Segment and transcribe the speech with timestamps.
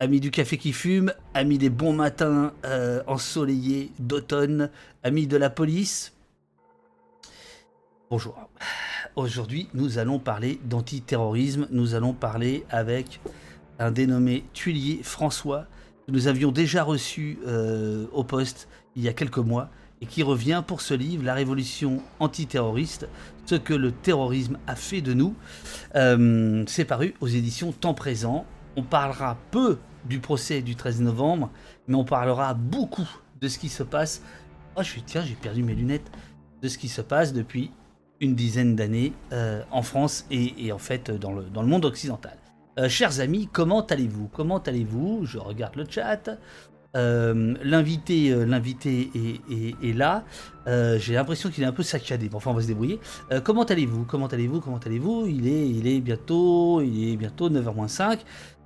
[0.00, 4.70] Amis du café qui fume, amis des bons matins euh, ensoleillés d'automne,
[5.02, 6.12] amis de la police.
[8.08, 8.48] Bonjour.
[9.16, 11.66] Aujourd'hui, nous allons parler d'antiterrorisme.
[11.72, 13.18] Nous allons parler avec
[13.80, 15.66] un dénommé Tuilier François,
[16.06, 19.68] que nous avions déjà reçu euh, au poste il y a quelques mois
[20.00, 23.08] et qui revient pour ce livre, La révolution antiterroriste,
[23.46, 25.34] ce que le terrorisme a fait de nous.
[25.96, 28.46] Euh, c'est paru aux éditions Temps Présent.
[28.76, 31.50] On parlera peu du procès du 13 novembre,
[31.86, 33.08] mais on parlera beaucoup
[33.40, 34.22] de ce qui se passe.
[34.76, 36.10] Oh, je suis, tiens, j'ai perdu mes lunettes.
[36.62, 37.70] De ce qui se passe depuis
[38.20, 42.36] une dizaine d'années euh, en France et, en fait dans le, monde occidental.
[42.78, 44.28] Euh, chers amis, comment allez-vous?
[44.32, 45.24] Comment allez-vous?
[45.24, 46.30] Je regarde le chat.
[46.96, 49.10] Euh, l'invité, l'invité
[49.82, 50.24] est, là.
[50.66, 52.28] j'ai l'impression qu'il est un peu saccadé.
[52.28, 52.98] Bon, enfin, on va se débrouiller.
[53.44, 54.04] comment allez-vous?
[54.04, 54.60] Comment allez-vous?
[54.60, 55.26] Comment allez-vous?
[55.26, 58.18] Il est, il est bientôt, il est bientôt 9h05.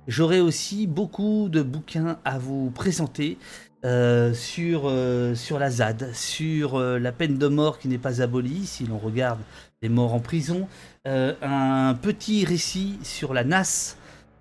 [0.07, 3.37] J'aurai aussi beaucoup de bouquins à vous présenter
[3.85, 8.21] euh, sur, euh, sur la ZAD, sur euh, la peine de mort qui n'est pas
[8.21, 9.39] abolie, si l'on regarde
[9.81, 10.67] les morts en prison,
[11.05, 13.97] un petit récit sur la NAS,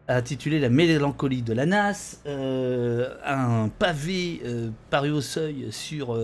[0.07, 4.41] intitulé La mélancolie de la NAS, un pavé
[4.89, 6.17] paru au seuil sur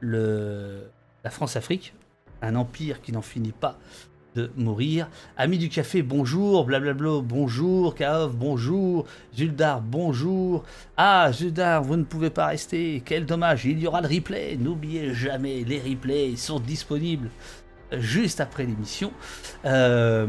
[0.00, 0.90] le,
[1.22, 1.94] la France-Afrique,
[2.42, 3.78] un empire qui n'en finit pas
[4.56, 5.08] mourir.
[5.36, 6.64] Amis du café, bonjour.
[6.64, 7.94] Blablabla, bonjour.
[7.94, 9.06] Kaov, bonjour.
[9.36, 10.64] Zuldar, bonjour.
[10.96, 13.02] Ah, Zuldar, vous ne pouvez pas rester.
[13.04, 13.64] Quel dommage.
[13.64, 14.56] Il y aura le replay.
[14.56, 17.30] N'oubliez jamais, les replays sont disponibles
[17.92, 19.12] juste après l'émission.
[19.64, 20.26] Euh,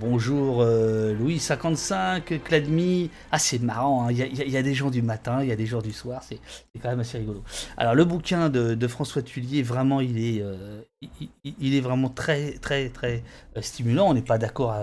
[0.00, 3.10] bonjour euh, Louis 55, Cladmi.
[3.32, 4.12] Ah c'est marrant, hein.
[4.12, 6.38] il y, a des gens du matin, il y a des gens du soir, c'est
[6.80, 7.42] quand même assez rigolo.
[7.76, 10.80] Alors le bouquin de, François Tullier, vraiment il est, euh,
[11.44, 13.22] il, est vraiment très très très
[13.60, 14.08] stimulant.
[14.08, 14.74] On n'est pas d'accord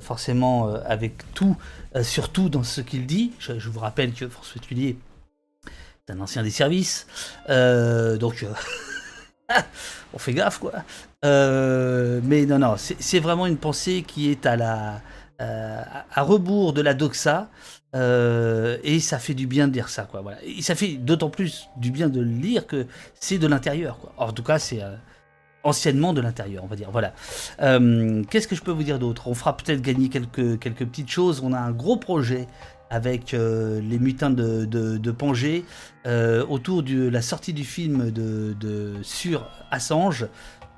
[0.00, 1.56] forcément avec tout,
[2.02, 3.32] surtout dans ce qu'il dit.
[3.38, 4.96] Je, vous rappelle que François Tullier
[6.06, 7.06] est un ancien des services,
[7.48, 8.46] donc...
[10.14, 10.72] on fait gaffe, quoi.
[11.24, 15.00] Euh, mais non, non, c'est vraiment une pensée qui est à la
[15.40, 15.82] euh,
[16.14, 17.48] à rebours de la doxa.
[17.94, 20.22] Euh, et ça fait du bien de dire ça, quoi.
[20.22, 20.38] Voilà.
[20.44, 22.86] Et ça fait d'autant plus du bien de le lire que
[23.20, 24.14] c'est de l'intérieur, quoi.
[24.16, 24.80] En tout cas, c'est
[25.62, 26.90] anciennement de l'intérieur, on va dire.
[26.90, 27.12] Voilà.
[28.30, 29.28] Qu'est-ce que je peux vous dire d'autre?
[29.28, 31.42] On fera peut-être gagner quelques, quelques petites choses.
[31.44, 32.46] On a un gros projet
[32.92, 35.14] avec euh, les mutins de, de,
[36.06, 40.26] euh, autour de la sortie du film de, sur Assange.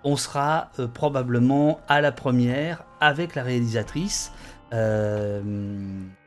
[0.05, 4.31] On sera euh, probablement à la première avec la réalisatrice.
[4.71, 5.41] ce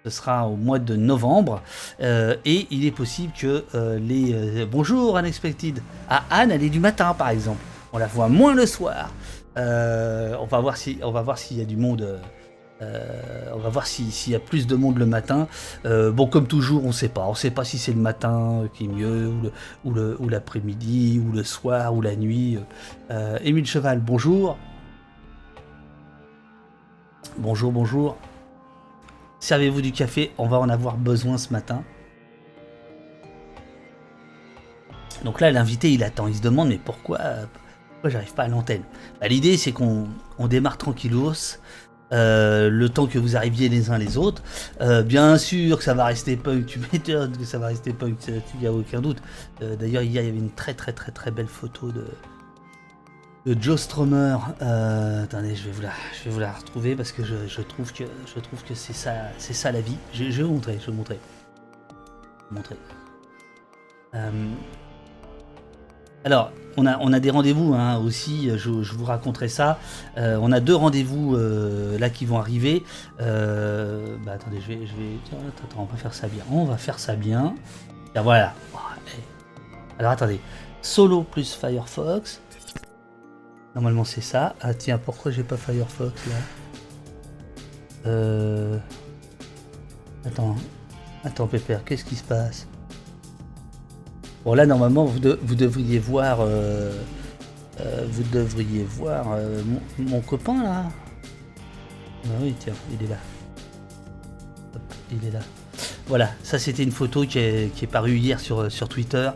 [0.09, 1.61] sera au mois de novembre
[1.99, 3.65] et il est possible que
[3.97, 7.59] les bonjour Unexpected à Anne elle est du matin par exemple
[7.91, 9.11] on la voit moins le soir
[9.57, 10.77] on va voir
[11.37, 12.21] s'il y a du monde
[12.81, 15.47] euh, on va voir s'il y a plus de monde le matin.
[15.85, 17.25] Euh, bon, comme toujours, on ne sait pas.
[17.25, 19.33] On ne sait pas si c'est le matin qui est mieux,
[19.83, 22.59] ou l'après-midi, ou, le soir, ou la nuit.
[23.11, 24.57] Euh, Émile Cheval, bonjour.
[27.37, 28.17] Bonjour, bonjour.
[29.39, 31.83] Servez-vous du café, on va en avoir besoin ce matin.
[35.23, 37.19] Donc là, l'invité, il attend, il se demande, mais pourquoi,
[37.89, 38.83] pourquoi j'arrive pas à l'antenne?
[39.19, 40.07] Bah, L'idée, c'est qu'on
[40.47, 41.59] démarre tranquillos.
[42.13, 44.41] Euh, le temps que vous arriviez les uns les autres.
[44.81, 48.17] Euh, bien sûr que ça va rester punk, tu m'étonnes que ça va rester punk,
[48.27, 49.17] il n'y a aucun doute.
[49.61, 52.05] Euh, d'ailleurs, hier, il y avait une très très très très belle photo de,
[53.45, 54.37] de Joe Stromer.
[54.61, 58.73] attendez, je vais, vous la, je vais vous retrouver parce que je, trouve que je
[58.73, 58.93] c'est
[59.53, 59.97] ça, la vie.
[60.13, 61.19] Je, vais vous montrer, je vais vous montrer.
[62.51, 62.77] montrer.
[66.23, 69.79] Alors, on a, des rendez-vous hein, aussi, je, vous raconterai ça.
[70.17, 72.83] Euh, on a deux rendez-vous euh, là qui vont arriver.
[73.19, 75.17] Euh, bah, attendez, je vais, je vais.
[75.63, 76.43] Attends, on va faire ça bien.
[76.51, 77.55] On va faire ça bien.
[78.15, 78.53] voilà.
[78.75, 78.77] Oh,
[79.97, 80.39] Alors attendez.
[80.81, 82.41] Solo plus Firefox.
[83.73, 84.55] Normalement c'est ça.
[84.61, 86.35] Ah tiens, pourquoi j'ai pas Firefox là?
[90.25, 90.55] Attends.
[91.23, 92.67] Attends Pépère, qu'est-ce qui se passe?
[94.45, 96.91] Bon là normalement vous, devriez voir euh,
[97.81, 99.61] euh, vous devriez voir euh,
[99.97, 100.85] mon, copain là.
[102.25, 103.17] Ah oui tiens, il est là.
[105.11, 105.39] il est là.
[106.07, 109.29] Voilà, ça c'était une photo qui est, parue hier sur, Twitter.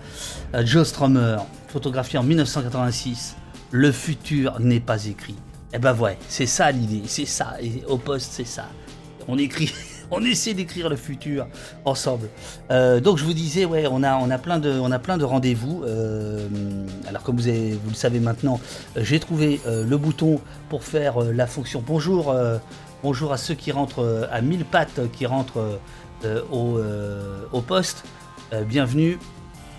[0.63, 1.37] Joe Strummer,
[1.67, 3.35] photographié en 1986.
[3.71, 5.35] Le futur n'est pas écrit.
[5.73, 7.57] Eh ben ouais, c'est ça l'idée, c'est ça.
[7.87, 8.67] Au poste, c'est ça.
[9.27, 9.73] On écrit
[10.11, 11.47] on essaie d'écrire le futur
[11.85, 12.29] ensemble.
[12.69, 15.83] Euh, donc je vous disais, ouais, on a, plein de, rendez-vous.
[15.83, 16.47] Euh,
[17.07, 18.59] alors comme vous, vous le savez maintenant,
[18.97, 22.35] euh, j'ai trouvé le bouton pour faire la fonction bonjour,
[23.03, 25.79] bonjour à ceux qui rentrent à mille pattes, qui rentrent
[26.51, 26.79] au,
[27.51, 28.03] au, poste,
[28.67, 29.17] bienvenue.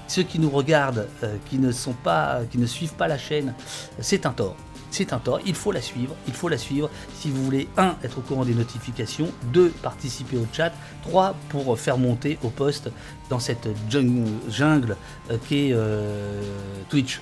[0.08, 1.06] Ceux qui nous regardent,
[1.48, 3.54] qui ne suivent pas la chaîne,
[4.00, 4.56] c'est un tort
[4.92, 7.96] c'est un tort, il faut la suivre, il faut la suivre si vous voulez, un,
[8.02, 10.72] être au courant des notifications, deux, participer au chat,
[11.02, 12.90] trois, pour faire monter au poste
[13.30, 14.96] dans cette jungle
[15.30, 16.42] euh, qui est euh,
[16.88, 17.20] Twitch.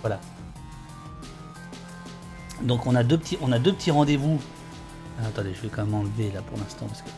[0.00, 0.20] Voilà.
[2.62, 4.40] Donc on a deux petits, on a deux petits rendez-vous.
[5.20, 7.10] Ah, attendez, je vais quand même enlever là pour l'instant parce que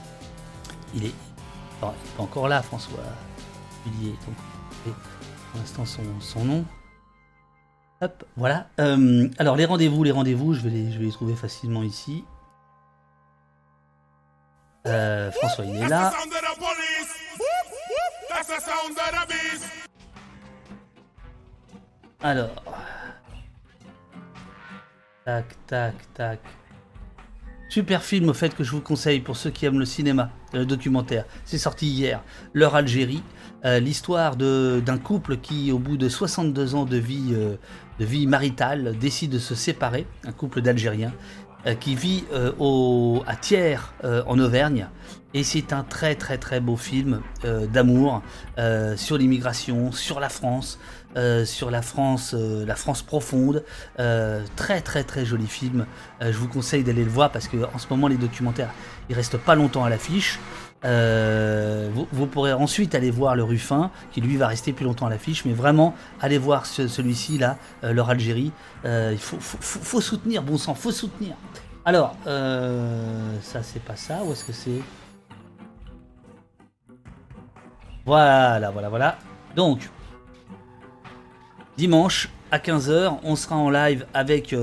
[0.94, 1.14] il est,
[1.80, 2.98] pas encore là, François.
[3.86, 4.94] Il est donc
[5.52, 5.84] pour l'instant
[6.20, 6.64] son nom.
[8.00, 8.68] Hop, voilà.
[8.78, 12.24] Euh, alors les rendez-vous, les rendez-vous, je vais les, je vais les trouver facilement ici.
[14.86, 16.12] Euh, François, il est là.
[22.22, 22.62] Alors.
[25.24, 26.40] Tac, tac, tac.
[27.68, 30.64] Super film au fait que je vous conseille pour ceux qui aiment le cinéma, le
[30.64, 31.26] documentaire.
[31.44, 32.22] C'est sorti hier.
[32.54, 33.22] L'heure Algérie.
[33.64, 37.56] Euh, l'histoire d'un couple qui, au bout de 62 ans de vie, euh,
[37.98, 41.12] de vie maritale, décide de se séparer, un couple d'Algériens,
[41.66, 42.24] euh, qui vit
[42.58, 44.88] au, à Thiers en Auvergne.
[45.34, 48.22] Et c'est un très très très beau film d'amour
[48.96, 50.78] sur l'immigration, sur la France,
[51.44, 53.62] sur la France, la France profonde.
[54.56, 55.84] très très très joli film.
[56.22, 58.72] je vous conseille d'aller le voir parce que en ce moment les documentaires,
[59.10, 60.38] ils restent pas longtemps à l'affiche.
[60.84, 65.10] Euh, vous, pourrez ensuite aller voir le Ruffin, qui lui va rester plus longtemps à
[65.10, 68.52] l'affiche, mais vraiment, allez voir celui-ci, là, euh, leur Algérie.
[68.84, 71.34] Euh, il faut, soutenir, bon sang, faut soutenir.
[71.84, 74.80] Alors, ça c'est pas ça, ou est-ce que c'est...
[78.04, 79.18] Voilà, voilà, voilà.
[79.56, 79.88] Donc,
[81.76, 84.54] dimanche à 15h, on sera en live avec...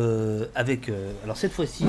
[0.55, 0.91] avec
[1.23, 1.85] alors cette fois-ci,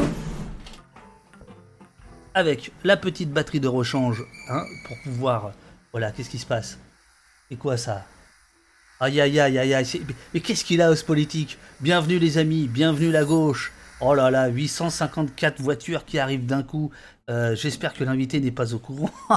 [2.36, 5.52] avec la petite batterie de rechange hein, pour pouvoir.
[5.90, 6.78] Voilà, qu'est-ce qui se passe?
[7.50, 8.04] Et quoi ça?
[9.00, 10.02] Aïe aïe aïe aïe aïe.
[10.34, 11.56] Mais qu'est-ce qu'il a, os politique?
[11.80, 13.72] Bienvenue les amis, bienvenue la gauche.
[14.02, 16.90] Oh là là, 854 voitures qui arrivent d'un coup.
[17.28, 19.10] Euh, j'espère que l'invité n'est pas au courant.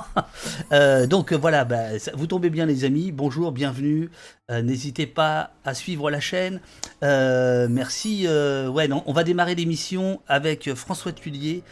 [0.71, 3.11] Euh, donc voilà, bah, vous tombez bien les amis.
[3.11, 4.09] Bonjour, bienvenue.
[4.51, 6.59] Euh, n'hésitez pas à suivre la chaîne.
[7.01, 8.27] merci.
[8.27, 11.63] ouais, on va démarrer l'émission avec François Tullier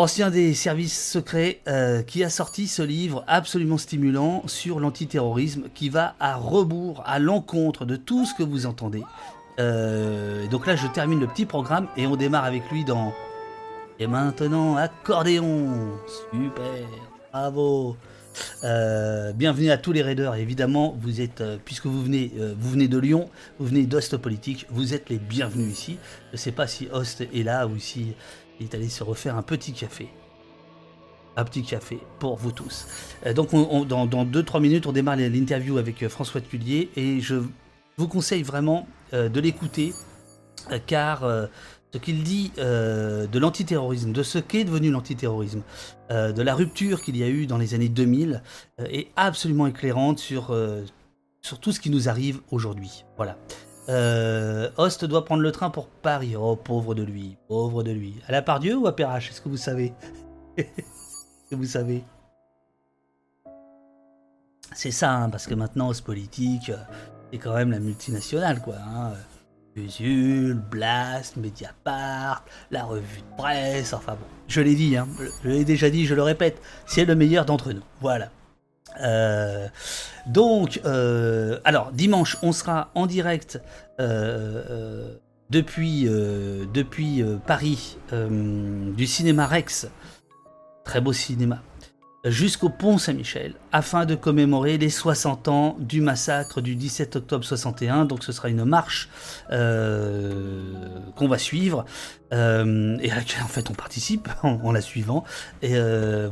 [0.00, 5.90] ancien des services secrets, euh, qui a sorti ce livre absolument stimulant sur l'antiterrorisme, qui
[5.90, 9.02] va à rebours, à l'encontre de tout ce que vous entendez.
[9.58, 13.12] Euh, donc là, je termine le petit programme et on démarre avec lui dans.
[13.98, 15.90] Et maintenant, accordéon
[16.32, 16.88] Super
[17.30, 17.96] Bravo
[18.64, 20.36] euh, bienvenue à tous les raiders.
[20.36, 24.94] Évidemment, vous êtes, puisque vous venez, vous venez de Lyon, vous venez d'Host Politique, vous
[24.94, 25.98] êtes les bienvenus ici.
[26.28, 28.14] Je ne sais pas si Host est là ou si
[28.60, 30.08] il est allé se refaire un petit café.
[31.36, 32.86] Un petit café pour vous tous.
[33.26, 37.36] Euh, donc dans 2-3 minutes, on démarre l'interview avec euh, François Tullier et je
[37.96, 39.92] vous conseille vraiment euh, de l'écouter
[40.86, 41.22] car
[41.90, 45.62] ce qu'il dit de l'antiterrorisme, de ce qu'est devenu l'antiterrorisme,
[46.10, 48.42] de la rupture qu'il y a eu dans les années 2000
[48.78, 50.54] est absolument éclairante sur,
[51.40, 53.06] sur tout ce qui nous arrive aujourd'hui.
[53.16, 53.38] Voilà.
[53.90, 56.36] Euh, Host doit prendre le train pour Paris.
[56.36, 58.14] Oh, pauvre de lui, pauvre de lui.
[58.28, 59.92] À la Pardieu ou à Perrache Est-ce que vous savez?
[60.56, 62.04] Est-ce que vous savez?
[64.72, 66.70] C'est ça, hein, parce que maintenant, Host Politique,
[67.32, 68.76] c'est quand même la multinationale, quoi.
[68.76, 69.12] Hein.
[69.74, 74.26] Usul, Blast, Mediapart, la revue de presse, enfin bon.
[74.46, 75.08] Je l'ai dit, hein,
[75.42, 77.82] je l'ai déjà dit, je le répète, c'est le meilleur d'entre nous.
[78.00, 78.30] Voilà.
[79.00, 79.68] Euh,
[80.26, 83.60] donc, euh, alors dimanche, on sera en direct
[84.00, 85.14] euh,
[85.50, 89.88] depuis, depuis Paris du cinéma Rex,
[90.84, 91.60] très beau cinéma,
[92.24, 98.04] jusqu'au pont Saint-Michel, afin de commémorer les 60 ans du massacre du 17 octobre 61.
[98.04, 99.08] Donc, ce sera une marche
[99.48, 101.84] qu'on va suivre
[102.30, 105.24] et à laquelle en fait on participe en, la suivant.
[105.62, 105.74] Et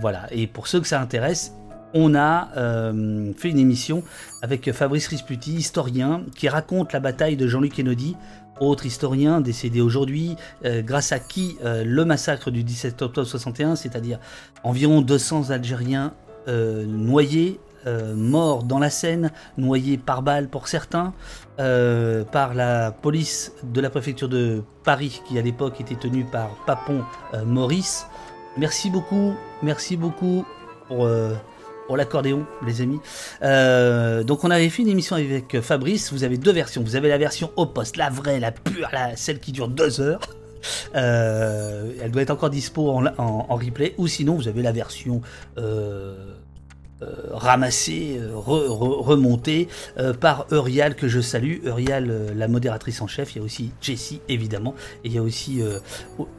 [0.01, 0.29] voilà.
[0.31, 1.55] Et pour ceux que ça intéresse,
[1.95, 4.03] on a euh, fait une émission
[4.43, 8.17] avec Fabrice Risputi, historien, qui raconte la bataille de Jean-Luc Kennedy,
[8.61, 13.77] autre historien décédé aujourd'hui, euh, grâce à qui euh, le massacre du 17 octobre 61,
[13.77, 14.19] c'est-à-dire
[14.65, 16.15] environ 200 Algériens
[16.47, 17.61] noyés,
[18.15, 21.13] morts dans la Seine, noyés par balle pour certains,
[21.59, 27.03] par la police de la préfecture de Paris, qui à l'époque était tenue par Papon
[27.45, 28.07] Maurice.
[28.57, 30.47] Merci beaucoup, merci beaucoup
[30.87, 31.07] pour
[31.89, 33.01] pour l'accordéon, les amis.
[33.43, 36.13] Euh, donc on avait fait une émission avec Fabrice.
[36.13, 36.83] Vous avez deux versions.
[36.83, 40.21] Vous avez la version au poste, la vraie, la pure, celle qui dure deux heures.
[40.95, 43.95] Euh, elle doit être encore dispo en, replay.
[43.99, 45.23] Ou sinon, vous avez la version
[45.57, 46.15] euh,
[47.01, 53.37] euh, ramassé, euh, remonté euh, par Eurial que je salue, Eurial la modératrice en chef,
[53.37, 54.75] il y a aussi Jessie évidemment,
[55.05, 55.61] et il y a aussi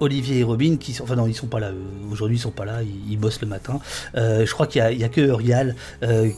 [0.01, 1.72] Olivier et Robin qui sont, enfin non ils sont pas là,
[2.12, 3.80] aujourd'hui ils sont pas là, ils, bossent le matin.
[4.16, 5.75] je crois qu'il y, a que Eurial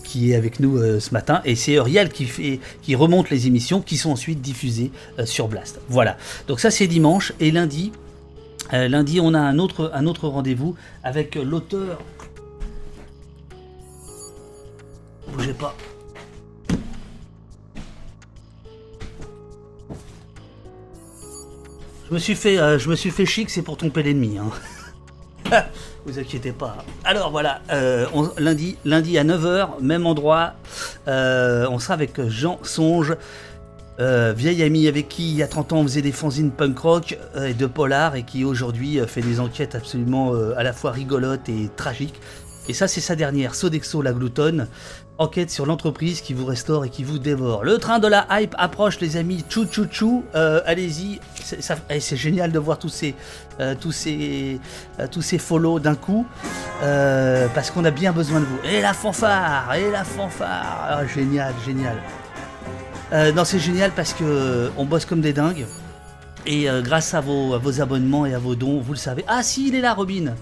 [0.03, 3.81] qui est avec nous ce matin, et c'est Eurial qui fait, qui remonte les émissions
[3.81, 4.91] qui sont ensuite diffusées
[5.25, 5.79] sur Blast.
[5.89, 7.33] Voilà, donc ça c'est dimanche.
[7.39, 7.91] Et lundi.
[8.71, 11.97] lundi, on a un autre, un autre rendez-vous avec l'auteur
[15.31, 15.75] Bougez pas.
[22.11, 24.37] Je me suis fait, euh, je suis fait chic, c'est pour tromper l'ennemi.
[24.37, 25.63] Hein.
[26.05, 26.79] Vous inquiétez pas.
[27.05, 28.05] Alors voilà, euh,
[28.37, 30.55] lundi, à 9h, même endroit.
[31.07, 33.15] Euh, on sera avec Jean Songe,
[33.97, 37.19] vieil ami avec qui il y a 30 ans on faisait des fanzines punk rock
[37.39, 41.69] et de polar et qui aujourd'hui fait des enquêtes absolument à la fois rigolotes et
[41.77, 42.19] tragiques.
[42.67, 44.67] Et ça, c'est sa dernière, Sodexo la gloutonne.
[45.21, 47.63] Enquête sur l'entreprise qui vous restaure et qui vous dévore.
[47.63, 49.45] Le train de la hype approche, les amis.
[49.49, 50.23] Chou chou chou.
[50.33, 51.19] Euh, allez-y.
[51.91, 53.13] Eh, c'est génial de voir tous ces,
[53.59, 54.59] euh, tous ces,
[54.99, 56.25] euh, tous ces follow d'un coup.
[56.81, 58.57] parce qu'on a bien besoin de vous.
[58.63, 61.97] Et la fanfare Et la fanfare ah, Génial, génial.
[63.35, 65.67] non, c'est génial parce que on bosse comme des dingues.
[66.47, 69.23] Et grâce à vos, à vos, abonnements et à vos dons, vous le savez.
[69.27, 70.33] Ah si, il est là, Robin.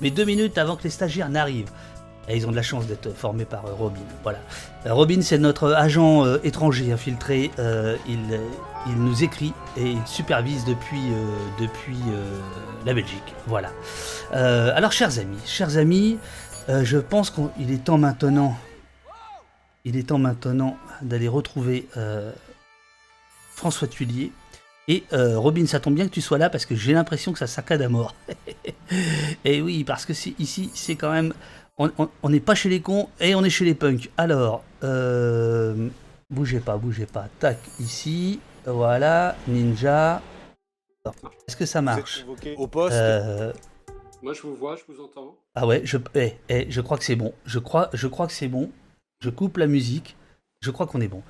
[0.00, 1.68] mais deux minutes avant que les stagiaires n'arrivent.
[2.34, 4.00] Ils ont de la chance d'être formés par euh, Robin.
[4.22, 4.38] Voilà.
[4.86, 7.50] Euh, Robin, c'est notre agent euh, étranger infiltré.
[8.08, 8.40] il,
[8.86, 11.02] il, nous écrit et il supervise depuis,
[11.60, 11.98] depuis
[12.86, 13.34] la Belgique.
[13.46, 13.70] Voilà.
[14.32, 16.18] alors, chers amis, chers amis,
[16.68, 18.56] je pense qu'il est temps maintenant.
[19.84, 21.86] Il est temps maintenant d'aller retrouver
[23.54, 24.32] François Tullier.
[24.88, 27.46] Et Robin, ça tombe bien que tu sois là parce que j'ai l'impression que ça
[27.46, 28.14] saccade à mort.
[29.44, 31.34] et oui, parce que ici, c'est quand même
[31.80, 34.10] on n'est pas chez les cons et on est chez les punks.
[34.18, 35.88] Alors, euh,
[36.28, 37.28] bougez pas, bougez pas.
[37.38, 40.20] Tac, ici, voilà, ninja.
[41.48, 42.26] Est-ce que ça marche
[42.58, 42.94] Au poste.
[42.96, 43.52] Euh,
[44.22, 45.36] Moi, je vous vois, je vous entends.
[45.54, 47.32] Ah ouais, je, eh, eh, je crois que c'est bon.
[47.46, 48.70] Je crois, je crois que c'est bon.
[49.20, 50.16] Je coupe la musique.
[50.60, 51.22] Je crois qu'on est bon.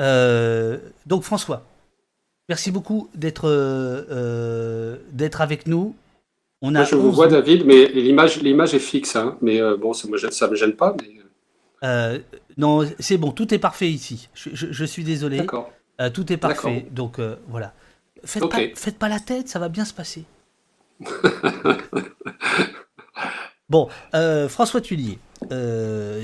[0.00, 1.66] Euh, donc François,
[2.48, 3.46] merci beaucoup d'être
[5.12, 5.94] d'être avec nous.
[6.62, 9.16] Moi, je vous vois, David, mais l'image, l'image est fixe.
[9.16, 9.38] Hein.
[9.40, 10.94] Mais euh, bon, ça ne me gêne pas.
[11.00, 11.08] Mais...
[11.82, 12.18] Euh,
[12.58, 14.28] non, c'est bon, tout est parfait ici.
[14.34, 15.38] Je, suis désolé.
[15.38, 15.72] D'accord.
[16.00, 16.86] Euh, tout est parfait.
[16.90, 17.72] Donc voilà.
[18.24, 20.24] Faites, pas, faites pas la tête, ça va bien se passer.
[23.70, 23.88] bon,
[24.48, 25.18] François Tullier,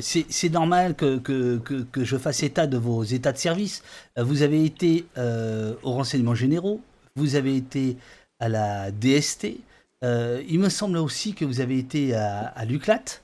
[0.03, 3.83] c'est normal que, que, que, je fasse état de vos états de service.
[4.19, 6.83] vous avez été aux renseignements généraux,
[7.15, 7.97] vous avez été
[8.39, 9.57] à la DST,
[10.05, 13.23] euh, il me semble aussi que vous avez été à, l'UCLAT.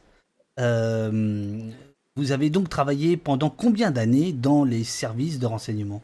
[0.59, 1.71] Euh,
[2.17, 6.03] vous avez donc travaillé pendant combien d'années dans les services de renseignement?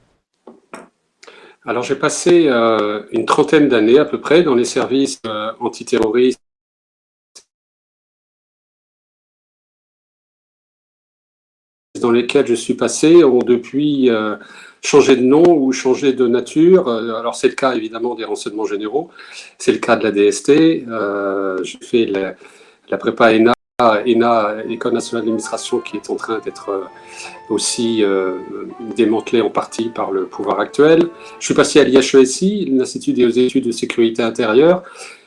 [1.65, 5.21] Alors j'ai passé euh, une trentaine d'années à peu près dans les services
[5.61, 6.41] antiterroristes
[12.01, 14.11] dans lesquels je suis passé ont depuis
[14.83, 16.89] changer de nom ou changer de nature.
[16.89, 19.11] Euh, alors c'est le cas évidemment des renseignements généraux,
[19.59, 20.51] c'est le cas de la DST.
[20.51, 26.71] Euh, J'ai fait la, prépa ENA, ENA, École nationale d'administration, qui est en train d'être
[26.71, 26.85] euh,
[27.51, 28.39] aussi euh,
[28.97, 31.09] démantelée en partie par le pouvoir actuel.
[31.39, 34.83] Je suis passé à l'IHESI, l'Institut des études de sécurité intérieure,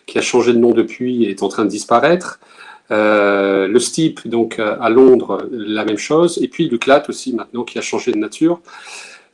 [0.05, 2.39] qui a changé de nom depuis et est en train de disparaître.
[2.91, 6.39] Euh, le STIP, donc à Londres, la même chose.
[6.41, 8.61] Et puis le CLAT aussi maintenant, qui a changé de nature.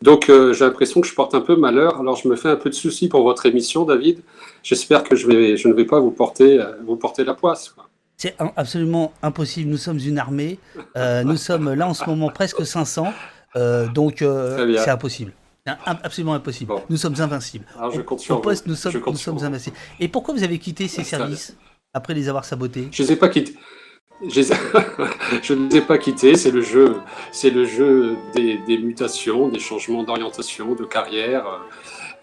[0.01, 1.99] Donc euh, j'ai l'impression que je porte un peu malheur.
[1.99, 4.21] Alors je me fais un peu de soucis pour votre émission, David.
[4.63, 7.73] J'espère que je, vais, je ne vais pas vous porter, euh, vous porter la poisse.
[8.17, 9.69] C'est absolument impossible.
[9.69, 10.59] Nous sommes une armée.
[10.95, 13.13] Euh, nous sommes là en ce moment presque 500.
[13.93, 15.33] donc c'est impossible.
[15.85, 16.73] Absolument impossible.
[16.89, 17.65] Nous sommes invincibles.
[17.77, 19.75] Alors, je compte sur au poste, nous sommes, nous sommes invincibles.
[19.99, 21.57] Et pourquoi vous avez quitté ces services?
[21.93, 23.55] Après les avoir sabotés Je ne les ai pas quittés.
[24.29, 26.95] Je ne les ai pas quittés, c'est le jeu,
[27.31, 31.45] c'est le jeu des, mutations, des changements d'orientation, de carrière.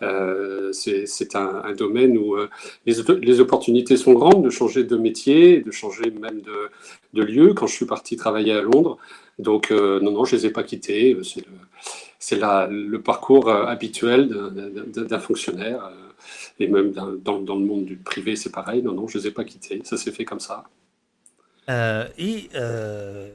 [0.02, 2.50] Euh, c'est un, domaine où euh,
[2.84, 6.42] les, opportunités sont grandes de changer de métier, de changer même
[7.12, 7.54] de, lieu.
[7.54, 8.98] Quand je suis parti travailler à Londres,
[9.38, 11.16] donc euh, non, non, je les ai pas quittés.
[12.18, 15.92] C'est le, le parcours habituel d'un fonctionnaire.
[16.58, 18.82] Et même dans, dans, le monde du privé, c'est pareil.
[18.82, 19.80] Non, non, je les ai pas quittés.
[19.84, 20.64] Ça s'est fait comme ça.
[21.68, 23.34] Euh, et euh,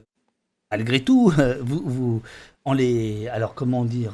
[0.71, 2.21] malgré tout, vous, vous,
[2.65, 4.13] en les, alors comment dire,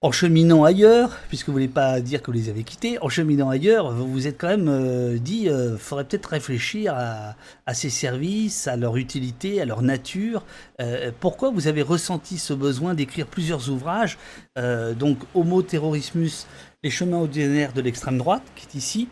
[0.00, 3.50] en cheminant ailleurs, puisque vous voulez pas dire que vous les avez quittés, en cheminant
[3.50, 7.90] ailleurs, vous vous êtes quand même euh, dit, il euh, faudrait peut-être réfléchir à, ces
[7.90, 10.44] services, à leur utilité, à leur nature.
[10.80, 14.18] Euh, pourquoi vous avez ressenti ce besoin d'écrire plusieurs ouvrages
[14.56, 16.46] Donc, Homo Terrorismus,
[16.82, 19.08] les chemins ordinaires de l'extrême droite, qui est ici,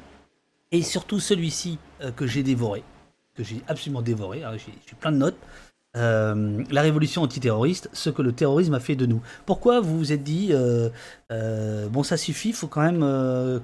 [0.72, 1.78] et surtout celui-ci
[2.16, 2.82] que j'ai dévoré,
[3.34, 4.44] que j'ai absolument dévoré.
[4.44, 5.38] Hein, j'ai plein de notes.
[5.96, 9.22] Euh, la révolution antiterroriste, ce que le terrorisme a fait de nous.
[9.46, 10.90] Pourquoi vous vous êtes dit, euh,
[11.32, 13.00] euh, bon ça suffit, faut quand même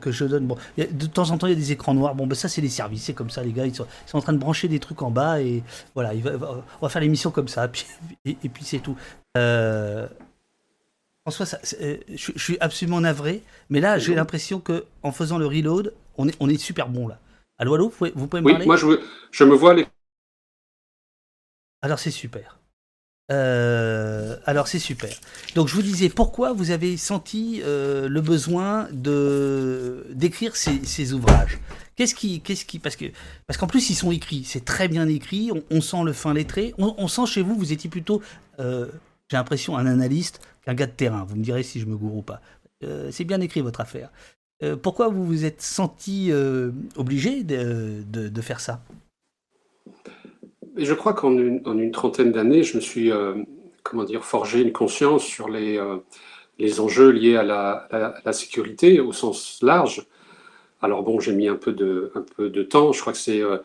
[0.01, 0.49] que je donne...
[0.79, 2.71] De temps en temps il y a des écrans noirs, bon ben ça c'est les
[2.71, 5.11] services, c'est comme ça les gars, ils sont, en train de brancher des trucs en
[5.11, 5.63] bas et
[5.95, 7.71] voilà, on va faire l'émission comme ça,
[8.25, 8.97] et, puis c'est tout.
[11.25, 15.95] François, ça, je, suis absolument navré, mais là j'ai l'impression que en faisant le reload,
[16.19, 17.19] on est, on est super bon là.
[17.59, 18.87] Allô, allô, vous pouvez, me oui, Moi je,
[19.31, 19.87] je me vois les
[21.83, 22.59] alors c'est super.
[23.31, 25.13] Euh, alors c'est super.
[25.55, 31.59] Donc je vous disais pourquoi vous avez senti euh, le besoin de d'écrire ces, ouvrages?
[31.97, 33.07] Qu'est-ce qui, qu'est-ce qui, parce que
[33.47, 35.51] parce qu'en plus ils sont écrits, c'est très bien écrit.
[35.71, 36.73] On, sent le fin lettré.
[36.79, 38.23] On, sent chez vous, vous étiez plutôt,
[38.61, 38.87] euh,
[39.31, 41.25] j'ai l'impression, un analyste qu'un gars de terrain.
[41.25, 42.41] Vous me direz si je me gourre ou pas.
[43.11, 44.11] c'est bien écrit votre affaire.
[44.83, 46.33] pourquoi vous vous êtes senti
[46.97, 48.83] obligé de, faire ça?
[50.77, 53.35] Je crois qu'en une, trentaine d'années, je me suis, euh,
[53.83, 55.99] comment dire, forgé une conscience sur les, euh,
[56.59, 60.07] les enjeux liés à la, sécurité au sens large.
[60.81, 62.93] Alors bon, j'ai mis un peu de, un peu de temps.
[62.93, 63.59] Je crois que c'est euh,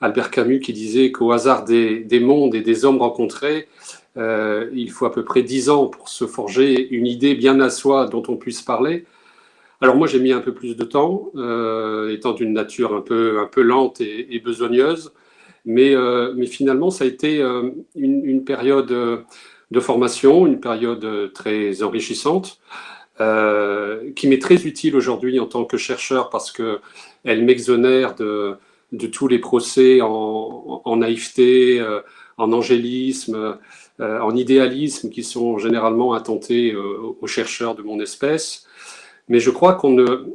[0.00, 3.66] Albert Camus qui disait qu'au hasard des, des, mondes et des hommes rencontrés,
[4.16, 8.06] il faut à peu près dix ans pour se forger une idée bien à soi
[8.06, 9.04] dont on puisse parler.
[9.80, 11.30] Alors moi, j'ai mis un peu plus de temps,
[12.10, 15.12] étant d'une nature un peu, un peu lente et, besogneuse.
[15.64, 19.18] Mais, euh, mais finalement, ça a été euh, une, période euh,
[19.70, 22.60] de formation, une période très enrichissante,
[23.20, 28.56] euh, qui m'est très utile aujourd'hui en tant que chercheur parce qu'elle m'exonère de,
[28.92, 31.84] de, tous les procès en, en naïveté,
[32.38, 33.58] en angélisme,
[34.00, 38.66] en idéalisme qui sont généralement intentés aux chercheurs de mon espèce.
[39.28, 40.26] Mais je crois qu'on ne,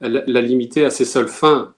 [0.00, 1.74] la, limiter à ses seules fins,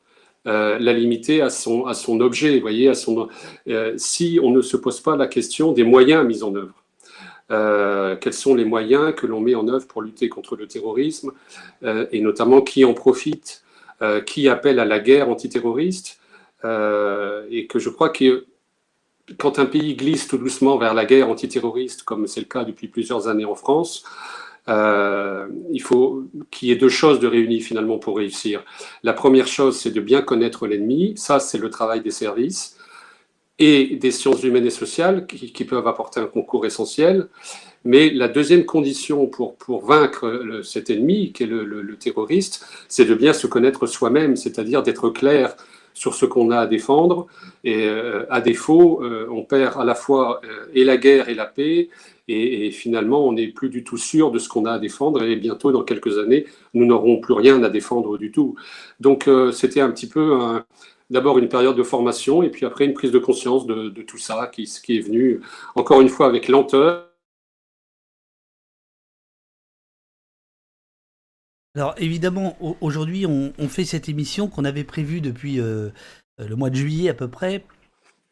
[0.46, 3.28] euh, la limiter à son, à son objet, voyez, à son,
[3.68, 6.74] euh, si on ne se pose pas la question des moyens mis en œuvre.
[7.50, 11.32] Euh, quels sont les moyens que l'on met en œuvre pour lutter contre le terrorisme
[11.82, 13.61] et notamment qui en profite,
[14.26, 16.18] qui appelle à la guerre antiterroriste
[16.64, 18.46] et que je crois que
[19.38, 22.88] quand un pays glisse tout doucement vers la guerre antiterroriste, comme c'est le cas depuis
[22.88, 24.04] plusieurs années en France,
[24.68, 28.64] euh, il faut qu'il y ait deux choses de réunies finalement pour réussir.
[29.02, 31.14] La première chose, c'est de bien connaître l'ennemi.
[31.16, 32.76] Ça, c'est le travail des services
[33.58, 37.28] et des sciences humaines et sociales qui peuvent apporter un concours essentiel.
[37.84, 43.14] Mais la deuxième condition pour, pour vaincre cet ennemi, qui est le, terroriste, c'est de
[43.14, 45.56] bien se connaître soi-même, c'est-à-dire d'être clair
[45.94, 47.26] sur ce qu'on a à défendre.
[47.64, 51.34] Et euh, à défaut, euh, on perd à la fois euh, et la guerre et
[51.34, 51.90] la paix,
[52.28, 55.36] et, finalement, on n'est plus du tout sûr de ce qu'on a à défendre, et
[55.36, 58.54] bientôt, dans quelques années, nous n'aurons plus rien à défendre du tout.
[59.00, 60.38] Donc, c'était un petit peu
[61.10, 64.50] d'abord une période de formation, et puis après une prise de conscience de, tout ça,
[64.50, 65.40] qui, qui est venu,
[65.74, 67.11] encore une fois, avec lenteur.
[71.74, 75.92] Alors évidemment, aujourd'hui, on, fait cette émission qu'on avait prévue depuis le
[76.50, 77.64] mois de juillet à peu près,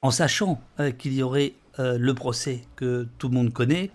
[0.03, 0.61] en sachant
[0.99, 3.91] qu'il y aurait euh, le procès que tout le monde connaît,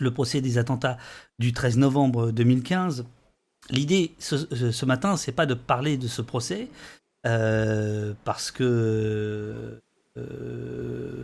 [0.00, 0.96] le procès des attentats
[1.38, 3.04] du 13 novembre 2015.
[3.70, 6.68] L'idée ce, matin, c'est pas de parler de ce procès,
[7.26, 9.80] euh, parce que
[10.16, 11.22] euh,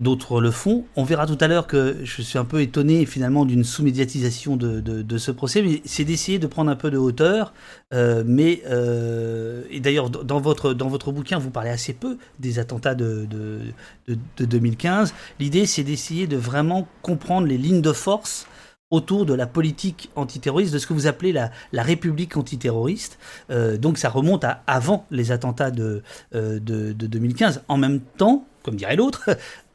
[0.00, 0.86] D'autres le font.
[0.96, 5.18] On verra tout à l'heure que je suis un peu étonné finalement d'une sous-médiatisation de,
[5.18, 7.52] ce procès, mais c'est d'essayer de prendre un peu de hauteur.
[7.92, 13.26] Euh, mais euh, et d'ailleurs dans votre bouquin vous parlez assez peu des attentats de,
[13.28, 15.12] de 2015.
[15.38, 18.46] L'idée c'est d'essayer de vraiment comprendre les lignes de force
[18.90, 21.50] autour de la politique antiterroriste, de ce que vous appelez la,
[21.82, 23.18] République antiterroriste.
[23.50, 27.62] Euh, donc ça remonte à avant les attentats de 2015.
[27.68, 29.30] En même temps, comme dirait l'autre,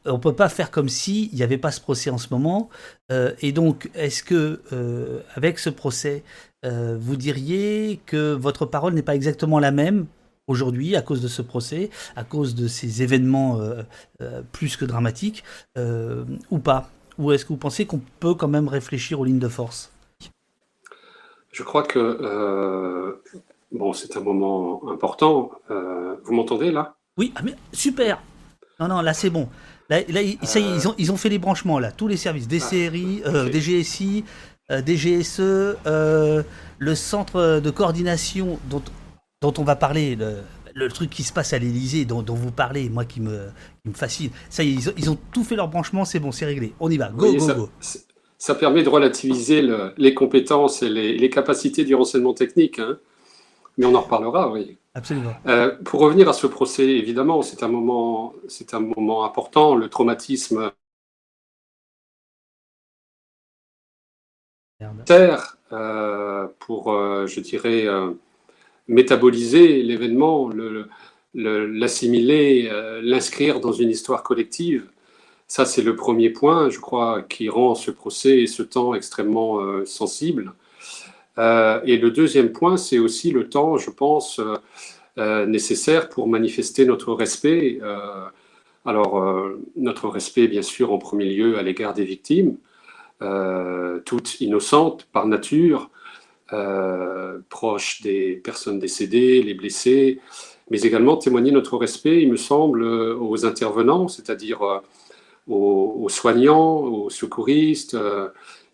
[0.06, 2.68] on peut pas faire comme s'il n'y avait pas ce procès en ce moment.
[3.12, 6.22] Euh, et donc, est-ce que, euh, avec ce procès,
[6.64, 10.06] euh, vous diriez que votre parole n'est pas exactement la même
[10.46, 13.60] aujourd'hui à cause de ce procès, à cause de ces événements
[14.52, 15.42] plus que dramatiques,
[15.76, 16.88] ou pas?
[17.18, 19.90] Ou est-ce que vous pensez qu'on peut quand même réfléchir aux lignes de force?
[21.50, 23.18] Je crois que
[23.72, 25.50] bon, c'est un moment important.
[25.68, 26.94] vous m'entendez là?
[27.16, 27.40] Oui, ah,
[27.72, 28.22] super.
[28.78, 29.48] Non, non, là c'est bon.
[29.88, 30.00] Là,
[30.42, 32.60] ça y est, ils ont, ils ont fait les branchements là, tous les services, des
[32.60, 33.22] séries,
[33.52, 34.24] des GSI,
[34.70, 35.76] des GSE,
[36.78, 38.82] le centre de coordination dont,
[39.40, 40.16] dont on va parler,
[40.74, 43.46] le, truc qui se passe à l'Elysée, dont, vous parlez, moi qui me,
[43.84, 44.30] me fascine.
[44.50, 46.72] Ça y est, ils ont, tout fait leur branchement, c'est bon, c'est réglé.
[46.80, 47.68] On y va, go, go, ça, go.
[48.38, 49.62] Ça permet de relativiser
[49.96, 52.78] les compétences et les, capacités du renseignement technique.
[52.78, 52.98] Hein.
[53.78, 54.78] Mais on en reparlera, oui.
[54.96, 55.34] Absolument.
[55.46, 59.74] Euh, pour revenir à ce procès, évidemment, c'est un moment, c'est un moment important.
[59.74, 60.72] Le traumatisme
[65.04, 67.84] terre euh, pour, euh, je dirais,
[68.88, 70.50] métaboliser l'événement,
[71.34, 72.70] l'assimiler,
[73.02, 74.88] l'inscrire dans une histoire collective.
[75.46, 79.60] Ça, c'est le premier point, je crois, qui rend ce procès et ce temps extrêmement
[79.84, 80.54] sensible.
[81.38, 84.56] Euh, et le deuxième point, c'est aussi le temps, je pense, euh,
[85.18, 87.80] euh, nécessaire pour manifester notre respect.
[88.84, 89.20] alors,
[89.76, 92.56] notre respect, bien sûr, en premier lieu à l'égard des victimes,
[94.04, 95.90] toutes innocentes par nature,
[97.48, 100.20] proches des personnes décédées, les blessés,
[100.70, 104.82] mais également témoigner notre respect, il me semble, aux intervenants, c'est-à-dire
[105.48, 107.96] aux, soignants, aux secouristes,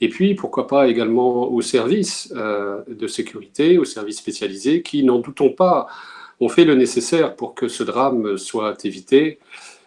[0.03, 5.21] et puis, pourquoi pas également aux services euh, de sécurité, aux services spécialisés, qui, n'en
[5.21, 5.87] doutons pas,
[6.41, 9.39] ont fait le nécessaire pour que ce drame soit évité.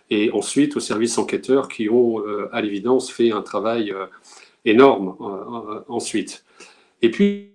[0.09, 4.05] Et ensuite, aux services enquêteurs qui ont, euh, à l'évidence, fait un travail euh,
[4.63, 5.17] énorme
[5.89, 6.45] ensuite.
[7.01, 7.51] Et puis,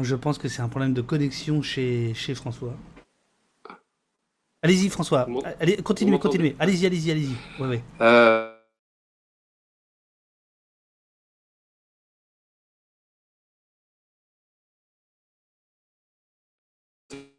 [0.00, 2.76] je pense que c'est un problème de connexion chez, chez François.
[4.62, 5.26] Allez-y, François.
[5.58, 6.54] Allez, continuez, continuez.
[6.60, 7.60] Allez-y, allez-y, allez-y.
[7.60, 8.51] Ouais, ouais.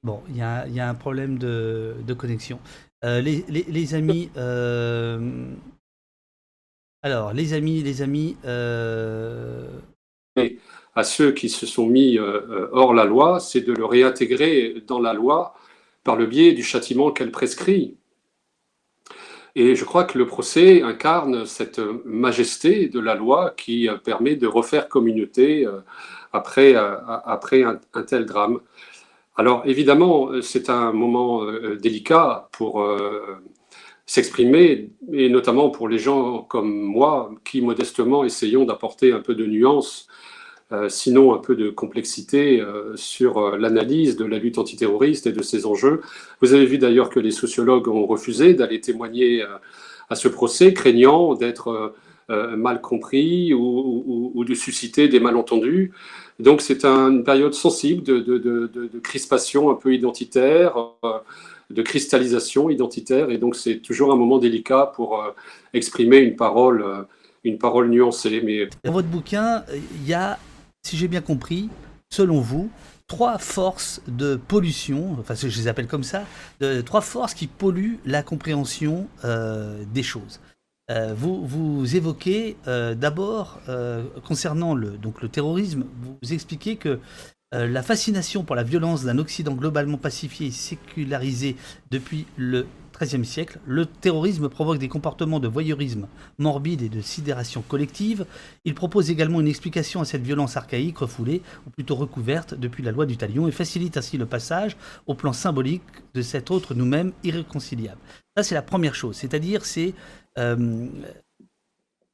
[0.04, 2.60] Bon, il y a, un problème de, connexion.
[3.06, 4.30] Euh, les, amis.
[4.36, 5.46] Euh,
[7.02, 8.36] alors, les amis, les amis.
[8.44, 9.70] Euh,
[10.96, 15.14] à ceux qui se sont mis hors la loi, c'est de le réintégrer dans la
[15.14, 15.56] loi
[16.04, 17.96] par le biais du châtiment qu'elle prescrit.
[19.56, 24.48] Et je crois que le procès incarne cette majesté de la loi qui permet de
[24.48, 25.66] refaire communauté
[26.34, 28.60] après, après un tel drame.
[29.36, 33.42] Alors évidemment, euh, c'est un moment euh, délicat pour euh,
[34.06, 39.46] s'exprimer, et notamment pour les gens comme moi, qui modestement essayons d'apporter un peu de
[39.46, 40.08] nuance,
[40.90, 42.64] sinon un peu de complexité
[42.96, 46.02] sur l'analyse de la lutte antiterroriste et de ses enjeux.
[46.42, 49.44] Vous avez vu d'ailleurs que les sociologues ont refusé d'aller témoigner
[50.10, 51.94] à ce procès, craignant d'être
[52.30, 55.92] mal compris ou, de susciter des malentendus.
[56.40, 61.20] Donc c'est une période sensible de, crispation un peu identitaire, euh,
[61.70, 65.32] de cristallisation identitaire, et donc c'est toujours un moment délicat pour euh,
[65.74, 67.04] exprimer une parole, euh,
[67.44, 68.42] une parole nuancée.
[68.44, 68.68] Mais...
[68.84, 70.40] Dans votre bouquin, il y a,
[70.82, 71.70] si j'ai bien compris,
[72.10, 72.70] selon vous,
[73.08, 76.24] trois forces de pollution, enfin je les appelle comme ça,
[76.62, 79.08] de, trois forces qui polluent la compréhension
[79.94, 80.40] des choses.
[80.92, 87.00] Euh, vous, vous évoquez euh, d'abord, euh, concernant le, donc le terrorisme, vous expliquez que
[87.56, 91.56] la fascination pour la violence d'un Occident globalement pacifié et sécularisé
[91.92, 92.66] depuis le
[93.00, 96.08] XIIIe siècle, le terrorisme provoque des comportements de voyeurisme
[96.40, 98.26] morbide et de sidération collective.
[98.66, 102.92] Il propose également une explication à cette violence archaïque refoulée, ou plutôt recouverte depuis la
[102.92, 105.84] loi du talion, et facilite ainsi le passage au plan symbolique
[106.16, 108.00] de cet autre nous-mêmes irréconciliable.
[108.36, 109.94] Ça, c'est la première chose, c'est-à-dire c'est
[110.38, 110.88] euh,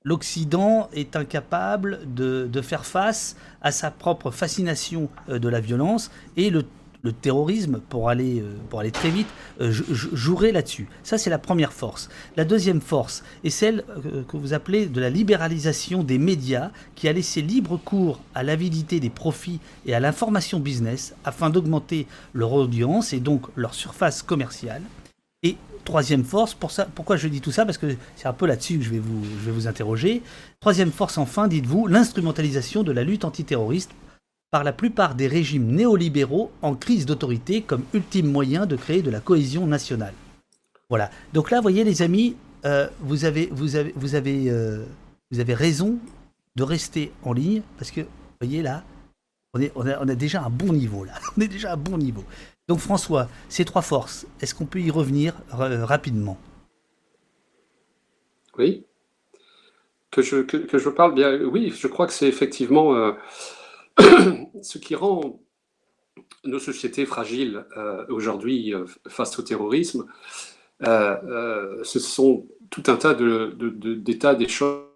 [0.04, 6.50] l'Occident est incapable de, faire face à sa propre fascination euh, de la violence et
[6.50, 6.66] le,
[7.22, 9.28] terrorisme, pour aller, euh, pour aller très vite,
[9.60, 10.88] jouerait là-dessus.
[11.04, 12.10] Ça, c'est la première force.
[12.36, 13.86] La deuxième force est celle
[14.28, 19.00] que vous appelez de la libéralisation des médias qui a laissé libre cours à l'avidité
[19.00, 24.82] des profits et à l'information business afin d'augmenter leur audience et donc leur surface commerciale.
[25.42, 25.56] Et
[25.90, 26.56] troisième force,
[26.94, 27.66] pourquoi je dis tout ça?
[27.66, 30.22] Parce que c'est un peu là-dessus que je vais, vous, interroger.
[30.60, 33.92] Troisième force, enfin, dites-vous, l'instrumentalisation de la lutte antiterroriste
[34.52, 39.10] par la plupart des régimes néolibéraux en crise d'autorité comme ultime moyen de créer de
[39.10, 40.14] la cohésion nationale.
[40.90, 41.10] Voilà.
[41.34, 44.86] Donc là, vous voyez, les amis, euh, euh,
[45.32, 45.98] vous avez raison
[46.56, 48.08] de rester en ligne parce que, vous
[48.42, 48.84] voyez là,
[49.54, 51.14] on, est, déjà un bon niveau là.
[51.38, 52.24] On est déjà à un bon niveau.
[52.70, 56.38] Donc François, ces trois forces, est-ce qu'on peut y revenir rapidement?
[58.60, 58.86] Oui.
[60.12, 63.14] Que je, parle bien, oui, je crois que c'est effectivement euh,
[64.62, 65.42] ce qui rend
[66.44, 67.66] nos sociétés fragiles
[68.08, 68.76] aujourd'hui
[69.08, 70.06] face au terrorisme,
[70.82, 74.90] ce sont tout un tas d'états des choses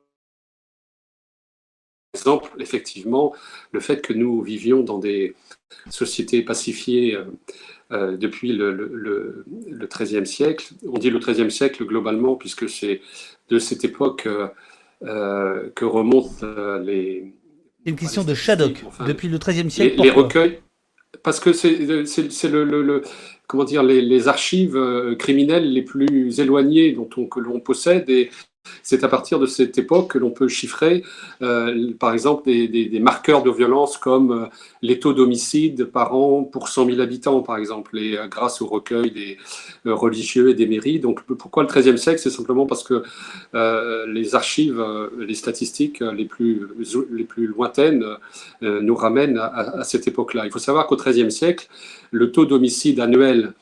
[2.14, 3.34] exemple, effectivement,
[3.72, 5.36] le fait que nous vivions dans des
[5.90, 7.24] sociétés pacifiées euh,
[7.92, 9.46] euh, depuis le, le,
[9.88, 10.74] XIIIe siècle.
[10.88, 13.02] On dit le XIIIe siècle globalement, puisque c'est
[13.50, 14.28] de cette époque
[15.04, 16.46] euh, que remontent
[16.84, 17.34] les.
[17.84, 19.98] C'est une question de Shadok, depuis le XIIIe siècle.
[19.98, 20.60] Les, les recueils,
[21.22, 23.02] parce que c'est le,
[23.48, 24.80] comment dire, les, les, archives
[25.20, 28.32] criminelles les plus éloignées dont on, que l'on possède et
[28.82, 31.04] c'est à partir de cette époque que l'on peut chiffrer,
[31.42, 34.46] euh, par exemple, des, marqueurs de violence comme euh,
[34.82, 39.12] les taux d'homicide par an pour 100 000 habitants, par exemple, euh, grâce au recueil
[39.12, 39.38] des
[39.86, 41.00] religieux et des mairies.
[41.00, 42.20] Donc, pourquoi le XIIIe siècle?
[42.20, 43.04] C'est simplement parce que
[44.08, 44.84] les archives,
[45.18, 46.68] les statistiques les plus,
[47.38, 48.06] lointaines
[48.62, 50.46] nous ramènent à, à cette époque-là.
[50.46, 51.68] Il faut savoir qu'au XIIIe siècle,
[52.12, 53.54] le taux d'homicide annuel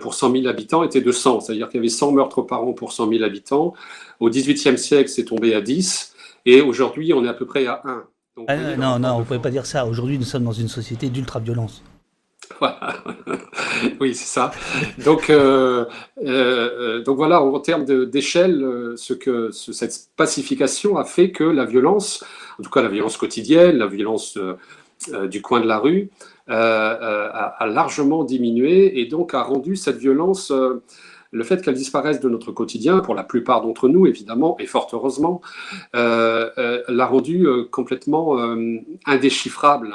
[0.00, 2.72] pour 100 000 habitants était de 100, c'est-à-dire qu'il y avait 100 meurtres par an
[2.72, 3.74] pour 100 000 habitants.
[4.20, 6.14] Au XVIIIe siècle, c'est tombé à 10,
[6.46, 8.04] et aujourd'hui, on est à peu près à 1.
[8.48, 9.86] Ah, non, non, on ne pouvait pas dire ça.
[9.86, 11.82] Aujourd'hui, nous sommes dans une société d'ultra-violence.
[12.60, 12.94] Voilà.
[14.00, 14.50] oui, c'est ça.
[15.04, 15.86] Donc, euh,
[16.24, 22.24] euh, donc voilà, en termes d'échelle, ce que cette pacification a fait que la violence,
[22.58, 24.38] en tout cas la violence quotidienne, la violence
[25.28, 26.10] du coin de la rue,
[26.48, 30.80] euh, euh, a, largement diminué et donc a rendu cette violence euh,
[31.32, 34.88] le fait qu'elle disparaisse de notre quotidien, pour la plupart d'entre nous évidemment, et fort
[34.92, 35.40] heureusement,
[35.92, 38.38] l'a rendu complètement
[39.04, 39.92] indéchiffrable.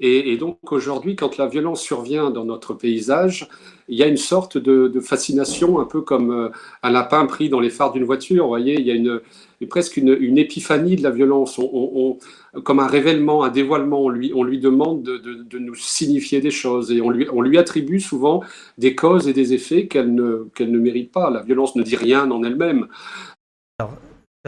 [0.00, 3.46] Et, donc aujourd'hui, quand la violence survient dans notre paysage,
[3.88, 6.50] il y a une sorte de, fascination, un peu comme
[6.82, 8.44] un lapin pris dans les phares d'une voiture.
[8.44, 9.20] Vous voyez, il y a une,
[9.66, 12.18] presque une, épiphanie de la violence, on,
[12.62, 14.02] comme un révèlement, un dévoilement.
[14.02, 17.58] On lui, on lui demande de, nous signifier des choses et on lui, on lui
[17.58, 18.42] attribue souvent
[18.78, 21.30] des causes et des effets qu'elle ne, qu'elle ne mérite pas.
[21.30, 22.88] La violence ne dit rien en elle-même.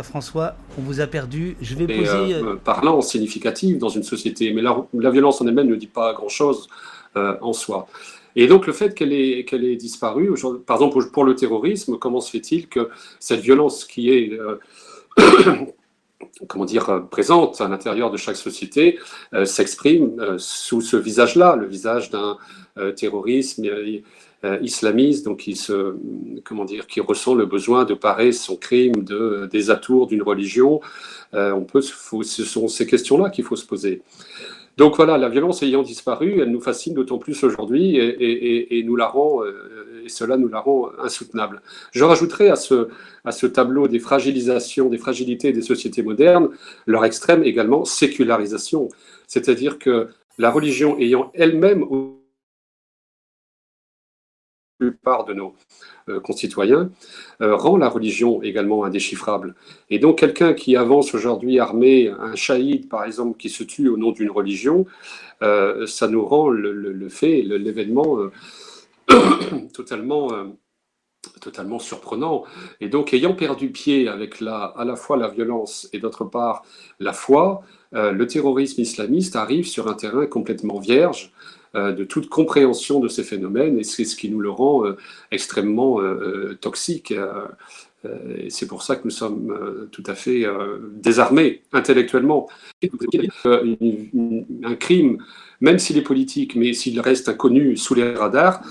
[0.03, 1.57] François, on vous a perdu.
[1.63, 2.35] Je vais poser.
[2.35, 5.87] Euh, euh, parlant significatif dans une société, mais la, la violence en elle-même ne dit
[5.87, 6.69] pas grand-chose
[7.17, 7.87] euh, en soi.
[8.35, 10.31] Et donc le fait qu'elle ait, qu'elle ait disparu,
[10.67, 14.39] par exemple pour le terrorisme, comment se fait-il que cette violence qui est
[16.49, 18.99] comment dire, présente à l'intérieur de chaque société
[19.45, 22.37] s'exprime sous ce visage-là, le visage d'un
[22.95, 23.65] terrorisme
[24.47, 25.97] euh, islamiste, donc qui se,
[26.45, 30.81] comment dire, qui ressent le besoin de parer son crime de, des atours d'une religion.
[31.33, 34.03] Euh, on peut, ce sont ces questions-là qu'il faut se poser.
[34.77, 39.07] Donc voilà, la violence ayant disparu, elle nous fascine d'autant plus aujourd'hui et, nous la
[39.07, 41.61] rend, euh, et cela nous la rend insoutenable.
[41.93, 46.49] Je rajouterai à ce, tableau des fragilisations, des fragilités des sociétés modernes,
[46.87, 48.89] leur extrême également sécularisation.
[49.27, 51.85] C'est-à-dire que la religion ayant elle-même
[54.79, 55.55] plupart de nos
[56.09, 56.91] euh, concitoyens,
[57.41, 59.55] euh, rend la religion également indéchiffrable.
[59.91, 63.97] Et donc quelqu'un qui avance aujourd'hui armé, un shahid par exemple, qui se tue au
[63.97, 64.87] nom d'une religion,
[65.43, 68.19] euh, ça nous rend le, fait, l'événement
[69.73, 70.29] totalement,
[71.41, 72.45] totalement surprenant.
[72.81, 76.65] Et donc ayant perdu pied avec la, à la fois la violence et d'autre part
[77.01, 81.33] la foi, le terrorisme islamiste arrive sur un terrain complètement vierge
[81.77, 84.97] euh, de toute compréhension de ces phénomènes, et c'est ce qui nous le rend euh,
[85.31, 87.13] extrêmement euh, toxique.
[88.49, 90.47] C'est pour ça que nous sommes tout à fait
[90.93, 92.49] désarmés intellectuellement.
[92.85, 95.19] Un crime,
[95.61, 98.63] même s'il est politique, mais s'il reste inconnu sous les radars,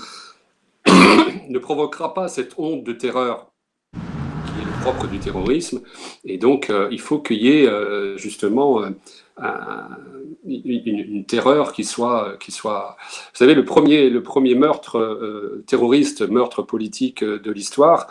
[1.48, 3.52] ne provoquera pas cette honte de terreur
[3.92, 5.80] qui est le propre du terrorisme.
[6.24, 7.68] Et donc, il faut qu'il y ait
[8.16, 8.82] justement
[10.46, 12.96] une, terreur qui soit, qui soit.
[13.32, 18.08] Vous savez, le premier, le premier meurtre euh, terroriste, meurtre politique de l'histoire,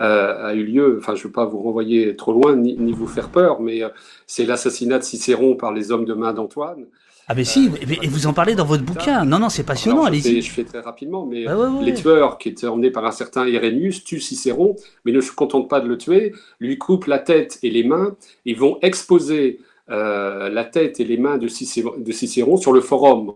[0.00, 0.98] euh, a eu lieu.
[1.00, 3.88] Enfin, je ne veux pas vous renvoyer trop loin ni, vous faire peur, mais euh,
[4.26, 6.86] c'est l'assassinat de Cicéron par les hommes de main d'Antoine.
[7.28, 7.70] Ah mais si,
[8.02, 9.24] et vous en parlez dans votre bouquin.
[9.24, 10.42] Non, non, c'est passionnant, allez-y.
[10.42, 11.44] Je fais très rapidement, mais
[11.82, 15.68] les tueurs qui étaient emmenés par un certain Irénius tuent Cicéron, mais ne se contentent
[15.68, 19.58] pas de le tuer, lui coupent la tête et les mains, ils vont exposer
[19.90, 23.34] euh, la tête et les mains de Cicéron, sur le forum.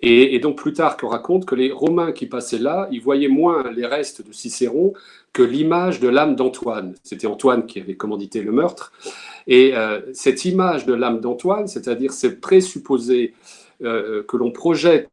[0.00, 4.26] Et, donc Plutarque raconte que les Romains qui passaient là, ils voyaient moins les restes
[4.26, 4.92] de Cicéron
[5.32, 6.94] que l'image de l'âme d'Antoine.
[7.02, 8.92] C'était Antoine qui avait commandité le meurtre.
[9.48, 13.34] Et euh, cette image de l'âme d'Antoine, c'est-à-dire ces présupposés
[13.82, 15.08] euh, que l'on projette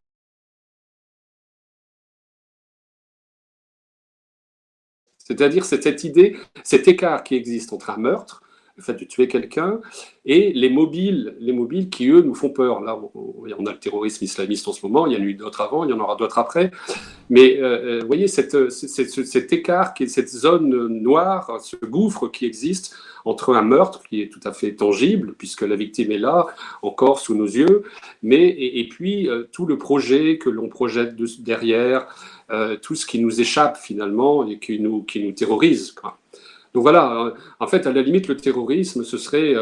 [5.18, 8.44] C'est-à-dire cette idée, cet écart qui existe entre un meurtre,
[8.76, 9.80] le fait de tuer quelqu'un,
[10.26, 12.82] et les mobiles, les mobiles qui, eux, nous font peur.
[12.82, 15.62] Là, on, a le terrorisme islamiste en ce moment, il y en a eu d'autres
[15.62, 16.72] avant, il y en aura d'autres après.
[17.30, 23.56] Mais euh, vous voyez, cette, cet écart, cette zone noire, ce gouffre qui existe entre
[23.56, 26.46] un meurtre qui est tout à fait tangible, puisque la victime est là,
[26.82, 27.84] encore sous nos yeux,
[28.22, 32.08] mais et, puis tout le projet que l'on projette derrière,
[32.52, 35.96] euh, tout ce qui nous échappe finalement et qui nous, qui nous terrorise.
[36.76, 39.56] Donc voilà, euh, en fait, à la limite, le terrorisme, ce serait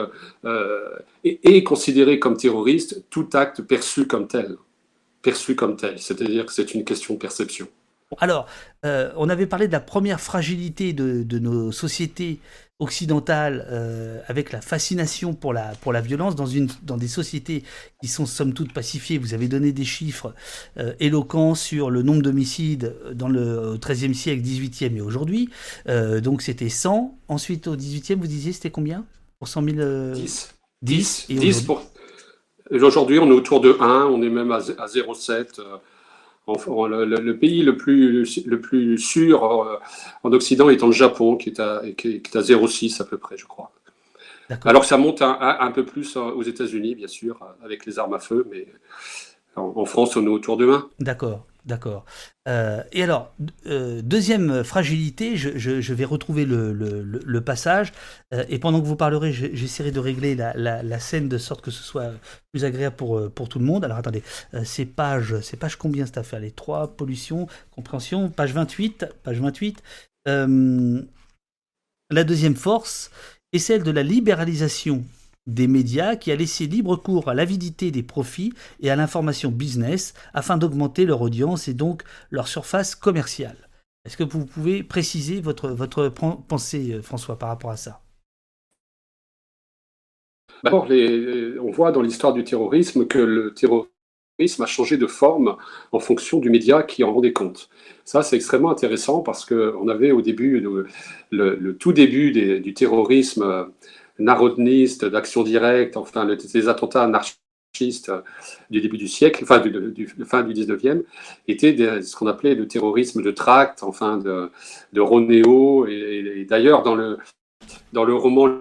[0.43, 0.89] euh,
[1.23, 4.57] et, considéré comme terroriste tout acte perçu comme tel,
[5.21, 7.67] perçu comme tel, c'est-à-dire que c'est une question de perception.
[8.19, 8.45] Alors,
[8.83, 12.39] on avait parlé de la première fragilité de nos sociétés
[12.83, 17.63] occidentale euh, avec la fascination pour la, pour la violence dans, une, dans des sociétés
[18.01, 19.17] qui sont somme toute pacifiées.
[19.17, 20.35] Vous avez donné des chiffres
[20.77, 25.49] euh, éloquents sur le nombre d'homicides euh, dans le XIIIe siècle, XVIIIe et aujourd'hui.
[25.87, 27.17] Euh, donc c'était 100.
[27.29, 29.05] Ensuite au XVIIIe, vous disiez c'était combien
[29.39, 30.55] Pour 100 000 10.
[30.81, 31.25] 10.
[31.29, 31.81] 10, pour...
[32.69, 35.61] Aujourd'hui, on est autour de 1, on est même à 0,7.
[36.45, 39.77] Le, pays le plus, le plus sûr euh,
[40.23, 43.37] en, Occident étant le Japon, qui est à, qui est à 0,6 à peu près,
[43.37, 43.71] je crois.
[44.65, 48.13] Alors ça monte un, peu plus euh, aux États-Unis, bien sûr, euh, avec les armes
[48.13, 48.67] à feu, mais
[49.55, 50.89] en, France, on est autour de 1.
[50.99, 51.45] D'accord.
[51.65, 52.03] D'accord.
[52.49, 53.33] Euh, et alors,
[53.67, 57.93] euh, deuxième fragilité, je, vais retrouver le, passage,
[58.33, 61.81] euh, et pendant que vous parlerez, j'essaierai de régler la, scène de sorte que ce
[61.81, 62.11] soit
[62.51, 63.85] plus agréable pour, pour tout le monde.
[63.85, 64.23] Alors attendez,
[64.65, 66.41] c'est page, c'est page combien cette affaire?
[66.41, 69.81] Les trois, pollution, compréhension, page 28, page 28.
[70.25, 73.09] la deuxième force
[73.53, 75.05] est celle de la libéralisation
[75.47, 80.13] des médias qui a laissé libre cours à l'avidité des profits et à l'information business
[80.33, 83.69] afin d'augmenter leur audience et donc leur surface commerciale.
[84.05, 86.09] Est-ce que vous pouvez préciser votre,
[86.47, 88.01] pensée, euh, François, par rapport à ça?
[90.65, 93.89] On voit dans l'histoire du terrorisme que le terrorisme
[94.63, 95.57] a changé de forme
[95.91, 97.69] en fonction du média qui en rendait compte.
[98.05, 100.65] Ça, c'est extrêmement intéressant parce qu'on avait au début,
[101.31, 103.71] le, tout début du terrorisme
[104.19, 108.11] narodniste, d'action directe, enfin les attentats anarchistes
[108.69, 111.03] du début du siècle, enfin du, du fin du 19e,
[111.47, 114.51] étaient ce qu'on appelait le terrorisme de tract, enfin de,
[114.93, 117.17] de Ronéo, et, d'ailleurs dans le,
[117.91, 118.59] dans le roman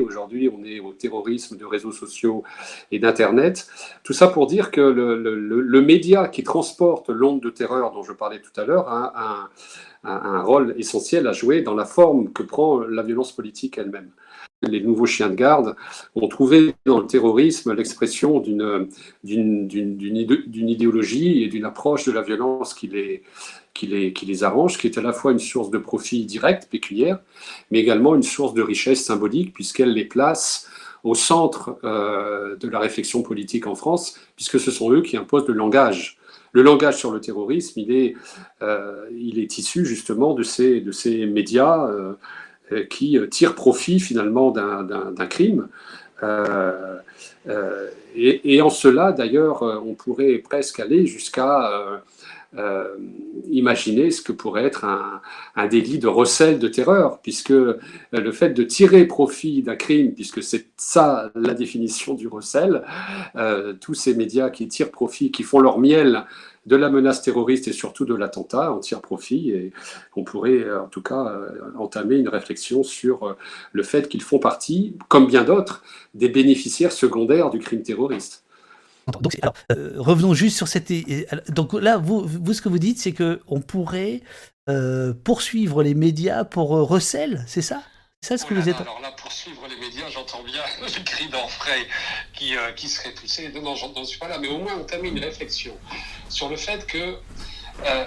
[0.00, 2.44] Aujourd'hui, on est au terrorisme de réseaux sociaux
[2.90, 3.68] et d'Internet.
[4.02, 8.40] Tout ça pour dire que le, média qui transporte l'onde de terreur dont je parlais
[8.40, 9.50] tout à l'heure a
[10.04, 14.10] un, rôle essentiel à jouer dans la forme que prend la violence politique elle-même.
[14.62, 15.76] Les nouveaux chiens de garde
[16.14, 18.88] ont trouvé dans le terrorisme l'expression d'une
[20.54, 23.22] idéologie et d'une approche de la violence qui les,
[23.74, 26.68] qui les, qui les arrange, qui est à la fois une source de profit direct,
[26.70, 27.18] pécuniaire,
[27.70, 30.66] mais également une source de richesse symbolique, puisqu'elle les place
[31.04, 35.46] au centre euh, de la réflexion politique en France, puisque ce sont eux qui imposent
[35.46, 36.18] le langage.
[36.52, 38.14] Le langage sur le terrorisme, il est,
[38.62, 42.14] euh, il est issu justement de ces, de ces médias euh,
[42.90, 45.68] qui tirent profit finalement d'un crime.
[48.16, 52.02] Et, et, en cela, d'ailleurs, on pourrait presque aller jusqu'à
[52.58, 52.96] euh,
[53.50, 57.78] imaginer ce que pourrait être un, délit de recel de terreur, puisque euh,
[58.12, 62.82] le fait de tirer profit d'un crime, puisque c'est ça la définition du recel,
[63.36, 66.24] euh, tous ces médias qui tirent profit, qui font leur miel
[66.66, 69.72] de la menace terroriste et surtout de l'attentat en tirent profit et
[70.16, 71.40] on pourrait en tout cas
[71.78, 73.36] entamer une réflexion sur
[73.72, 75.82] le fait qu'ils font partie, comme bien d'autres,
[76.14, 78.46] des bénéficiaires secondaires du crime terroriste.
[79.70, 80.92] Euh, revenons juste sur cette.
[81.50, 84.22] Donc là, vous, vous ce que vous dites, c'est que on pourrait
[84.68, 87.82] euh, poursuivre les médias pour euh, recel, c'est ça?
[88.20, 88.80] C'est ça ce que oh vous êtes.
[88.80, 91.86] Alors là, poursuivre les médias, j'entends bien le cri d'orfraie
[92.32, 93.50] qui, qui serait poussé.
[93.54, 95.76] Non, non, j'en suis pas là, mais au moins entamer une réflexion
[96.28, 97.18] sur le fait que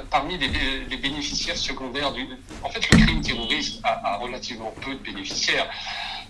[0.09, 0.47] parmi les,
[0.85, 2.27] les, bénéficiaires secondaires du.
[2.63, 5.69] En fait, le crime terroriste a, a relativement peu de bénéficiaires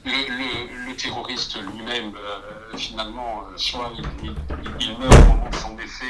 [0.05, 3.91] le, terroriste lui-même, euh, finalement, euh, soit
[4.23, 6.05] il, meurt au moment de son décès,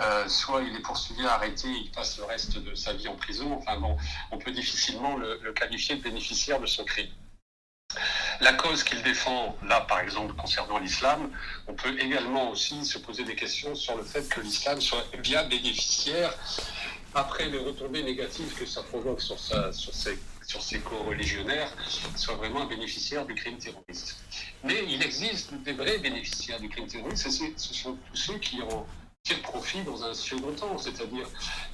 [0.00, 3.54] euh, soit il est poursuivi, arrêté, il passe le reste de sa vie en prison.
[3.58, 3.96] Enfin bon,
[4.30, 7.10] on peut difficilement le, qualifier de bénéficiaire de son crime.
[8.40, 11.30] La cause qu'il défend, là par exemple concernant l'islam,
[11.68, 15.44] on peut également aussi se poser des questions sur le fait que l'islam soit bien
[15.44, 16.32] bénéficiaire
[17.14, 20.18] après les retombées négatives que ça provoque sur, sa, sur ses
[20.52, 21.72] sur ses co-religionnaires
[22.14, 24.18] soit vraiment un bénéficiaire du crime terroriste.
[24.64, 28.86] Mais il existe des vrais bénéficiaires du crime terroriste, ce sont tous ceux qui en
[29.22, 31.26] tirent profit dans un second temps, c'est-à-dire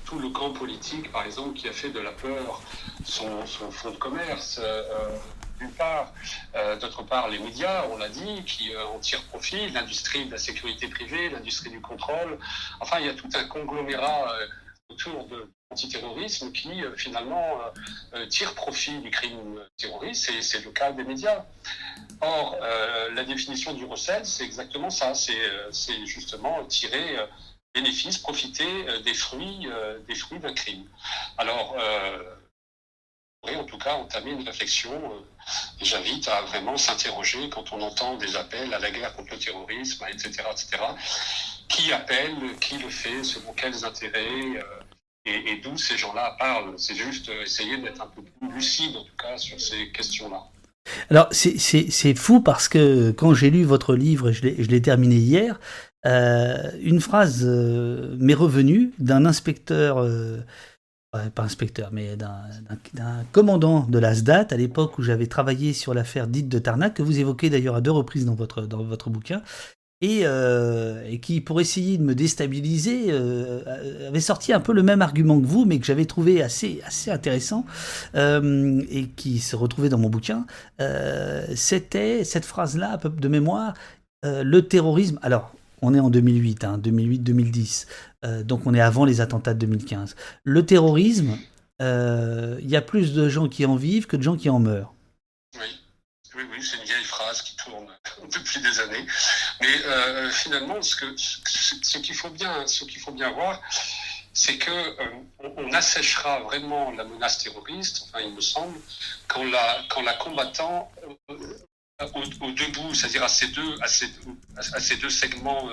[0.05, 2.63] tout le camp politique, par exemple, qui a fait de la peur
[3.05, 4.61] son, fonds de commerce.
[4.63, 4.83] Euh,
[5.59, 6.13] d'une part.
[6.55, 10.33] Euh, d'autre part, les médias, on l'a dit, qui euh, en tirent profit, l'industrie de
[10.33, 12.39] la sécurité privée, l'industrie du contrôle.
[12.81, 14.47] Enfin, il y a tout un conglomérat euh,
[14.91, 17.61] autour de l'antiterrorisme qui, finalement,
[18.31, 21.45] tire profit du crime terroriste, et c'est le cas des médias.
[22.21, 22.57] Or,
[23.13, 27.17] la définition du recel, c'est exactement ça, c'est justement tirer
[27.75, 29.69] bénéfice, profiter des fruits,
[30.41, 30.87] d'un crime.
[31.37, 31.77] Alors,
[33.45, 35.25] en tout cas entamer une réflexion.
[35.81, 40.05] J'invite à vraiment s'interroger quand on entend des appels à la guerre contre le terrorisme,
[40.11, 40.83] etc., etc.
[41.69, 44.63] Qui appelle, qui le fait, selon quels intérêts, euh,
[45.27, 46.75] et, d'où ces gens-là parlent.
[46.79, 50.43] C'est juste essayer d'être un peu plus lucide, en tout cas, sur ces questions-là.
[51.11, 55.61] Alors, c'est fou parce que quand j'ai lu votre livre, je l'ai terminé hier,
[56.07, 60.03] euh, une phrase euh, m'est revenue d'un inspecteur
[61.11, 66.27] pas inspecteur, mais d'un commandant de la SDAT à l'époque où j'avais travaillé sur l'affaire
[66.27, 69.43] dite de Tarnac, que vous évoquez d'ailleurs à deux reprises dans votre, dans votre bouquin,
[70.01, 74.83] et, euh, et qui, pour essayer de me déstabiliser, euh, avait sorti un peu le
[74.83, 77.67] même argument que vous, mais que j'avais trouvé assez, assez intéressant,
[78.15, 80.47] euh, et qui se retrouvait dans mon bouquin.
[81.55, 83.75] C'était cette phrase-là, de mémoire,
[84.23, 85.19] le terrorisme.
[85.23, 87.87] Alors, on est en 2008, 2008-2010.
[88.25, 90.17] Euh, donc on est avant les attentats de 2015.
[90.45, 91.39] Le terrorisme,
[91.81, 94.95] il y a plus de gens qui en vivent que de gens qui en meurent.
[95.55, 95.67] Oui,
[96.37, 97.87] oui, oui c'est une vieille phrase qui tourne
[98.33, 99.07] depuis des années.
[99.61, 100.97] Mais euh, finalement, ce
[101.99, 103.61] qu'il faut, bien, ce qu'il faut bien voir,
[104.33, 104.97] c'est que
[105.41, 108.79] on, assèchera vraiment la menace terroriste, enfin il me semble,
[109.27, 110.91] quand la, combattant
[112.15, 113.89] aux, deux bouts, c'est-à-dire à ces deux, à
[114.81, 115.69] ces, deux segments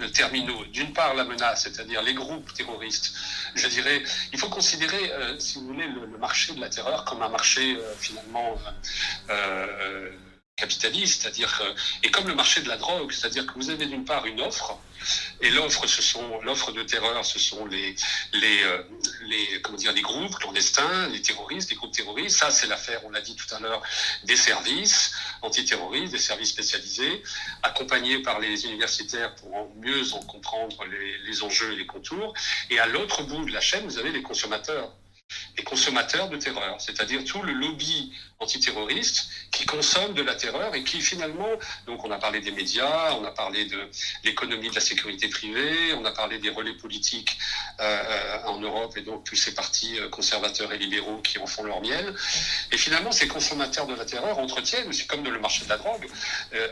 [0.00, 0.64] euh, terminaux.
[0.72, 3.12] D'une part, la menace, c'est-à-dire les groupes terroristes.
[3.54, 7.22] Je dirais, il faut considérer, euh, si vous voulez, le, marché de la terreur comme
[7.22, 8.58] un marché euh, finalement
[10.58, 11.62] capitaliste, c'est-à-dire
[12.02, 14.78] et comme le marché de la drogue, c'est-à-dire que vous avez d'une part une offre
[15.40, 17.94] et l'offre, ce sont l'offre de terreur, ce sont les
[18.32, 18.82] les euh,
[19.22, 22.38] les comment dire les groupes clandestins, les terroristes, les groupes terroristes.
[22.38, 23.82] Ça, c'est l'affaire, on l'a dit tout à l'heure,
[24.24, 27.22] des services antiterroristes, des services spécialisés,
[27.62, 32.34] accompagnés par les universitaires pour mieux en comprendre les, les enjeux et les contours.
[32.70, 34.92] Et à l'autre bout de la chaîne, vous avez les consommateurs
[35.58, 40.84] les consommateurs de terreur, c'est-à-dire tout le lobby antiterroriste qui consomme de la terreur et
[40.84, 41.48] qui finalement,
[41.86, 43.90] donc on a parlé des médias, on a parlé de
[44.24, 47.36] l'économie de la sécurité privée, on a parlé des relais politiques
[47.80, 51.46] euh, euh, en Europe et donc tous ces partis euh, conservateurs et libéraux qui en
[51.46, 52.14] font leur miel.
[52.70, 56.06] Et finalement, ces consommateurs de la terreur entretiennent, c'est comme le marché de la drogue,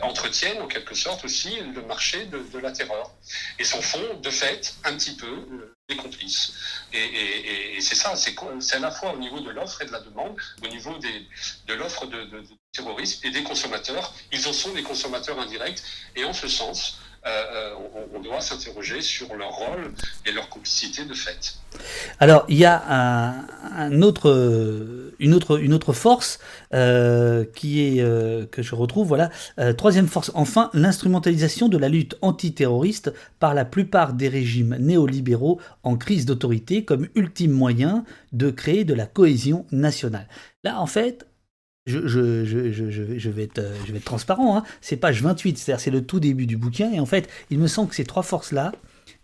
[0.01, 3.11] entretiennent en quelque sorte aussi le marché de, de la terreur
[3.59, 6.53] et s'en font de fait un petit peu les complices.
[6.93, 10.35] Et, c'est ça, c'est à la fois au niveau de l'offre et de la demande,
[10.63, 11.27] au niveau des,
[11.67, 14.13] de l'offre de, de terrorisme et des consommateurs.
[14.31, 15.81] Ils en sont des consommateurs indirects.
[16.15, 17.73] Et en ce sens, euh, euh,
[18.13, 19.91] on, doit s'interroger sur leur rôle
[20.25, 21.55] et leur complicité de fait.
[22.19, 26.39] Alors, il y a un, autre, une, autre, une autre force
[26.73, 29.07] euh, qui est, que je retrouve.
[29.07, 29.29] Voilà.
[29.77, 35.97] troisième force, enfin, l'instrumentalisation de la lutte antiterroriste par la plupart des régimes néolibéraux en
[35.97, 40.27] crise d'autorité comme ultime moyen de créer de la cohésion nationale.
[40.63, 41.27] Là, en fait,
[41.87, 44.63] je, vais être, transparent, hein.
[44.81, 47.67] c'est page 28, c'est-à-dire c'est le tout début du bouquin, et en fait, il me
[47.67, 48.73] semble que ces trois forces-là,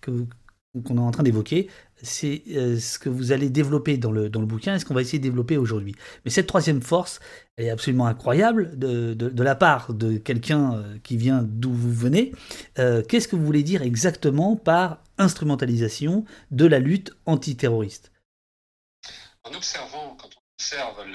[0.02, 1.68] qu'on est en train d'évoquer,
[2.02, 5.20] c'est euh, ce que vous allez développer dans le, bouquin et ce qu'on va essayer
[5.20, 5.96] de développer aujourd'hui.
[6.26, 7.20] Mais cette troisième force,
[7.58, 12.32] est absolument incroyable de la part de quelqu'un euh, qui vient d'où vous venez.
[12.80, 18.12] Euh, qu'est-ce que vous voulez dire exactement par instrumentalisation de la lutte antiterroriste?
[19.44, 21.06] En observant, quand on observe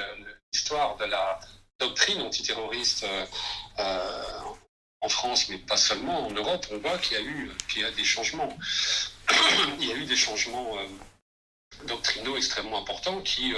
[0.52, 1.40] l'histoire de la
[1.80, 3.26] doctrine antiterroriste euh,
[3.78, 4.22] euh,
[5.00, 7.84] en France, mais pas seulement, en Europe, on voit qu'il y a eu qu'il y
[7.84, 8.54] a des changements.
[9.80, 13.54] Il y a eu des changements euh, doctrinaux extrêmement importants qui,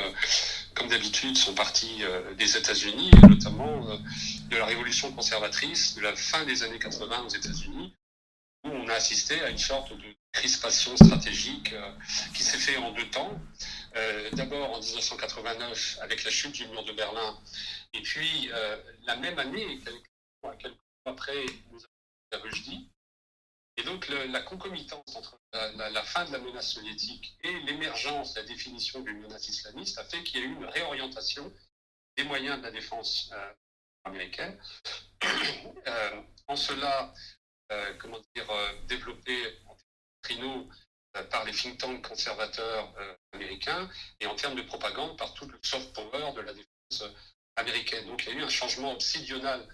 [0.74, 2.02] comme d'habitude, sont partis
[2.36, 3.86] des États-Unis, notamment
[4.50, 7.94] de la révolution conservatrice de la fin des années 80 aux États-Unis,
[8.64, 11.74] où on a assisté à une sorte de crispation stratégique
[12.34, 13.40] qui s'est fait en deux temps.
[13.96, 17.36] Euh, d'abord en 1989 avec la chute du mur de Berlin,
[17.92, 20.10] et puis euh, la même année, quelques
[20.44, 20.54] mois,
[21.06, 22.88] après, nous avons la Rushdie.
[23.76, 29.00] Et donc la concomitance entre la, fin de la menace soviétique et l'émergence, la définition
[29.00, 31.50] d'une menace islamiste a fait qu'il y a eu une réorientation
[32.16, 33.52] des moyens de la défense euh,
[34.04, 34.60] américaine.
[36.46, 37.14] en cela,
[37.98, 38.46] comment dire,
[38.88, 39.76] développé en
[40.22, 40.68] trino
[41.30, 42.92] par les think tanks conservateurs
[43.32, 43.88] américains
[44.20, 47.14] et en termes de propagande par tout le soft power de la défense
[47.56, 48.06] américaine.
[48.06, 49.66] Donc il y a eu un changement obsidional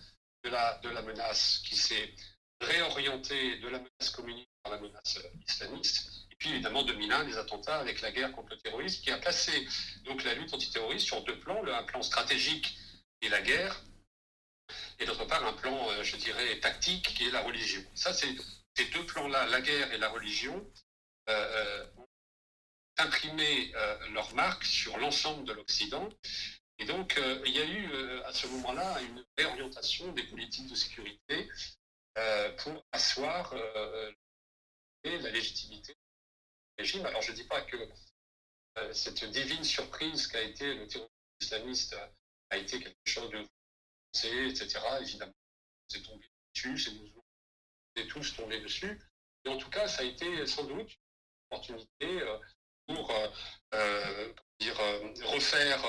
[0.45, 2.13] de la, de la menace qui s'est
[2.61, 5.19] réorienté de la menace communiste à la menace
[5.49, 6.27] islamiste.
[6.33, 9.67] Et puis évidemment 2001, les attentats avec la guerre contre le terrorisme qui a placé
[10.05, 12.77] donc la lutte antiterroriste sur deux plans, un plan stratégique
[13.23, 13.81] est la guerre
[14.99, 17.83] et d'autre part un plan, euh, je dirais, tactique qui est la religion.
[17.95, 18.35] Ça, ces
[18.93, 20.55] deux plans-là, la guerre et la religion,
[21.29, 22.09] euh, euh, ont
[22.99, 23.73] imprimé
[24.13, 26.09] leur marque sur l'ensemble de l'Occident.
[26.79, 31.51] Et donc, il y a eu à ce moment-là une réorientation des politiques de sécurité
[32.57, 33.55] pour asseoir
[35.05, 35.99] la légitimité du
[36.79, 37.05] régime.
[37.05, 37.77] Alors, je ne dis pas que
[38.93, 41.13] cette divine surprise qu'a été le terrorisme
[41.43, 41.97] islamiste
[42.49, 43.47] a été quelque chose de
[44.25, 44.79] etc.
[45.01, 45.33] Évidemment,
[45.89, 47.17] c'est tombé dessus, c'est nous
[47.97, 49.01] est tous tombés dessus.
[49.45, 52.39] Et en tout cas, ça a été sans doute une opportunité euh,
[52.87, 53.29] pour euh,
[53.75, 54.77] euh, dire,
[55.25, 55.83] refaire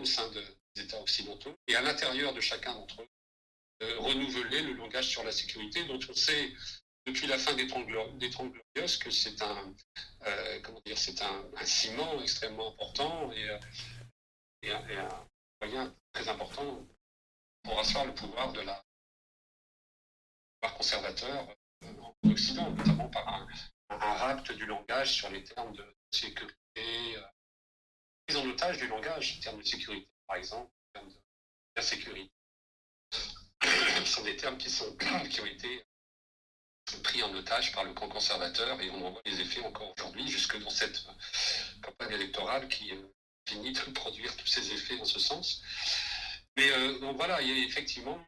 [0.00, 5.08] au sein des États occidentaux et à l'intérieur de chacun d'entre eux, renouveler le langage
[5.08, 6.52] sur la sécurité dont on sait
[7.06, 9.74] depuis la fin des Trente Glorieuses que c'est un,
[10.62, 15.28] comment dire, c'est un, ciment extrêmement important et, un, et, un,
[15.60, 16.86] moyen très important
[17.64, 18.84] pour asseoir le pouvoir de la
[20.60, 21.48] pouvoir conservateur
[21.84, 23.48] euh, en Occident, notamment par un,
[23.90, 27.22] un, rapt du langage sur les termes de sécurité, euh,
[28.26, 31.10] prise en otage du langage, termes de sécurité, par exemple, termes
[31.76, 32.30] de sécurité.
[33.62, 34.96] Ce sont des termes qui, sont,
[35.30, 35.84] qui ont été
[37.02, 40.28] pris en otage par le camp conservateur et on en voit les effets encore aujourd'hui,
[40.28, 41.04] jusque dans cette
[41.82, 43.02] campagne électorale qui euh,
[43.48, 45.62] finit de produire tous ces effets en ce sens.
[46.56, 48.18] Mais euh, donc voilà, il y a effectivement.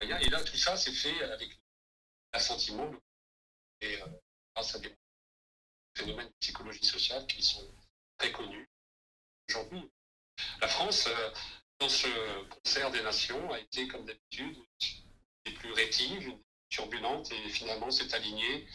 [0.00, 1.58] Et là, tout ça, c'est fait avec
[2.32, 2.90] l'assentiment
[3.80, 4.06] et euh,
[4.54, 4.94] grâce à des
[5.96, 7.66] phénomènes de psychologie sociale qui sont
[8.16, 8.68] très connus
[9.48, 9.90] aujourd'hui.
[10.60, 11.30] La France, euh,
[11.80, 12.06] dans ce
[12.48, 14.56] concert des nations, a été, comme d'habitude,
[15.44, 16.32] des plus rétive,
[16.68, 18.68] turbulente et finalement s'est alignée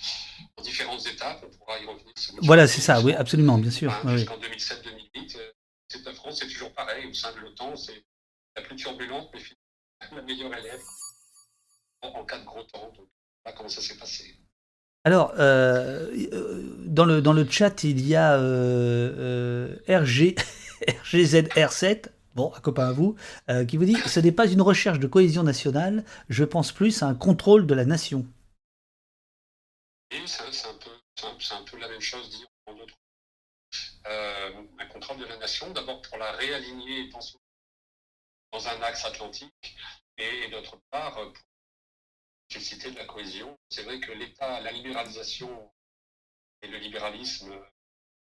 [0.58, 1.46] en différentes étapes.
[1.46, 2.14] On pourra y revenir.
[2.42, 3.94] voilà, c'est ça, oui, absolument, bien sûr.
[4.10, 5.38] Jusqu'en 2007-2008,
[6.04, 7.06] la France, c'est toujours pareil.
[7.06, 8.04] Au sein de l'OTAN, c'est
[8.56, 9.42] la plus turbulente, mais
[10.12, 10.82] la meilleure élève
[12.02, 12.92] en, cas de gros temps.
[12.96, 13.08] Donc,
[13.44, 14.36] voilà comment ça s'est passé.
[15.06, 20.36] Alors, euh, euh, dans, le, dans le chat, il y a euh, RG,
[20.88, 23.16] RGZR7, bon, un copain à vous,
[23.68, 27.08] qui vous dit Ce n'est pas une recherche de cohésion nationale, je pense plus à
[27.08, 28.26] un contrôle de la nation.
[30.14, 32.96] Oui, c'est un, un, peu la même chose dit en d'autres.
[34.06, 37.40] un contrôle de la nation, d'abord pour la réaligner dans son
[38.54, 39.78] dans un axe atlantique
[40.18, 41.34] et, d'autre part pour
[42.52, 43.60] nécessiter de la cohésion.
[43.70, 45.74] C'est vrai que l'État, la libéralisation
[46.62, 47.54] et le libéralisme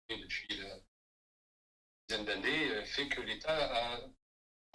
[0.10, 0.84] depuis une
[2.08, 4.00] dizaine d'années fait que l'État a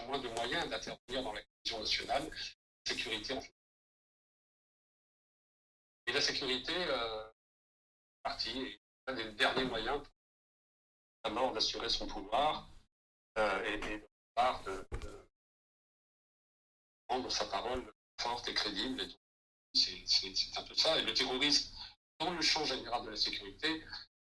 [0.06, 3.54] moins de moyens d'intervenir dans la cohésion nationale, la sécurité en fait.
[6.06, 7.30] Et la sécurité, euh,
[8.22, 10.02] partie, est un des derniers moyens
[11.22, 12.70] pour d'assurer son pouvoir
[13.36, 14.08] euh, et, et
[14.64, 15.27] de, de
[17.08, 19.06] rendre sa parole forte et crédible.
[19.74, 20.98] c'est un peu ça.
[20.98, 21.74] Et le terrorisme,
[22.18, 23.86] dans le champ général de la sécurité, le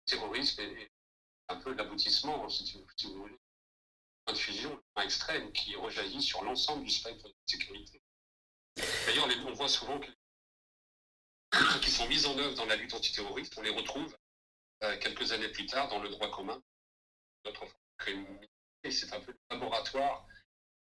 [0.07, 0.91] terrorisme est,
[1.49, 3.39] un peu l'aboutissement, si, vous voulez,
[4.27, 8.01] de fusion, extrême qui rejaillit sur l'ensemble du spectre de la sécurité.
[9.07, 10.09] D'ailleurs, on voit souvent que
[11.83, 14.17] qui sont mises en œuvre dans la lutte antiterroriste, on les retrouve
[14.85, 16.63] euh, quelques années plus tard dans le droit commun.
[17.45, 17.67] Notre
[18.91, 20.27] c'est un peu le laboratoire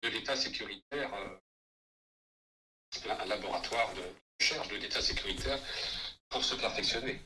[0.02, 1.38] de l'État sécuritaire euh,
[3.10, 4.02] un laboratoire de
[4.40, 5.60] recherche de l'État sécuritaire
[6.30, 7.22] pour se perfectionner.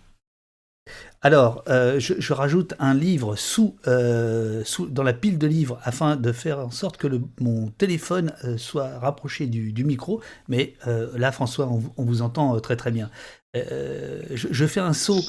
[1.21, 6.15] Alors, euh, je, rajoute un livre sous, euh, sous, dans la pile de livres afin
[6.15, 7.07] de faire en sorte que
[7.39, 10.21] mon téléphone euh, soit rapproché du, micro.
[10.47, 10.75] Mais
[11.15, 13.09] là, François, on, on, vous entend très très bien.
[13.55, 15.21] Je, je, fais un saut,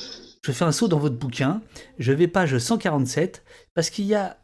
[0.44, 1.62] je fais un saut dans votre bouquin.
[1.98, 3.42] Je vais page 147
[3.74, 4.36] parce qu'il y a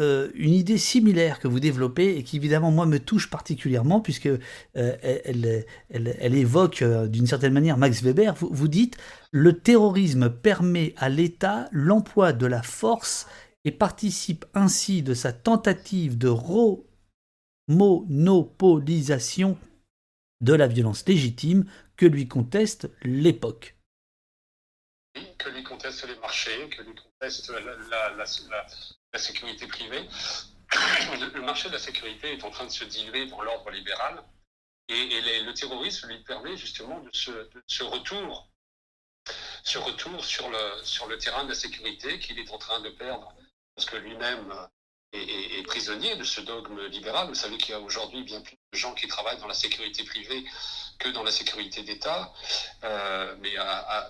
[0.00, 4.26] euh, une idée similaire que vous développez et qui évidemment moi me touche particulièrement puisque
[4.26, 4.38] euh,
[4.74, 8.34] elle, elle, évoque euh, d'une certaine manière Max Weber.
[8.34, 8.96] Vous, vous dites
[9.30, 13.26] le terrorisme permet à l'État l'emploi de la force
[13.66, 16.28] et participe ainsi de sa tentative de
[17.68, 19.58] remonopolisation
[20.40, 23.76] de la violence légitime que lui conteste l'époque.
[25.36, 27.52] Que lui contestent les marchés, que lui conteste
[27.90, 28.24] la
[29.18, 30.08] sécurité privée.
[31.34, 34.22] le marché de la sécurité est en train de se diluer dans l'ordre libéral
[34.88, 38.50] et, le terrorisme lui permet justement de ce, retour,
[39.62, 43.34] ce retour sur le terrain de la sécurité qu'il est en train de perdre
[43.74, 44.52] parce que lui-même
[45.12, 47.28] est, prisonnier de ce dogme libéral.
[47.28, 50.04] Vous savez qu'il y a aujourd'hui bien plus de gens qui travaillent dans la sécurité
[50.04, 50.44] privée
[51.00, 52.32] que dans la sécurité d'État,
[52.84, 53.54] euh, mais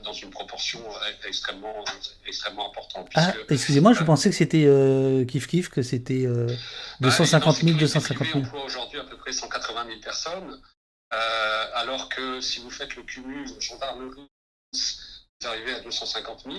[0.04, 0.80] dans une proportion
[1.24, 1.84] extrêmement,
[2.26, 3.08] extrêmement importante.
[3.14, 6.26] ah, excusez-moi, je euh, pensais que c'était euh, kiff kiff, que c'était
[7.00, 8.38] 250 000, 250 000.
[8.40, 10.60] emploie aujourd'hui à peu près 180 000 personnes,
[11.10, 14.28] alors que si vous faites le cumul gendarmerie,
[14.72, 16.58] vous arrivez à 250 000.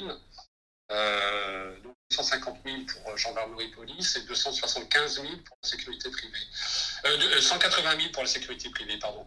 [0.92, 7.39] Euh, donc 150 000 pour euh, gendarmerie police et 275 000 pour la sécurité privée.
[7.39, 9.26] 180 euh, 000 pour la sécurité privée, pardon.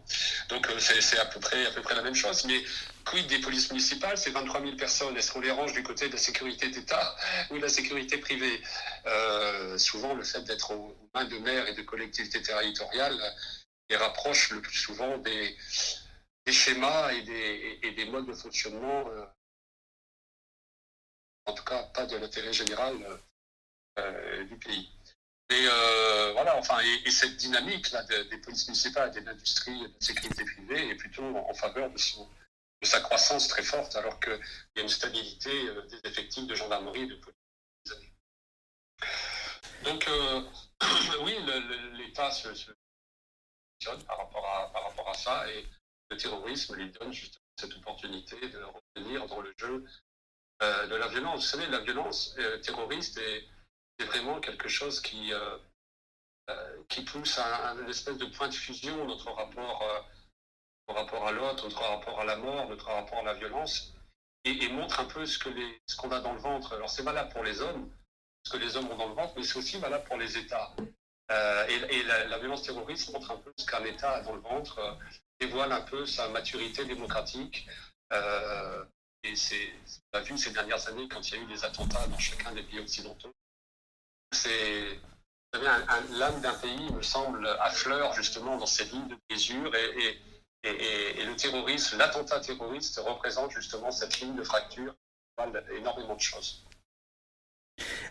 [0.49, 2.45] Donc c'est à peu près à peu près la même chose.
[2.45, 2.63] Mais
[3.03, 4.17] quid des polices municipales?
[4.17, 5.17] C'est 23 000 personnes.
[5.17, 7.15] Est-ce qu'on les range du côté de la sécurité d'État
[7.49, 8.61] ou de la sécurité privée?
[9.77, 13.19] Souvent, le fait d'être aux mains de maires et de collectivités territoriales
[13.89, 15.55] les rapproche le plus souvent des,
[16.47, 17.23] schémas et
[17.91, 19.05] des, modes de fonctionnement
[21.45, 23.17] en tout cas pas de l'intérêt général euh,
[23.99, 24.89] euh, du pays.
[25.49, 29.93] Et euh, voilà, enfin, et, cette dynamique là des polices municipales et de l'industrie de
[30.03, 31.97] sécurité privée est plutôt en, faveur de,
[32.81, 34.39] sa croissance très forte, alors qu'il
[34.75, 35.51] y a une stabilité
[35.87, 37.35] des effectifs de gendarmerie et de police.
[39.83, 40.09] Donc,
[41.21, 41.35] oui,
[41.93, 42.71] l'État se, se
[44.07, 45.63] par rapport à ça, et
[46.09, 48.63] le terrorisme lui donne justement cette opportunité de
[48.95, 49.85] revenir dans le jeu
[50.61, 51.35] euh, de la violence.
[51.35, 53.45] Vous savez, la violence euh, terroriste est,
[54.05, 55.57] vraiment quelque chose qui, euh,
[56.87, 60.05] qui pousse à, une espèce de point de fusion notre rapport,
[60.87, 63.93] rapport à l'autre, notre rapport à la mort, notre rapport à la violence,
[64.45, 66.73] et, montre un peu ce qu'on a dans le ventre.
[66.73, 67.89] Alors c'est valable pour les hommes,
[68.43, 70.73] ce que les hommes ont dans le ventre, mais c'est aussi valable pour les États.
[71.69, 74.97] et, la, violence terroriste montre un peu ce qu'un État a dans le ventre,
[75.39, 77.67] dévoile un peu sa maturité démocratique,
[79.25, 79.69] et c'est,
[80.13, 82.51] on a vu ces dernières années quand il y a eu des attentats dans chacun
[82.53, 83.31] des pays occidentaux.
[84.31, 84.99] C'est,
[85.53, 90.19] l'âme d'un pays, me semble, affleure justement dans ces lignes de brisure et,
[90.63, 94.95] le terrorisme, l'attentat terroriste représente justement cette ligne de fracture
[95.77, 96.65] énormément de choses.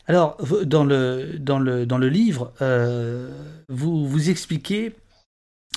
[0.07, 3.31] Alors, dans le, dans le, dans le livre, euh,
[3.69, 4.95] vous, vous expliquez,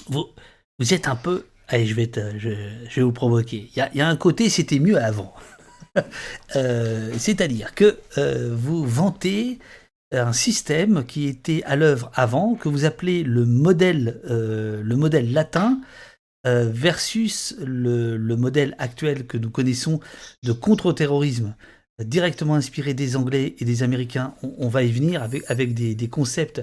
[0.07, 0.27] vous,
[0.77, 3.69] vous êtes un peu Allez, je vais, je, vais vous provoquer.
[3.75, 5.33] Il y a, un côté, c'était mieux avant.
[6.55, 9.57] Euh, c'est-à-dire que euh, vous vantez
[10.11, 15.33] un système qui était à l'œuvre avant, que vous appelez le modèle, euh, le modèle
[15.33, 15.81] latin,
[16.45, 19.99] versus le, modèle actuel que nous connaissons
[20.43, 21.55] de contre-terrorisme,
[21.99, 24.35] directement inspiré des Anglais et des Américains.
[24.43, 26.61] On, va y venir avec, avec des concepts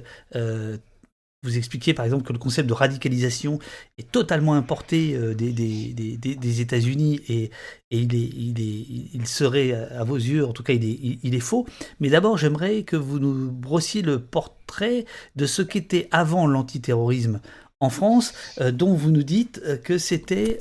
[1.44, 3.58] vous expliquiez par exemple que le concept de radicalisation
[3.98, 7.50] est totalement importé euh, des, États-Unis et,
[7.90, 11.66] il, serait, à vos yeux, en tout cas, il est, faux.
[12.00, 15.04] Mais d'abord, j'aimerais que vous nous brossiez le portrait
[15.36, 17.40] de ce qu'était avant l'antiterrorisme
[17.80, 20.60] en France, euh, dont vous nous dites euh, que c'était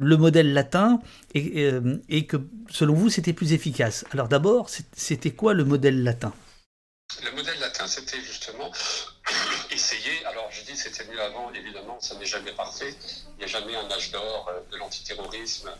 [0.00, 1.00] le modèle latin
[1.34, 2.36] et que,
[2.70, 4.04] selon vous, c'était plus efficace.
[4.12, 6.32] Alors d'abord, c'était quoi le modèle latin?
[7.24, 8.70] Le modèle latin, c'était justement
[9.70, 12.94] essayer, alors je dis c'était mieux avant, évidemment, ça n'est jamais parfait,
[13.34, 15.70] il n'y a jamais un âge d'or euh, de l'antiterrorisme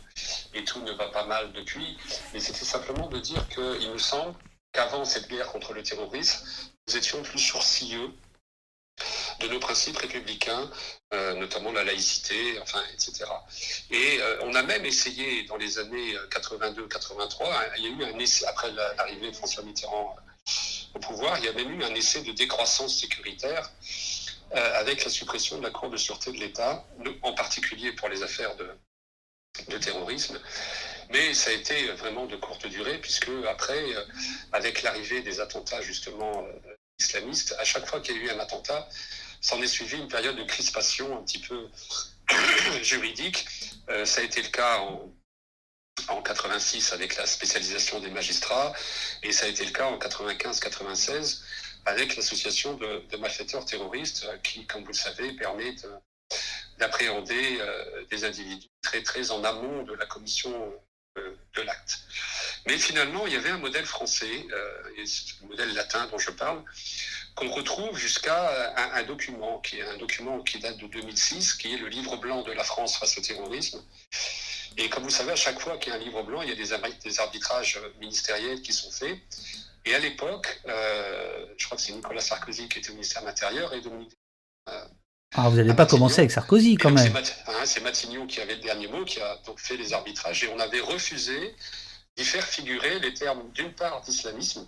[0.53, 1.97] et tout ne va pas mal depuis,
[2.33, 4.35] mais c'était simplement de dire qu'il me semble
[4.71, 6.45] qu'avant cette guerre contre le terrorisme,
[6.87, 8.11] nous étions plus sourcilleux
[9.39, 10.69] de nos principes républicains,
[11.13, 13.23] euh, notamment la laïcité, enfin, etc.
[13.89, 18.13] Et euh, on a même essayé dans les années 82-83, hein, il y a eu
[18.13, 20.17] un essai, après l'arrivée de François Mitterrand
[20.93, 23.71] au pouvoir, il y a même eu un essai de décroissance sécuritaire
[24.55, 26.85] euh, avec la suppression de la Cour de sûreté de l'État,
[27.21, 30.39] en particulier pour les affaires de, terrorisme.
[31.11, 34.05] Mais ça a été vraiment de courte durée, puisque après, euh,
[34.51, 38.39] avec l'arrivée des attentats justement euh, islamistes, à chaque fois qu'il y a eu un
[38.39, 38.87] attentat,
[39.41, 41.69] s'en est suivi une période de crispation un petit peu
[42.81, 43.45] juridique.
[44.03, 45.11] ça a été le cas en
[46.07, 48.73] en 86 avec la spécialisation des magistrats,
[49.23, 51.41] et ça a été le cas en 95-96
[51.85, 55.75] avec l'association de, malfaiteurs terroristes euh, qui, comme vous le savez, permet
[56.77, 60.73] d'appréhender euh, des individus très très en amont de la commission
[61.17, 61.99] euh, de l'acte.
[62.67, 66.63] Mais finalement, il y avait un modèle français, le modèle latin dont je parle,
[67.39, 71.73] qu'on retrouve jusqu'à un, un, document, qui est un document qui date de 2006, qui
[71.73, 73.81] est le livre blanc de la France face au terrorisme,
[74.77, 76.51] et comme vous savez, à chaque fois qu'il y a un livre blanc, il y
[76.51, 79.17] a des, arbitrages ministériels qui sont faits.
[79.85, 83.73] Et à l'époque, je crois que c'est Nicolas Sarkozy qui était au ministère de l'Intérieur
[83.73, 84.17] et Dominique.
[84.65, 87.13] ah, vous n'allez pas commencer avec Sarkozy quand même.
[87.15, 90.43] Hein, c'est Matignon qui avait le dernier mot, qui a donc fait les arbitrages.
[90.43, 91.55] Et on avait refusé
[92.15, 94.65] d'y faire figurer les termes d'une part d'islamisme,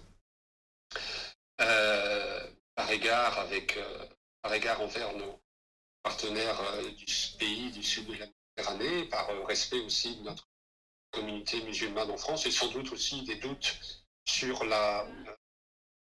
[2.81, 3.79] par égard avec
[4.41, 5.39] par égard envers nos
[6.01, 6.59] partenaires
[6.97, 7.05] du
[7.37, 10.49] pays du sud de la Méditerranée, par respect aussi de notre
[11.11, 13.77] communauté musulmane en France et sans doute aussi des doutes
[14.25, 15.07] sur la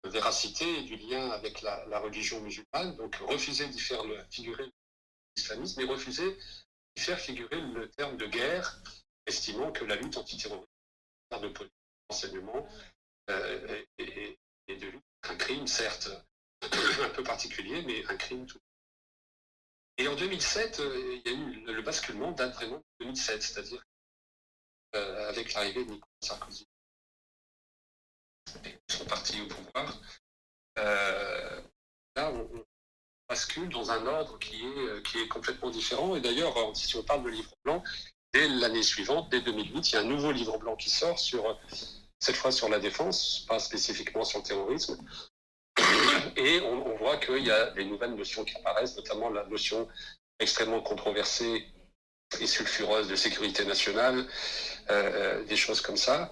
[0.03, 2.95] véracité du lien avec la, religion musulmane.
[2.97, 4.71] Donc refuser d'y faire figurer
[5.37, 6.39] l'islamisme et refuser
[6.95, 8.79] d'y faire figurer le terme de guerre,
[9.27, 10.67] estimant que la lutte antiterroriste,
[11.39, 11.77] de politique,
[12.09, 12.67] d'enseignement
[13.29, 16.09] euh, et, de lutte, un crime certes
[17.03, 18.59] un peu particulier, mais un crime tout.
[19.97, 23.83] Et en 2007, euh, il y a eu le basculement date vraiment de 2007, c'est-à-dire
[24.95, 26.67] euh, avec l'arrivée de Nicolas Sarkozy.
[28.65, 30.01] Ils sont partis au pouvoir.
[30.79, 31.61] Euh,
[32.15, 32.65] là, on,
[33.29, 36.15] bascule dans un ordre qui est, qui est complètement différent.
[36.15, 37.81] Et d'ailleurs, si on parle de livre blanc,
[38.33, 41.57] dès l'année suivante, dès 2008, il y a un nouveau livre blanc qui sort sur
[42.19, 44.97] cette fois sur la défense, pas spécifiquement sur le terrorisme.
[46.35, 49.87] Et on, voit qu'il y a des nouvelles notions qui apparaissent, notamment la notion
[50.39, 51.67] extrêmement controversée
[52.39, 54.25] et sulfureuse de sécurité nationale,
[54.89, 56.31] euh, des choses comme ça.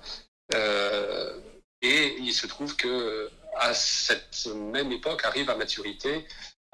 [0.55, 1.39] Euh,
[1.81, 6.25] et il se trouve que à cette même époque arrivent à maturité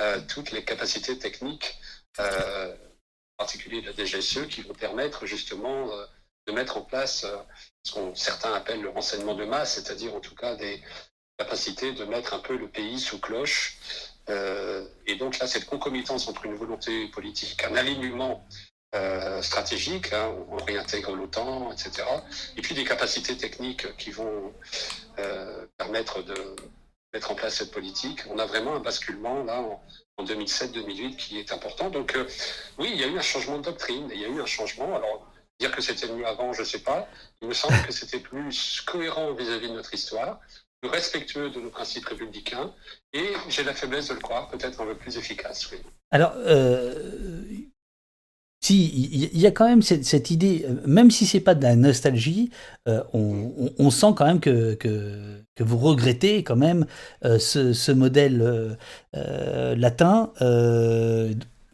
[0.01, 1.78] euh, toutes les capacités techniques,
[2.19, 2.23] en
[3.38, 5.91] particulier la DGSE, qui vont permettre justement
[6.47, 7.25] de mettre en place
[7.84, 10.82] ce qu'on certains appellent le renseignement de masse, c'est-à-dire en tout cas des
[11.38, 13.78] capacités de mettre un peu le pays sous cloche.
[15.08, 18.46] et donc là, cette concomitance entre une volonté politique, un alignement
[18.96, 22.08] euh, stratégique, hein, on réintègre l'OTAN, etc.
[22.56, 24.54] Et puis des capacités techniques qui vont
[25.20, 26.56] euh, permettre de
[27.14, 28.22] mettre en place cette politique.
[28.30, 29.62] On a vraiment un basculement là
[30.18, 31.90] en, 2007-2008 qui est important.
[31.90, 32.26] Donc euh,
[32.80, 34.96] oui, il y a eu un changement de doctrine, il y a eu un changement.
[34.96, 35.28] Alors
[35.60, 37.08] dire que c'était mieux avant, je ne sais pas.
[37.42, 40.40] Il me semble que c'était plus cohérent vis-à-vis de notre histoire,
[40.84, 42.71] respectueux de nos principes républicains,
[43.13, 45.69] et j'ai la faiblesse de le croire, peut-être un peu plus efficace.
[46.11, 46.93] Alors, euh,
[48.61, 51.75] si, il y, a quand même cette, idée, euh, même si c'est pas de la
[51.75, 52.49] nostalgie,
[52.88, 54.78] euh, on, sent quand même que,
[55.59, 56.86] vous regrettez quand même
[57.23, 58.78] ce, modèle
[59.13, 60.32] latin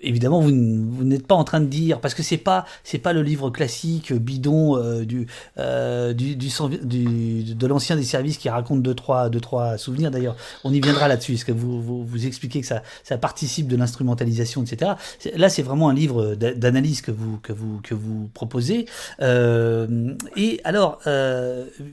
[0.03, 3.21] évidemment, vous, n'êtes pas en train de dire, parce que c'est pas, c'est pas le
[3.21, 5.27] livre classique bidon euh, du,
[5.57, 10.11] euh, du, du, de l'ancien des services qui raconte deux trois, deux, trois souvenirs.
[10.11, 13.67] D'ailleurs, on y viendra là-dessus, parce que vous, vous, vous, expliquez que ça, ça participe
[13.67, 14.91] de l'instrumentalisation, etc.
[15.35, 18.85] Là, c'est vraiment un livre d'analyse que vous, que vous, que vous proposez.
[19.21, 20.99] Euh, et alors,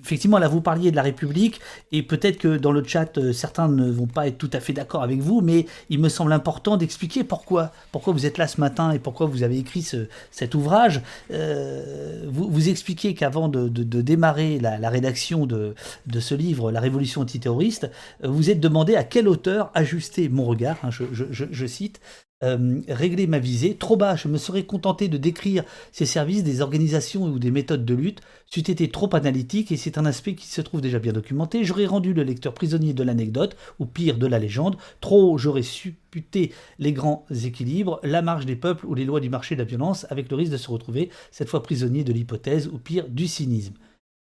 [0.02, 1.60] effectivement, là, vous parliez de la République,
[1.92, 5.02] et peut-être que dans le chat, certains ne vont pas être tout à fait d'accord
[5.02, 7.72] avec vous, mais il me semble important d'expliquer pourquoi
[8.08, 9.86] vous êtes là ce matin et pourquoi vous avez écrit
[10.30, 11.02] cet ouvrage.
[11.30, 13.68] Euh, vous, expliquez qu'avant de,
[14.00, 15.74] démarrer la, rédaction de,
[16.18, 17.90] ce livre, La Révolution antiterroriste,
[18.22, 22.00] vous êtes demandé à quel auteur ajuster mon regard, hein, je, cite,
[22.42, 23.74] euh, régler ma visée.
[23.74, 27.84] Trop bas, je me serais contenté de décrire ces services, des organisations ou des méthodes
[27.84, 28.20] de lutte.
[28.46, 31.64] C'eût été trop analytique et c'est un aspect qui se trouve déjà bien documenté.
[31.64, 34.76] J'aurais rendu le lecteur prisonnier de l'anecdote, ou pire de la légende.
[35.00, 39.54] Trop, j'aurais supputé les grands équilibres, la marche des peuples ou les lois du marché
[39.54, 42.78] de la violence, avec le risque de se retrouver, cette fois prisonnier de l'hypothèse, ou
[42.78, 43.74] pire, du cynisme.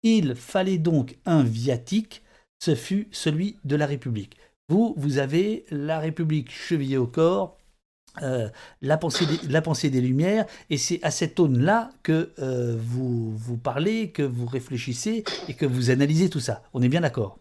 [0.03, 2.21] Il fallait donc un viatique,
[2.59, 4.37] ce fut celui de la République.
[4.69, 7.57] Vous, vous avez la République chevillée au corps,
[8.21, 8.49] euh,
[8.81, 13.35] la, pensée des, la pensée des Lumières, et c'est à cette aune-là que euh, vous,
[13.35, 16.63] vous parlez, que vous réfléchissez et que vous analysez tout ça.
[16.73, 17.37] On est bien d'accord?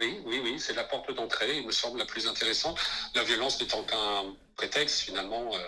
[0.00, 2.78] Oui, oui, oui, c'est la porte d'entrée, il me semble la plus intéressante.
[3.14, 5.58] La violence n'étant qu'un prétexte finalement euh,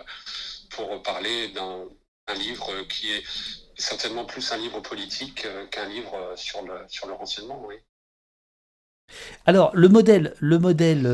[0.71, 1.85] pour parler d'un
[2.35, 3.23] livre qui est
[3.77, 7.77] certainement plus un livre politique qu'un livre sur le, sur le renseignement, oui.
[9.45, 11.07] Alors, le modèle, le modèle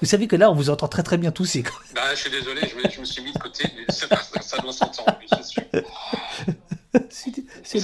[0.00, 1.64] vous savez que là, on vous entend très très bien tousser.
[1.94, 5.14] Bah, je suis désolé, je me, suis mis de côté, mais ça, doit s'entendre,
[7.10, 7.80] C'est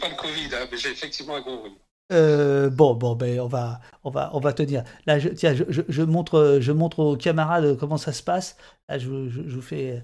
[0.00, 1.72] pas le Covid, hein, mais j'ai effectivement un gros bruit.
[2.12, 4.84] Euh, bon, bon, ben on va, on va, on va tenir.
[5.06, 8.56] Là, je, tiens, je, montre, je montre aux camarades comment ça se passe.
[8.88, 10.02] Là, je, vous fais,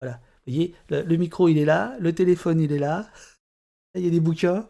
[0.00, 0.16] voilà.
[0.46, 3.06] Vous voyez, le, micro il est là, le téléphone il est là.
[3.94, 4.68] là il y a des bouquins.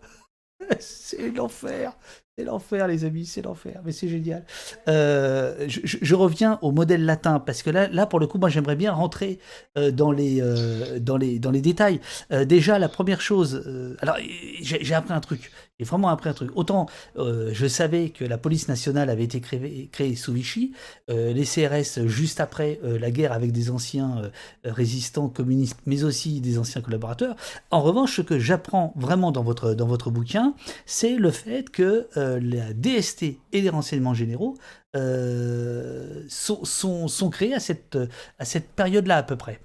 [0.80, 1.92] c'est l'enfer.
[2.38, 4.46] C'est l'enfer, les amis, c'est l'enfer, mais c'est génial.
[4.88, 8.74] Euh, je, reviens au modèle latin, parce que là, là pour le coup, moi j'aimerais
[8.74, 9.38] bien rentrer
[9.76, 12.00] euh, euh, dans les détails.
[12.30, 14.16] déjà, la première chose, alors
[14.62, 15.50] j'ai appris un truc,
[15.82, 16.50] j'ai vraiment appris un truc.
[16.54, 20.72] Autant je savais que la police nationale avait été créée, sous Vichy,
[21.08, 24.30] les CRS juste après la guerre avec des anciens
[24.64, 27.36] résistants communistes, mais aussi des anciens collaborateurs.
[27.70, 30.54] En revanche, ce que j'apprends vraiment dans votre, dans votre bouquin,
[30.86, 33.22] c'est le fait que euh, la DST
[33.52, 34.56] et les renseignements généraux
[34.96, 37.98] euh, sont, sont, créés à cette,
[38.38, 39.60] à cette période-là à peu près.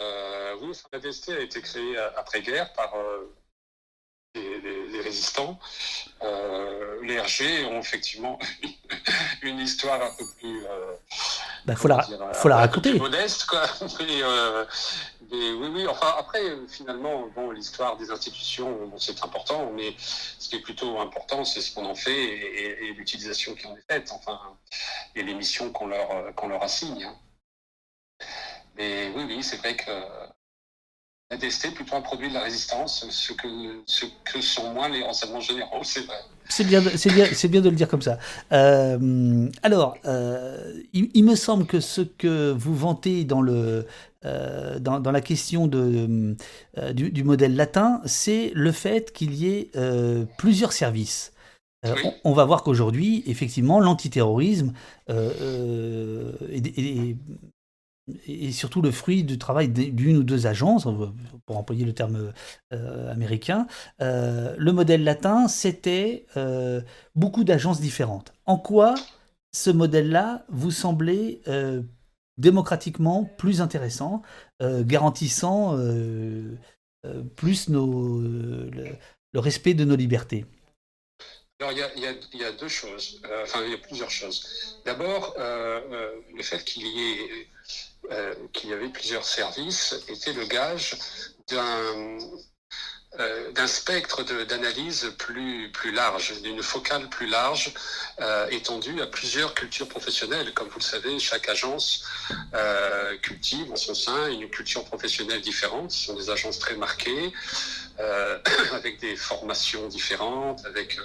[0.00, 2.94] Euh, oui, la DST a été créée après-guerre par
[4.36, 5.58] les, résistants.
[7.02, 8.38] les RG ont effectivement
[9.42, 10.60] une histoire un peu plus.
[11.66, 12.94] Il bah, faut, la, faut la raconter.
[12.94, 13.66] modeste, quoi.
[15.32, 20.60] oui, oui, enfin, après, finalement, bon, l'histoire des institutions, c'est important, mais ce qui est
[20.60, 24.38] plutôt important, c'est ce qu'on en fait et, l'utilisation qui en est faite, enfin,
[25.14, 27.04] et les missions qu'on leur, qu'on leur assigne.
[27.04, 27.16] Hein.
[28.76, 29.90] Mais oui, oui, c'est vrai que
[31.30, 33.48] la DST plutôt un produit de la résistance, ce que,
[33.86, 36.16] ce que sont moins les renseignements généraux, c'est vrai.
[36.48, 38.18] C'est bien, c'est bien, c'est bien de le dire comme ça.
[38.52, 43.86] Euh, alors, euh, il, me semble que ce que vous vantez dans le
[44.24, 46.36] euh, dans, dans, la question de,
[46.92, 49.70] du, modèle latin, c'est le fait qu'il y ait
[50.38, 51.32] plusieurs services.
[52.24, 54.72] On, va voir qu'aujourd'hui, effectivement, l'antiterrorisme
[55.08, 57.16] est,
[58.26, 60.86] et surtout le fruit du travail d'une ou deux agences,
[61.44, 62.32] pour employer le terme
[62.72, 63.66] euh, américain.
[64.00, 66.80] Euh, le modèle latin, c'était euh,
[67.14, 68.32] beaucoup d'agences différentes.
[68.44, 68.94] En quoi
[69.52, 71.40] ce modèle-là vous semblait
[72.36, 74.20] démocratiquement plus intéressant,
[74.60, 75.78] garantissant
[77.36, 78.98] plus nos, le,
[79.34, 80.44] respect de nos libertés?
[81.58, 84.78] Alors, il y, a, deux choses, enfin, il y a plusieurs choses.
[84.84, 87.46] D'abord, le fait qu'il y ait
[88.12, 90.96] euh, qu'il y avait plusieurs services était le gage
[91.48, 92.18] d'un
[93.18, 97.72] euh, spectre d'analyse plus, large, d'une focale plus large,
[98.20, 100.54] euh, étendue à plusieurs cultures professionnelles.
[100.54, 102.04] Comme vous le savez, chaque agence
[103.22, 105.90] cultive en son sein une culture professionnelle différente.
[105.90, 107.32] Ce sont des agences très marquées,
[108.72, 110.98] avec des formations différentes, avec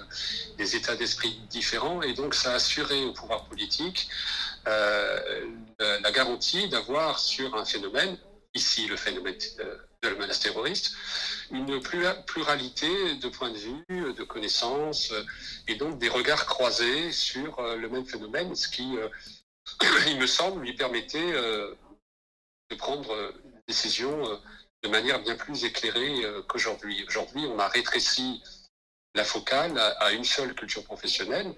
[0.57, 2.01] des états d'esprit différents.
[2.03, 4.07] Et donc, ça a assuré au pouvoir politique
[4.65, 8.17] la garantie d'avoir sur un phénomène,
[8.53, 9.35] ici le phénomène
[10.01, 10.93] de la menace terroriste,
[11.51, 11.79] une
[12.25, 15.13] pluralité de points de vue, de connaissances,
[15.67, 19.09] et donc des regards croisés sur euh, le même phénomène, ce qui, euh,
[20.07, 24.39] il me semble, lui permettait de prendre une décision
[24.83, 27.05] de manière bien plus éclairée qu'aujourd'hui.
[27.07, 28.41] Aujourd'hui, on a rétréci
[29.13, 31.53] la focale à une seule culture professionnelle,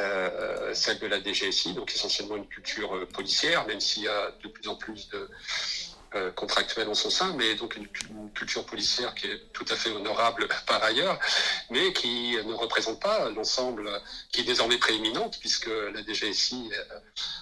[0.00, 4.32] euh, celle de la DGSI, donc essentiellement une culture euh, policière, même s'il y a
[4.42, 5.30] de plus en plus de
[6.16, 7.86] euh, contractuels en son sein, mais donc une,
[8.34, 11.20] culture policière qui est tout à fait honorable par ailleurs,
[11.70, 13.88] mais qui ne représente pas l'ensemble,
[14.32, 16.70] qui est désormais prééminente, puisque la DGSI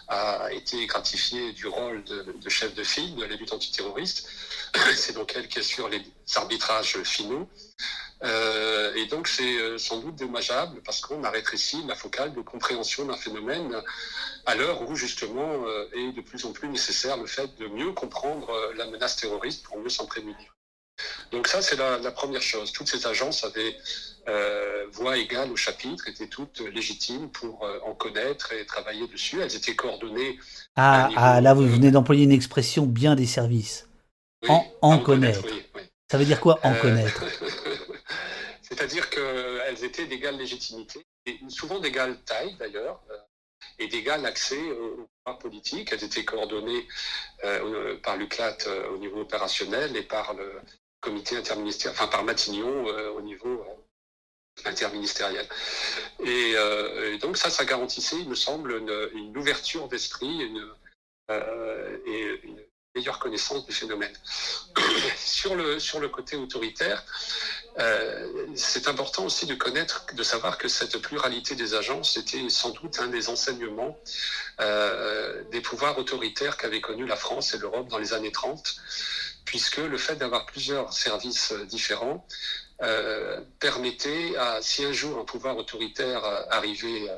[0.09, 4.29] a été gratifiée du rôle de, chef de file de la lutte antiterroriste.
[4.95, 6.03] C'est donc elle qui assure les
[6.35, 7.49] arbitrages finaux.
[8.25, 12.41] Euh, et donc c'est euh, sans doute dommageable parce qu'on a rétréci la focale de
[12.41, 13.75] compréhension d'un phénomène
[14.47, 17.91] à l'heure où justement euh, est de plus en plus nécessaire le fait de mieux
[17.93, 20.57] comprendre la menace terroriste pour mieux s'en prémunir.
[21.33, 22.71] Donc ça c'est la, première chose.
[22.71, 23.77] Toutes ces agences avaient
[24.93, 29.41] voix égale au chapitre, étaient toutes légitimes pour en connaître et travailler dessus.
[29.41, 30.39] Elles étaient coordonnées.
[30.77, 33.89] Ah, ah là vous venez d'employer une expression bien des services.
[34.49, 35.45] en, connaître.
[36.09, 37.25] Ça veut dire quoi en connaître?
[38.73, 41.05] C'est-à-dire qu'elles étaient d'égale légitimité,
[41.49, 43.19] souvent d'égale taille d'ailleurs, euh,
[43.79, 45.93] et d'égal accès au pouvoir politique.
[45.93, 46.89] Elles étaient coordonnées
[47.45, 50.59] euh, par l'UCLAT euh, au niveau opérationnel et par le
[51.03, 53.63] comité interministériel, enfin par Matignon au niveau
[54.65, 55.47] interministériel.
[56.25, 56.55] Et,
[57.19, 60.47] donc ça, ça garantissait, il me semble, une, ouverture d'esprit et
[62.45, 62.65] une
[62.95, 64.15] meilleure connaissance du phénomène.
[65.17, 67.05] sur, le, sur le côté autoritaire,
[67.79, 72.71] euh, c'est important aussi de connaître, de savoir que cette pluralité des agences était sans
[72.71, 73.99] doute un des enseignements
[74.61, 78.77] euh, des pouvoirs autoritaires qu'avait connu la France et l'Europe dans les années 30,
[79.47, 82.27] puisque le fait d'avoir plusieurs services différents
[82.83, 87.09] euh, permettait à, si un jour un pouvoir autoritaire arrivait,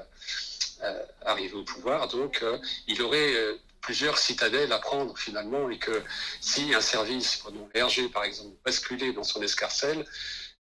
[1.54, 2.44] au pouvoir, donc
[2.86, 6.02] il aurait plusieurs citadelles à prendre finalement et que
[6.40, 7.42] si un service,
[7.74, 10.06] l'RG par exemple, basculait dans son escarcelle,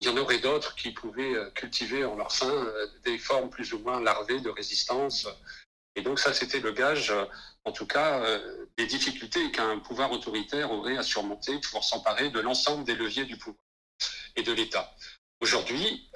[0.03, 2.67] il y en aurait d'autres qui pouvaient cultiver en leur sein
[3.05, 5.27] des formes plus ou moins larvées de résistance.
[5.95, 7.13] Et donc ça, c'était le gage,
[7.63, 8.21] en tout cas,
[8.77, 13.37] des difficultés qu'un pouvoir autoritaire aurait à surmonter pour s'emparer de l'ensemble des leviers du
[13.37, 13.63] pouvoir
[14.35, 14.93] et de l'État.
[15.39, 16.09] Aujourd'hui,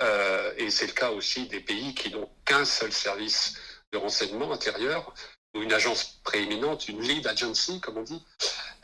[0.58, 3.58] et c'est le cas aussi des pays qui n'ont qu'un seul service
[3.94, 5.14] de renseignement intérieur,
[5.56, 8.22] ou une agence prééminente, une lead agency, comme on dit,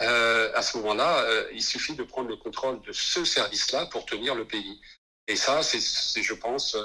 [0.04, 4.06] euh, à ce moment-là, euh, il suffit de prendre le contrôle de ce service-là pour
[4.06, 4.80] tenir le pays.
[5.28, 6.76] Et ça, c'est, je pense,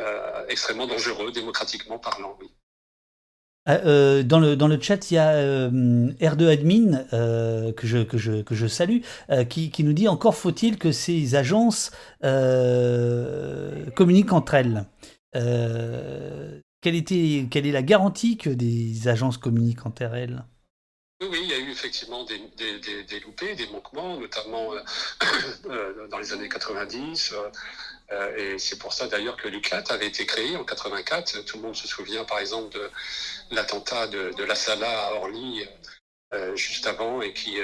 [0.00, 2.36] euh, extrêmement dangereux, démocratiquement parlant,
[3.66, 7.06] dans, le, dans le chat, il y a R2Admin,
[7.74, 9.00] que, je, que, je, que je salue,
[9.48, 11.90] qui, qui, nous dit encore faut-il que ces agences
[13.94, 14.84] communiquent entre elles.
[15.32, 20.44] Quelle, était, quelle est la garantie que des agences communiquent entre elles?
[21.22, 22.38] Oui, il y a eu effectivement des,
[23.04, 24.80] des, loupés, des manquements, notamment euh,
[25.66, 27.34] euh, dans les années 90.
[28.12, 31.44] Euh, et c'est pour ça d'ailleurs que l'UCLAT avait été créé en 84.
[31.44, 32.90] Tout le monde se souvient par exemple de
[33.50, 35.66] l'attentat de, la Sala à Orly
[36.56, 37.60] juste avant et qui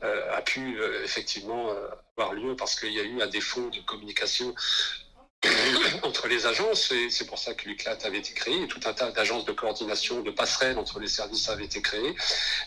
[0.00, 1.70] a pu effectivement
[2.16, 4.54] avoir lieu parce qu'il y a eu un défaut de communication
[6.02, 9.10] entre les agences, et c'est pour ça que l'UCLAT avait été créé, tout un tas
[9.10, 12.14] d'agences de coordination, de passerelles entre les services avaient été créées.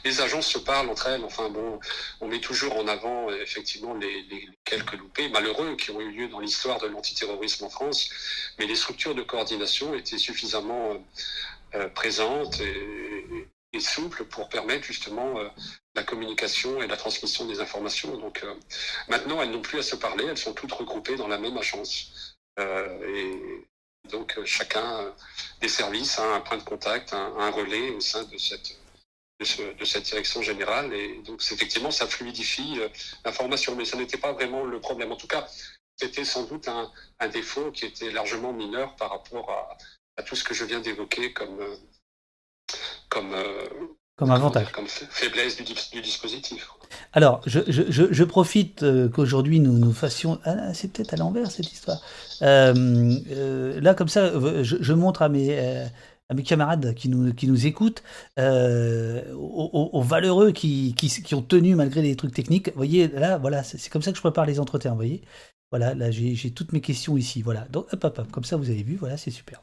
[0.03, 1.80] Les agences se parlent entre elles, enfin bon,
[2.21, 4.26] on met toujours en avant effectivement les,
[4.65, 8.09] quelques loupés malheureux qui ont eu lieu dans l'histoire de l'antiterrorisme en France,
[8.59, 10.97] mais les structures de coordination étaient suffisamment euh,
[11.76, 13.47] euh, présentes et,
[13.78, 15.49] souples pour permettre justement euh,
[15.95, 18.17] la communication et la transmission des informations.
[18.17, 18.41] Donc
[19.09, 22.35] maintenant, elles n'ont plus à se parler, elles sont toutes regroupées dans la même agence.
[22.60, 25.14] Euh, et donc euh, chacun
[25.62, 28.78] des services a un point de contact, un, relais au sein de cette,
[29.39, 30.93] de, cette direction générale.
[30.93, 32.89] Et donc effectivement, ça fluidifie euh,
[33.24, 35.12] l'information, mais ça n'était pas vraiment le problème.
[35.12, 35.47] En tout cas,
[35.97, 36.91] c'était sans doute un,
[37.30, 39.49] défaut qui était largement mineur par rapport
[40.18, 41.60] à, tout ce que je viens d'évoquer comme,
[43.10, 43.36] comme,
[44.16, 44.72] comme avantage.
[44.72, 46.70] Comme faiblesse du, dispositif.
[47.13, 50.39] Alors, je, je, je, profite euh, qu'aujourd'hui nous nous fassions.
[50.45, 52.01] Ah, c'est peut-être à l'envers cette histoire.
[52.41, 52.74] Euh,
[53.32, 54.32] euh, là, comme ça,
[54.63, 55.57] je, montre à mes,
[56.30, 58.03] à mes camarades qui nous, qui nous écoutent,
[58.38, 62.70] aux, aux, valeureux qui, qui, qui, ont tenu malgré les trucs techniques.
[62.70, 64.91] Vous voyez, là, voilà, c'est comme ça que je prépare les entretiens.
[64.91, 65.24] Vous voyez
[65.78, 67.41] voilà, là j'ai toutes mes questions ici.
[67.41, 69.61] Voilà, donc hop, hop, hop, comme ça vous avez vu, voilà, c'est super.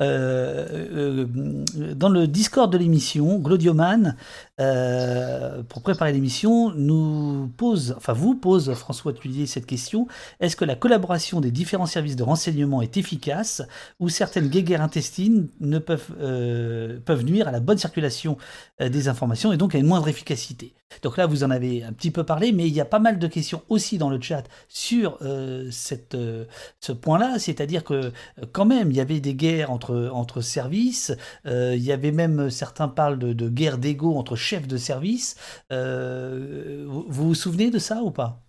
[0.00, 4.16] Euh, euh, dans le Discord de l'émission, Glodioman,
[4.58, 10.08] euh, pour préparer l'émission, nous pose, enfin vous pose François Tullier cette question
[10.40, 13.60] est-ce que la collaboration des différents services de renseignement est efficace
[13.98, 18.38] ou certaines guéguerres intestines ne peuvent nuire à la bonne circulation
[18.80, 20.72] des informations et donc à une moindre efficacité?
[21.02, 23.18] Donc là, vous en avez un petit peu parlé, mais il y a pas mal
[23.18, 25.70] de questions aussi dans le chat sur euh,
[26.14, 26.44] euh,
[26.80, 28.10] ce point-là, c'est-à-dire que euh,
[28.52, 31.12] quand même, il y avait des guerres entre, entre services,
[31.44, 35.36] il y avait même, certains parlent de, de guerre d'ego entre chefs de service.
[35.70, 38.42] Vous, vous, souvenez de ça ou pas?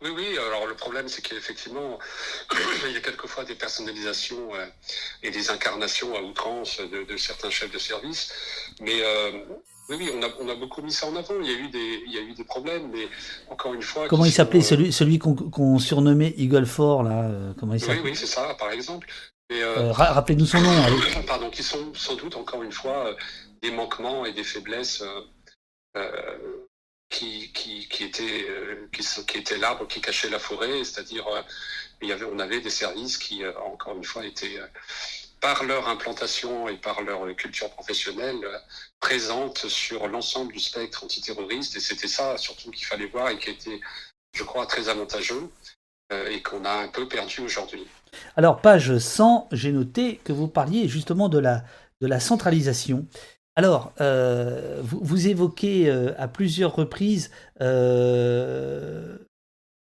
[0.00, 1.98] Oui, oui, alors le problème c'est qu'effectivement,
[2.86, 4.50] il y a quelquefois des personnalisations
[5.22, 8.32] et des incarnations à outrance de, certains chefs de service,
[8.80, 9.02] mais
[9.88, 10.10] oui, oui,
[10.40, 11.34] on a, beaucoup mis ça en avant.
[11.40, 13.06] Il y a eu des, il y a eu des problèmes, mais
[13.50, 14.08] encore une fois.
[14.08, 18.00] Comment il s'appelait euh, celui, celui qu'on surnommait Eagle Ford là euh, Comment il Oui,
[18.02, 19.06] oui, c'est ça, par exemple.
[19.52, 20.70] Euh, rappelez-nous son nom.
[21.26, 23.14] Pardon, qui sont sans doute encore une fois
[23.62, 25.04] des manquements et des faiblesses
[27.10, 28.46] qui, qui, qui, étaient,
[28.90, 31.26] qui, qui étaient l'arbre qui cachait la forêt, c'est-à-dire
[32.02, 34.58] avait, on avait des services qui, encore une fois, étaient
[35.44, 38.56] par leur implantation et par leur culture professionnelle, euh,
[38.98, 41.76] présente sur l'ensemble du spectre antiterroriste.
[41.76, 43.78] Et c'était ça surtout qu'il fallait voir et qui était,
[44.32, 45.50] je crois, très avantageux
[46.14, 47.86] euh, et qu'on a un peu perdu aujourd'hui.
[48.36, 51.62] Alors, page 100, j'ai noté que vous parliez justement de la,
[52.00, 53.06] de la centralisation.
[53.54, 57.30] Alors, euh, vous, évoquez à plusieurs reprises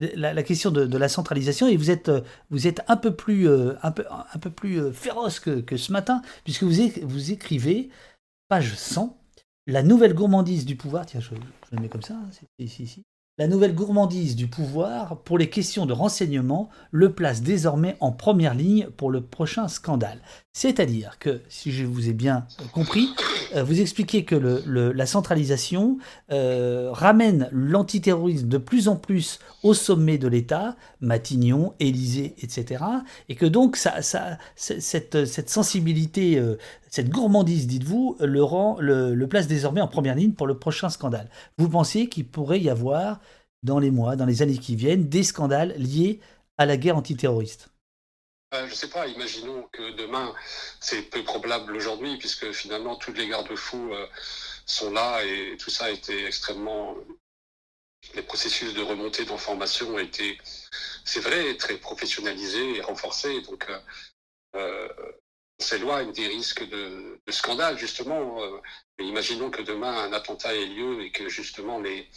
[0.00, 2.20] la, question de, la centralisation et vous êtes, euh,
[2.50, 7.90] vous êtes un peu plus, euh, euh, féroce que, ce matin, puisque vous, vous écrivez,
[8.48, 9.16] page 100,
[9.66, 12.84] la nouvelle gourmandise du pouvoir, tiens, je, je le mets comme ça, hein, c'est ici,
[12.84, 13.02] ici,
[13.38, 18.54] la nouvelle gourmandise du pouvoir pour les questions de renseignement le place désormais en première
[18.54, 20.22] ligne pour le prochain scandale.
[20.56, 23.10] C'est-à-dire que, si je vous ai bien compris,
[23.54, 25.98] euh, vous expliquez que la centralisation
[26.32, 32.82] euh, ramène l'antiterrorisme de plus en plus au sommet de l'État, Matignon, Élysée, etc.
[33.28, 36.56] Et que donc cette, sensibilité, euh,
[36.88, 41.28] cette gourmandise, dites-vous, le place désormais en première ligne pour le prochain scandale.
[41.58, 43.20] Vous pensez qu'il pourrait y avoir
[43.62, 46.18] dans les mois, dans les années qui viennent, des scandales liés
[46.56, 47.75] à la guerre antiterroriste?
[48.64, 50.34] Je ne sais pas, imaginons que demain,
[50.80, 53.92] c'est peu probable aujourd'hui, puisque finalement, tous les garde-fous
[54.66, 56.96] sont là et tout ça a été extrêmement.
[58.14, 60.38] Les processus de remontée d'informations ont été,
[61.04, 63.40] c'est vrai, très professionnalisés et renforcés.
[63.42, 63.78] Donc, euh,
[64.56, 64.88] euh,
[65.58, 68.42] on s'éloigne des risques de, scandale, justement.
[68.42, 68.60] Euh,
[68.98, 72.08] mais imaginons que demain, un attentat ait lieu et que, justement, les,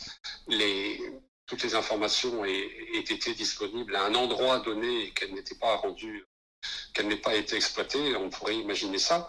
[0.47, 0.99] les,
[1.47, 5.75] toutes les informations aient, aient, été disponibles à un endroit donné et qu'elles n'étaient pas
[5.77, 6.25] rendues,
[6.93, 8.15] qu'elles n'aient pas été exploitées.
[8.15, 9.27] On pourrait imaginer ça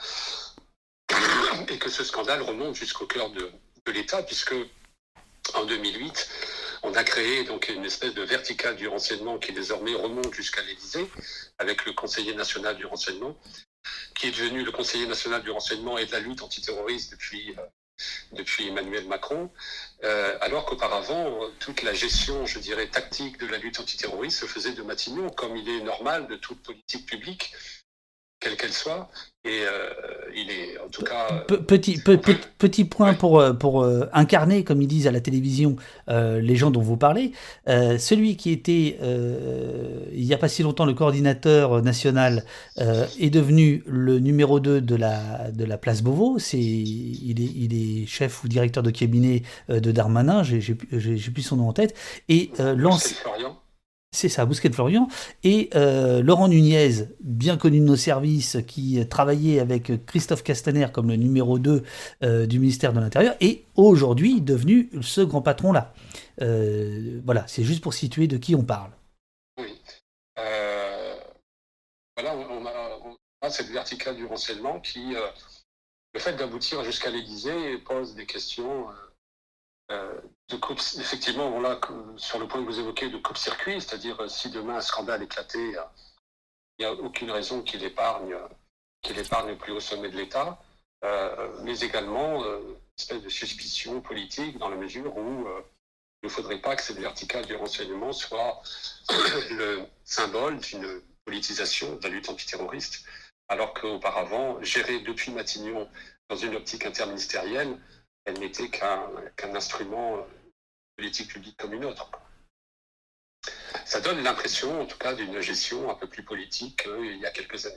[1.68, 3.52] et que ce scandale remonte jusqu'au cœur de,
[3.92, 4.54] l'État, puisque
[5.54, 6.30] en 2008,
[6.84, 11.10] on a créé donc une espèce de verticale du renseignement qui désormais remonte jusqu'à l'Élysée,
[11.58, 13.36] avec le conseiller national du renseignement,
[14.14, 17.62] qui est devenu le conseiller national du renseignement et de la lutte antiterroriste depuis, euh,
[18.32, 19.50] depuis Emmanuel Macron,
[20.04, 24.72] euh, alors qu'auparavant, toute la gestion, je dirais, tactique de la lutte antiterroriste se faisait
[24.72, 27.52] de Matignon, comme il est normal de toute politique publique
[28.40, 29.08] quelle qu'elle soit.
[29.44, 29.88] Et euh,
[30.34, 31.44] il est en tout cas.
[31.46, 31.98] Petit,
[32.58, 35.76] petit point pour, euh, pour euh, incarner, comme ils disent à la télévision,
[36.08, 37.32] les gens dont vous parlez.
[37.66, 38.98] celui qui était,
[40.12, 42.44] il n'y a pas si longtemps, le coordinateur national
[42.76, 46.38] est devenu le numéro 2 de la, de la place Beauvau.
[46.52, 51.56] Il, est, il est chef ou directeur de cabinet de Darmanin, j'ai, j'ai, plus son
[51.56, 51.94] nom en tête.
[52.28, 53.14] Et lance.
[54.12, 55.06] C'est ça, Bousquet de Florian.
[55.44, 61.08] Et euh, Laurent Nunez, bien connu de nos services, qui travaillait avec Christophe Castaner comme
[61.08, 61.84] le numéro 2
[62.24, 65.94] euh, du ministère de l'Intérieur, est aujourd'hui devenu ce grand patron-là.
[66.42, 68.90] Euh, voilà, c'est juste pour situer de qui on parle.
[69.58, 69.80] Oui.
[72.16, 72.66] voilà, on
[73.46, 75.14] a, cette verticale du renseignement qui,
[76.14, 78.86] le fait d'aboutir jusqu'à l'Élysée, pose des questions
[79.90, 80.20] euh,
[80.98, 81.50] effectivement,
[82.16, 85.76] sur le point que vous évoquez de coupe-circuit, c'est-à-dire euh, si demain un scandale éclatait,
[85.76, 85.82] euh,
[86.78, 88.36] il n'y a aucune raison qu'il épargne,
[89.02, 90.58] qu'il épargne plus au sommet de l'État,
[91.62, 95.46] mais également une espèce de suspicion politique dans la mesure où
[96.22, 98.62] il ne faudrait pas que cette verticale du renseignement soit
[99.50, 103.04] le symbole d'une politisation de la lutte antiterroriste,
[103.48, 105.86] alors qu'auparavant, gérée depuis Matignon
[106.30, 107.78] dans une optique interministérielle,
[108.24, 110.22] elle n'était qu'un instrument euh,
[110.96, 112.10] politique publique comme une autre.
[113.84, 117.30] Ça donne l'impression, en tout cas, d'une gestion un peu plus politique qu'il y a
[117.30, 117.76] quelques années.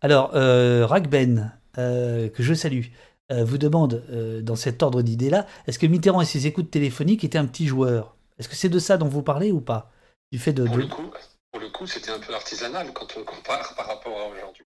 [0.00, 2.86] Alors, euh, Ragben, euh, que je salue,
[3.32, 4.04] vous demande,
[4.42, 8.16] dans cet ordre d'idées-là, est-ce que Mitterrand et ses écoutes téléphoniques étaient un petit joueur?
[8.40, 9.92] Est-ce que c'est de ça dont vous parlez ou pas?
[10.32, 11.08] Du fait de, pour, Le coup,
[11.52, 14.64] pour le coup, c'était un peu artisanal quand on compare par rapport à aujourd'hui.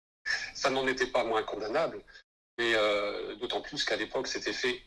[0.54, 2.00] Ça n'en était pas moins condamnable,
[2.58, 4.82] et euh, d'autant plus qu'à l'époque, c'était fait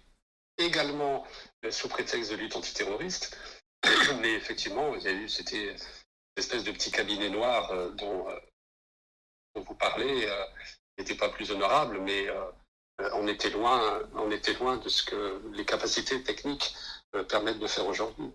[0.58, 1.26] également
[1.66, 3.38] euh, sous prétexte de lutte antiterroriste.
[4.22, 5.78] Mais effectivement, il y a eu, c'était une
[6.38, 8.28] espèce de petit cabinet noir euh, dont,
[9.56, 10.30] vous parlez,
[11.00, 12.28] n'était pas plus honorable, mais
[13.14, 16.76] on était loin, on était loin de ce que les capacités techniques
[17.28, 18.32] permettent de faire aujourd'hui.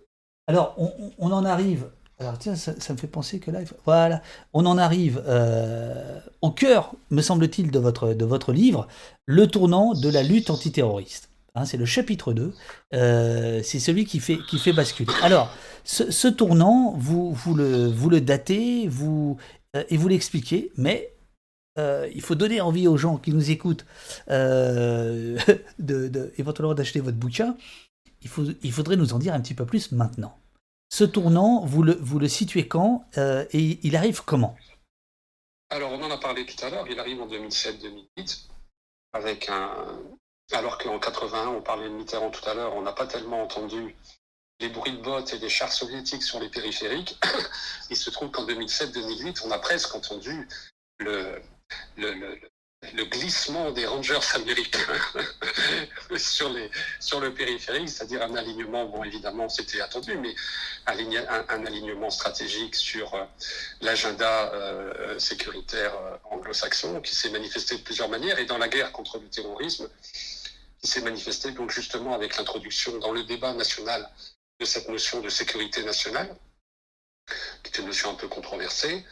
[0.49, 1.93] Alors, on, en arrive
[2.23, 6.95] alors tiens, ça, me fait penser que là, voilà, on en arrive euh, au cœur,
[7.11, 8.87] me semble-t-il, de votre, de votre livre,
[9.27, 11.31] le tournant de la lutte antiterroriste.
[11.55, 12.55] Hein, c'est le chapitre 2,
[12.95, 15.12] euh, c'est celui qui fait, qui fait basculer.
[15.23, 15.55] Alors,
[15.85, 19.37] ce, tournant, vous, vous, le, vous le datez vous,
[19.77, 21.09] euh, et vous l'expliquez, mais
[22.14, 23.87] il faut donner envie aux gens qui nous écoutent
[24.29, 27.57] éventuellement d'acheter votre bouquin.
[28.20, 30.37] Il, faut, il faudrait nous en dire un petit peu plus maintenant.
[30.93, 34.55] Ce tournant, vous le, situez quand euh, et il arrive comment?
[35.70, 38.49] Alors, on en a parlé tout à l'heure, il arrive en 2007-2008,
[39.14, 40.03] avec un...
[40.53, 43.97] alors qu'en 81, on parlait de Mitterrand tout à l'heure, on n'a pas tellement entendu
[44.60, 47.19] les bruits de bottes et des chars soviétiques sur les périphériques.
[47.90, 50.47] il se trouve qu'en 2007-2008, on a presque entendu
[50.98, 51.40] le,
[51.97, 52.39] le
[53.04, 54.78] glissement des Rangers américains
[56.16, 60.34] sur, le périphérique, c'est-à-dire un alignement, bon évidemment c'était attendu, mais
[60.86, 63.24] un, un, alignement stratégique sur euh,
[63.80, 68.90] l'agenda euh, sécuritaire euh, anglo-saxon qui s'est manifesté de plusieurs manières et dans la guerre
[68.92, 69.88] contre le terrorisme
[70.80, 74.10] qui s'est manifesté donc justement avec l'introduction dans le débat national
[74.59, 76.34] de cette notion de sécurité nationale,
[77.62, 79.04] qui est une notion un peu controversée.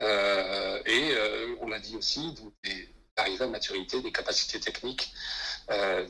[0.00, 1.14] et
[1.60, 2.88] on l'a dit aussi, donc, des,
[3.20, 5.12] arriver à maturité des capacités techniques
[5.70, 6.04] euh,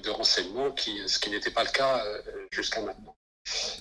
[0.00, 2.22] de, renseignement, qui, ce qui n'était pas le cas euh,
[2.52, 3.16] jusqu'à maintenant.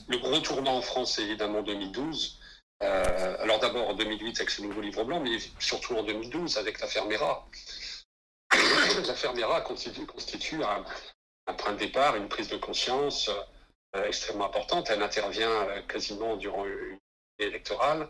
[0.08, 2.40] Le gros tournant en France, c'est évidemment 2012.
[2.82, 6.80] Euh, alors d'abord en 2008 avec ce nouveau livre blanc, mais surtout en 2012 avec
[6.80, 7.48] l'affaire Mera.
[9.08, 10.84] l'affaire Mera constitue, constitue un,
[11.54, 13.30] point de départ, une prise de conscience
[13.94, 14.90] extrêmement importante.
[14.90, 16.98] Elle intervient quasiment durant une
[17.38, 18.10] électorale,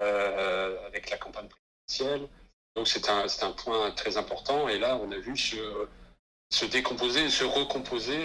[0.00, 2.28] avec la campagne présidentielle.
[2.76, 4.68] Donc c'est un, un, point très important.
[4.68, 5.56] Et là, on a vu se,
[6.50, 8.18] se décomposer, se recomposer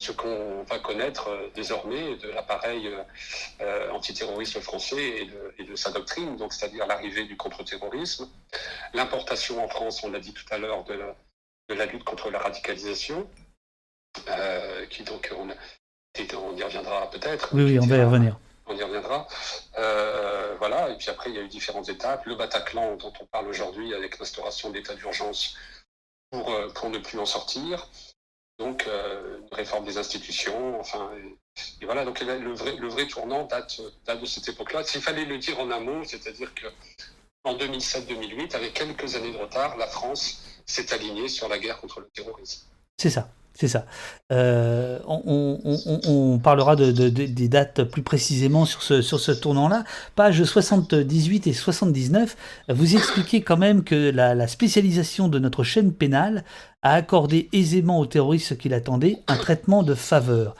[0.00, 3.02] ce qu'on va connaître euh, désormais de l'appareil euh,
[3.60, 8.28] euh, antiterroriste français et de, sa doctrine, donc c'est-à-dire l'arrivée du contre-terrorisme,
[8.92, 10.98] l'importation en France, on l'a dit tout à l'heure, de,
[11.74, 13.28] la lutte contre la radicalisation,
[14.90, 17.50] qui donc on, on y reviendra peut-être.
[17.52, 18.36] Oui, oui, on va y revenir.
[18.70, 19.26] On y reviendra.
[20.58, 22.24] voilà, et puis après, il y a eu différentes étapes.
[22.26, 25.56] Le Bataclan, dont on parle aujourd'hui, avec l'instauration de l'état d'urgence
[26.30, 27.88] pour, pour ne plus en sortir
[28.60, 31.10] donc euh, une réforme des institutions, enfin,
[31.80, 34.84] et, voilà, donc le vrai, tournant date, date de cette époque-là.
[34.84, 36.66] S'il fallait le dire en amont, c'est-à-dire que
[37.44, 42.00] en 2007-2008, avec quelques années de retard, la France s'est alignée sur la guerre contre
[42.00, 42.68] le terrorisme.
[42.98, 43.30] C'est ça.
[43.54, 43.84] C'est ça.
[44.32, 49.84] Euh, on, parlera de, des dates plus précisément sur ce, sur ce tournant-là.
[50.14, 52.36] Page 78 et 79,
[52.70, 56.44] vous expliquez quand même que la, spécialisation de notre chaîne pénale
[56.82, 60.54] a accordé aisément aux terroristes qui l'attendaient un traitement de faveur.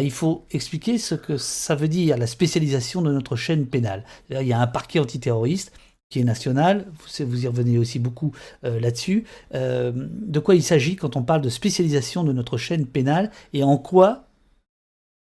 [0.00, 4.04] il faut expliquer ce que ça veut dire la spécialisation de notre chaîne pénale.
[4.30, 5.72] Il y a un parquet antiterroriste
[6.08, 6.86] qui est national,
[7.18, 8.34] vous, y revenez aussi beaucoup
[8.64, 9.24] euh, là-dessus.
[9.54, 13.62] Euh, de quoi il s'agit quand on parle de spécialisation de notre chaîne pénale et
[13.64, 14.28] en quoi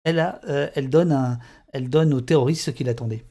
[0.04, 0.70] elle, euh,
[1.78, 3.24] donne aux terroristes ce qu'ils attendaient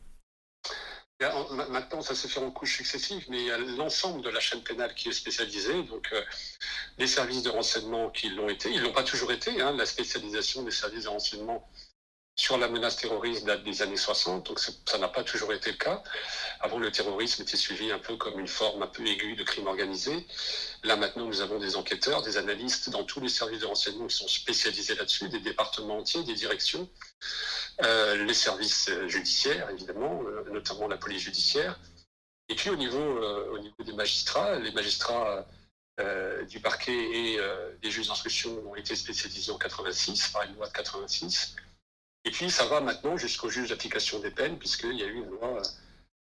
[1.70, 4.60] Maintenant, ça se fait en couches successives, mais il y a l'ensemble de la chaîne
[4.60, 5.82] pénale qui est spécialisée.
[5.84, 6.12] Donc,
[6.98, 9.58] les services de renseignement qui l'ont été, ils l'ont pas toujours été.
[9.62, 11.66] Hein, la spécialisation des services de renseignement
[12.36, 15.76] sur la menace terroriste date des années 60, donc ça n'a pas toujours été le
[15.76, 16.02] cas.
[16.60, 19.68] Avant, le terrorisme était suivi un peu comme une forme un peu aiguë de crime
[19.68, 20.26] organisé.
[20.82, 24.16] Là, maintenant, nous avons des enquêteurs, des analystes dans tous les services de renseignement qui
[24.16, 26.88] sont spécialisés là-dessus, des départements entiers, des directions,
[27.84, 31.78] euh, les services judiciaires, évidemment, euh, notamment la police judiciaire.
[32.48, 35.46] Et puis, au niveau, euh, au niveau des magistrats, les magistrats
[36.48, 37.38] du parquet et
[37.80, 41.54] des juges d'instruction ont été spécialisés en 86 par une loi de 86.
[42.24, 45.30] Et puis ça va maintenant jusqu'au juge d'application des peines, puisqu'il y a eu une
[45.30, 45.62] loi euh,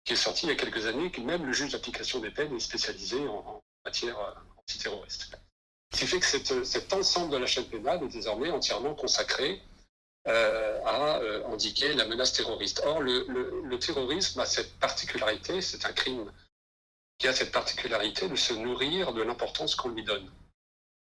[0.05, 2.55] qui est sortie il y a quelques années, que même le juge d'application des peines
[2.55, 5.39] est spécialisé en, matière euh, antiterroriste.
[5.95, 9.63] Ce qui fait que cet ensemble de la chaîne pénale est désormais entièrement consacré
[10.27, 11.21] euh, à
[11.53, 12.83] indiquer la menace terroriste.
[12.85, 16.33] Or, le, terrorisme a cette particularité, c'est un crime
[17.19, 20.29] qui a cette particularité de se nourrir de l'importance qu'on lui donne.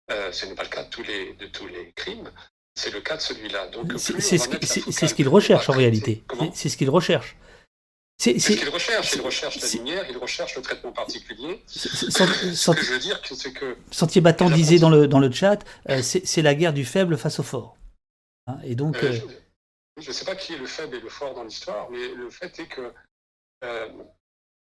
[0.09, 2.33] ce n'est pas le cas de tous les crimes,
[2.75, 3.69] c'est le cas de celui-là.
[3.69, 6.25] Donc, c'est ce qu'il recherche en réalité.
[6.55, 7.37] C'est ce qu'il recherche.
[8.21, 9.15] C'est ce qu'il recherche.
[9.15, 11.63] Il recherche la lumière, il recherche le traitement particulier.
[11.67, 13.79] ce que je veux dire, c'est que.
[13.91, 17.41] Sentier battant disait dans le, dans le chat, euh, c'est la guerre du faible face
[17.41, 17.79] au fort.
[18.47, 19.03] Hein, et donc.
[19.03, 19.29] Euh, euh,
[19.99, 22.29] je ne sais pas qui est le faible et le fort dans l'histoire, mais le
[22.29, 22.93] fait est que.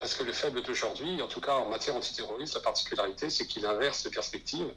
[0.01, 3.65] parce que le faible d'aujourd'hui, en tout cas en matière antiterroriste, la particularité, c'est qu'il
[3.65, 4.73] inverse les perspectives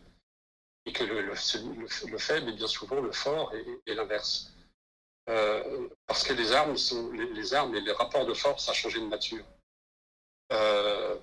[0.92, 3.54] que le, le, faible est bien souvent le fort
[3.86, 4.52] et, l'inverse.
[5.30, 9.00] Euh, parce que les armes, sont, les, armes et les rapports de force ont changé
[9.00, 9.44] de nature.
[10.52, 11.18] Euh,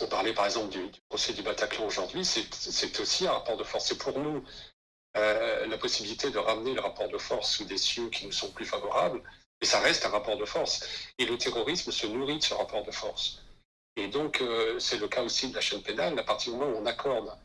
[0.00, 3.86] on parlait par exemple du, procès du Bataclan aujourd'hui, c'est aussi un rapport de force.
[3.86, 4.44] C'est pour nous
[5.16, 8.52] euh, la possibilité de ramener le rapport de force sous des cieux qui nous sont
[8.52, 9.22] plus favorables,
[9.60, 11.08] et ça reste un rapport de force.
[11.18, 13.42] Et le terrorisme se nourrit de ce rapport de force.
[13.96, 14.42] Et donc,
[14.78, 17.36] c'est le cas aussi de la chaîne pénale, à partir du moment où on accorde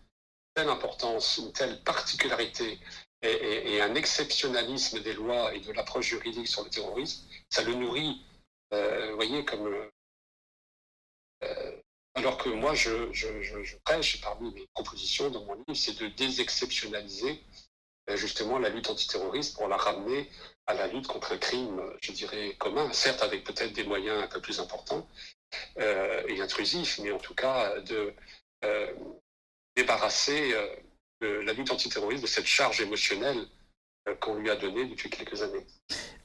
[0.56, 2.80] telle importance, une telle particularité
[3.22, 8.22] et, un exceptionnalisme des lois et de l'approche juridique sur le terrorisme, ça le nourrit,
[8.74, 9.90] euh, vous voyez, comme...
[11.44, 11.72] Euh,
[12.14, 17.44] alors que moi, je, prêche, parmi mes propositions dans mon livre, c'est de désexceptionnaliser
[18.10, 20.30] euh, justement la lutte antiterroriste pour la ramener
[20.68, 24.28] à la lutte contre un crime, je dirais, commun, certes avec peut-être des moyens un
[24.28, 25.08] peu plus importants
[25.78, 28.14] et intrusifs, mais en tout cas de,
[29.76, 30.54] débarrasser
[31.24, 33.46] euh, la lutte antiterroriste de cette charge émotionnelle
[34.08, 35.66] euh, qu'on lui a donnée depuis quelques années.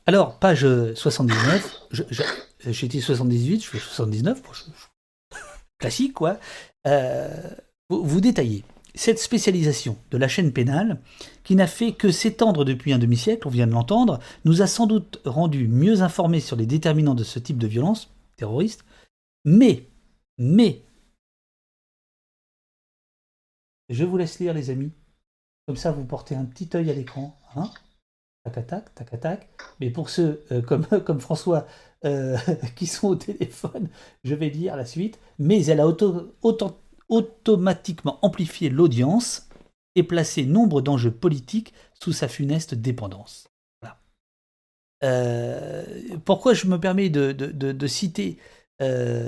[0.07, 1.83] Alors, page 79,
[2.67, 4.43] j'ai dit 78, je fais 79,
[5.79, 6.39] classique quoi.
[6.87, 7.29] Euh,
[7.89, 8.65] vous, détaillez
[8.95, 11.01] cette spécialisation de la chaîne pénale,
[11.45, 14.87] qui n'a fait que s'étendre depuis un demi-siècle, on vient de l'entendre, nous a sans
[14.87, 18.85] doute rendu mieux informés sur les déterminants de ce type de violence terroriste,
[19.45, 19.87] mais,
[20.39, 20.83] mais,
[23.91, 24.93] je vous laisse lire, les amis.
[25.67, 27.39] Comme ça, vous portez un petit œil à l'écran.
[27.57, 27.71] Hein
[28.45, 29.49] tac, tac, tac, tac.
[29.81, 30.85] Mais pour ceux euh, comme,
[31.21, 31.67] François
[32.05, 32.39] euh,
[32.77, 33.89] qui sont au téléphone,
[34.25, 35.19] je vais lire la suite.
[35.39, 35.87] Mais elle a
[37.09, 39.49] automatiquement amplifié l'audience
[39.97, 43.49] et placé nombre d'enjeux politiques sous sa funeste dépendance.
[46.25, 48.39] pourquoi je me permets de, citer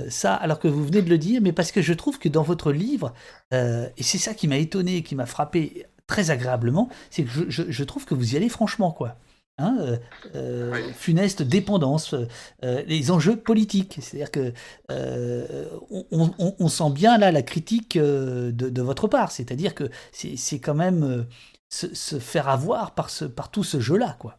[0.09, 2.43] ça alors que vous venez de le dire, mais parce que je trouve que dans
[2.43, 3.13] votre livre,
[3.51, 7.83] et c'est ça qui m'a étonné, qui m'a frappé très agréablement, c'est que je, je,
[7.83, 9.17] trouve que vous y allez franchement, quoi.
[9.59, 9.97] Hein, euh,
[10.33, 12.15] euh, funeste dépendance,
[12.63, 13.99] euh, les enjeux politiques.
[14.01, 14.51] C'est-à-dire que
[14.89, 19.31] on, sent bien là la critique de, votre part.
[19.31, 21.27] C'est-à-dire que c'est quand même
[21.69, 24.37] se, faire avoir par, ce, par tout ce jeu-là, quoi.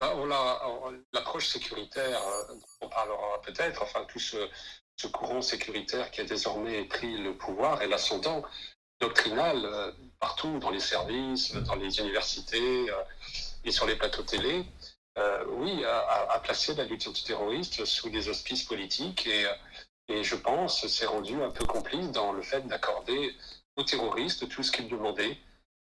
[0.00, 0.14] Bah,
[1.12, 2.20] l'approche sécuritaire,
[2.80, 4.36] on parlera peut-être, enfin tout ce,
[5.12, 8.42] courant sécuritaire qui a désormais pris le pouvoir et l'ascendant
[9.00, 12.86] doctrinal partout dans les services, dans les universités
[13.64, 14.66] et sur les plateaux télé,
[15.18, 19.46] euh, oui, a, placé la lutte antiterroriste sous des auspices politiques et,
[20.08, 23.34] et je pense s'est rendu un peu complice dans le fait d'accorder
[23.76, 25.38] aux terroristes tout ce qu'ils demandaient.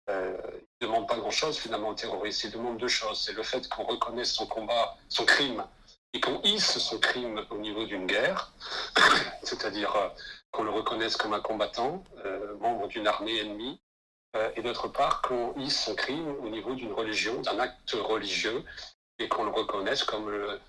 [0.09, 0.37] Euh,
[0.79, 3.21] ils ne demandent pas grand-chose finalement aux terroristes, ils demandent deux choses.
[3.25, 5.65] C'est le fait qu'on reconnaisse son combat, son crime,
[6.13, 8.51] et qu'on hisse son crime au niveau d'une guerre,
[9.43, 10.09] c'est-à-dire euh,
[10.51, 12.03] qu'on le reconnaisse comme un combattant,
[12.59, 13.79] membre d'une armée ennemie,
[14.37, 18.63] euh, et d'autre part qu'on hisse son crime au niveau d'une religion, d'un acte religieux,
[19.19, 20.59] et qu'on le reconnaisse comme le,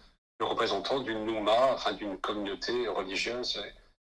[0.41, 3.61] représentant d'une nouma, enfin d'une communauté religieuse.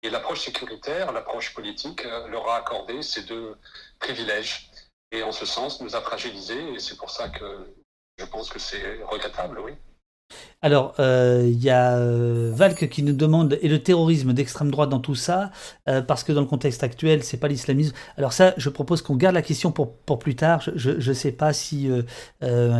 [0.02, 3.56] Et l'approche sécuritaire, l'approche politique euh, leur a accordé ces deux
[3.98, 4.69] privilèges.
[5.12, 7.74] Et en ce sens, nous a fragilisés, et c'est pour ça que
[8.16, 9.72] je pense que c'est regrettable, oui.
[10.62, 14.90] Alors, euh, il y a euh, Valk qui nous demande et le terrorisme d'extrême droite
[14.90, 15.50] dans tout ça,
[15.88, 17.94] euh, parce que dans le contexte actuel, c'est pas l'islamisme.
[18.18, 20.60] Alors ça, je propose qu'on garde la question pour, pour plus tard.
[20.74, 21.88] Je ne sais pas si,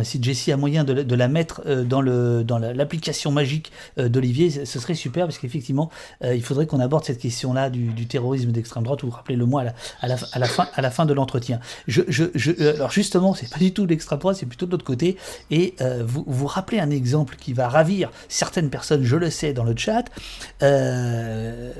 [0.03, 4.65] si Jessie a moyen de, la mettre dans, dans l'application magique d'Olivier.
[4.65, 5.89] Ce serait super, parce qu'effectivement,
[6.23, 9.73] il faudrait qu'on aborde cette question-là du, terrorisme d'extrême droite, ou rappelez-le moi à la,
[10.01, 11.59] à la, à la, fin, à la fin de l'entretien.
[11.87, 14.85] Je, je, je, alors justement, c'est pas du tout l'extrême droite, c'est plutôt de l'autre
[14.85, 15.17] côté.
[15.49, 15.75] Et
[16.05, 19.75] vous vous rappelez un exemple qui va ravir certaines personnes, je le sais, dans le
[19.75, 20.05] chat.
[20.61, 21.73] 9 euh,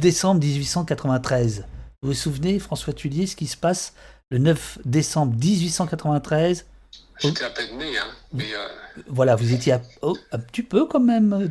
[0.00, 1.64] décembre 1893.
[2.00, 3.92] Vous vous souvenez, François Tullier, ce qui se passe
[4.30, 6.64] le 9 décembre 1893
[7.20, 8.68] J'étais à peine né, hein, mais euh,
[9.08, 11.48] Voilà, vous étiez oh, un petit peu quand même.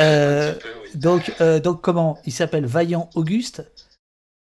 [0.00, 0.54] euh,
[0.94, 2.18] donc, euh, donc, comment?
[2.24, 3.64] Il s'appelle Vaillant Auguste.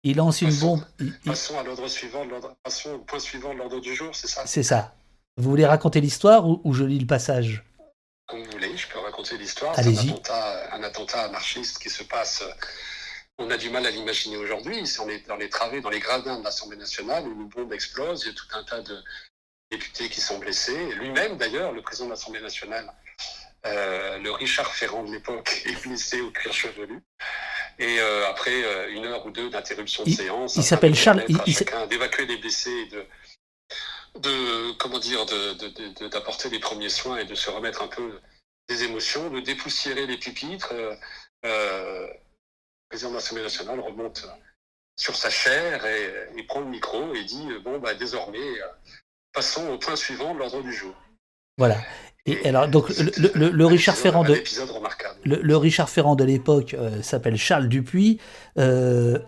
[0.02, 0.84] Il lance une bombe.
[1.24, 2.26] Passons à l'ordre suivant,
[2.64, 4.42] passons au point suivant de l'ordre du jour, c'est ça?
[4.46, 4.96] C'est ça.
[5.36, 7.64] Vous voulez raconter l'histoire ou je lis le passage
[8.32, 9.74] comme vous voulez, je peux raconter l'histoire.
[9.76, 12.42] C'est un attentat, un attentat anarchiste qui se passe.
[13.36, 14.82] On a du mal à l'imaginer aujourd'hui.
[15.00, 18.22] On est dans les travées, dans les gradins de l'Assemblée nationale, où une bombe explose,
[18.22, 18.96] il y a tout un tas de
[19.70, 20.94] députés qui sont blessés.
[20.94, 22.90] Lui-même, d'ailleurs, le président de l'Assemblée nationale,
[23.66, 27.02] euh, le Richard Ferrand de l'époque, est blessé au cuir chevelu.
[27.78, 31.24] Et euh, après euh, une heure ou deux d'interruption de séance, il s'appelle Charles.
[31.28, 31.54] Il,
[31.90, 33.04] d'évacuer les blessés et de
[34.20, 35.24] de comment dire
[36.10, 38.18] d'apporter les premiers soins et de se remettre un peu
[38.68, 40.72] des émotions, de dépoussiérer les pupitres.
[40.72, 40.94] Euh,
[41.44, 44.26] euh, le président de l'Assemblée nationale remonte
[44.96, 48.66] sur sa chair et, prend le micro et dit bon bah désormais euh,
[49.32, 50.94] passons au point suivant de l'ordre du jour.
[51.56, 51.78] Voilà.
[52.26, 54.40] Et, alors donc le, Richard Ferrand de
[55.24, 58.20] le, Richard Ferrand de l'époque s'appelle Charles Dupuis.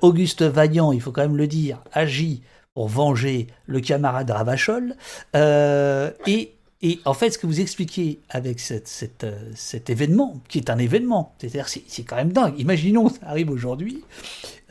[0.01, 2.43] Auguste Vaillant, il faut quand même le dire, agit
[2.75, 4.97] pour venger le camarade Ravachol.
[5.37, 6.53] Euh, et,
[6.83, 10.79] et, en fait, ce que vous expliquez avec cette, euh, cet événement, qui est un
[10.79, 12.59] événement, c'est-à-dire c'est quand même dingue.
[12.59, 14.05] Imaginons ça arrive aujourd'hui.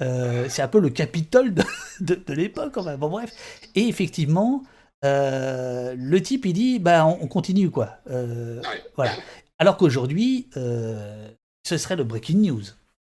[0.02, 1.64] Euh, c'est un peu le Capitole de,
[2.02, 2.78] de, l'époque.
[2.78, 3.32] Enfin, bon, bref.
[3.76, 4.64] Et effectivement,
[5.02, 7.98] le type, il dit, bah, on, continue, quoi.
[8.96, 9.12] Voilà.
[9.60, 12.64] Alors qu'aujourd'hui, ce serait le breaking news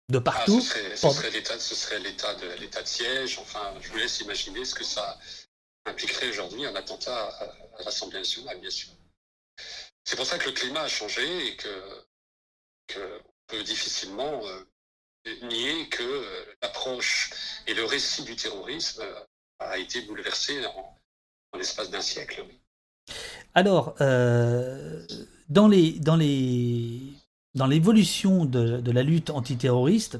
[0.09, 0.63] de partout.
[0.63, 3.39] Ah, ce serait, l'état, ce serait l'état de siège.
[3.39, 5.17] Enfin, je vous laisse imaginer ce que ça
[5.85, 8.89] impliquerait aujourd'hui un attentat à, l'Assemblée nationale, bien sûr.
[10.03, 12.05] C'est pour ça que le climat a changé et que,
[12.87, 17.31] que on peut difficilement euh, nier que euh, l'approche
[17.65, 19.19] et le récit du terrorisme euh,
[19.59, 20.97] a été bouleversé en,
[21.57, 22.45] l'espace d'un siècle.
[23.55, 27.16] Alors, dans les dans les
[27.57, 30.19] dans l'évolution de, la lutte antiterroriste,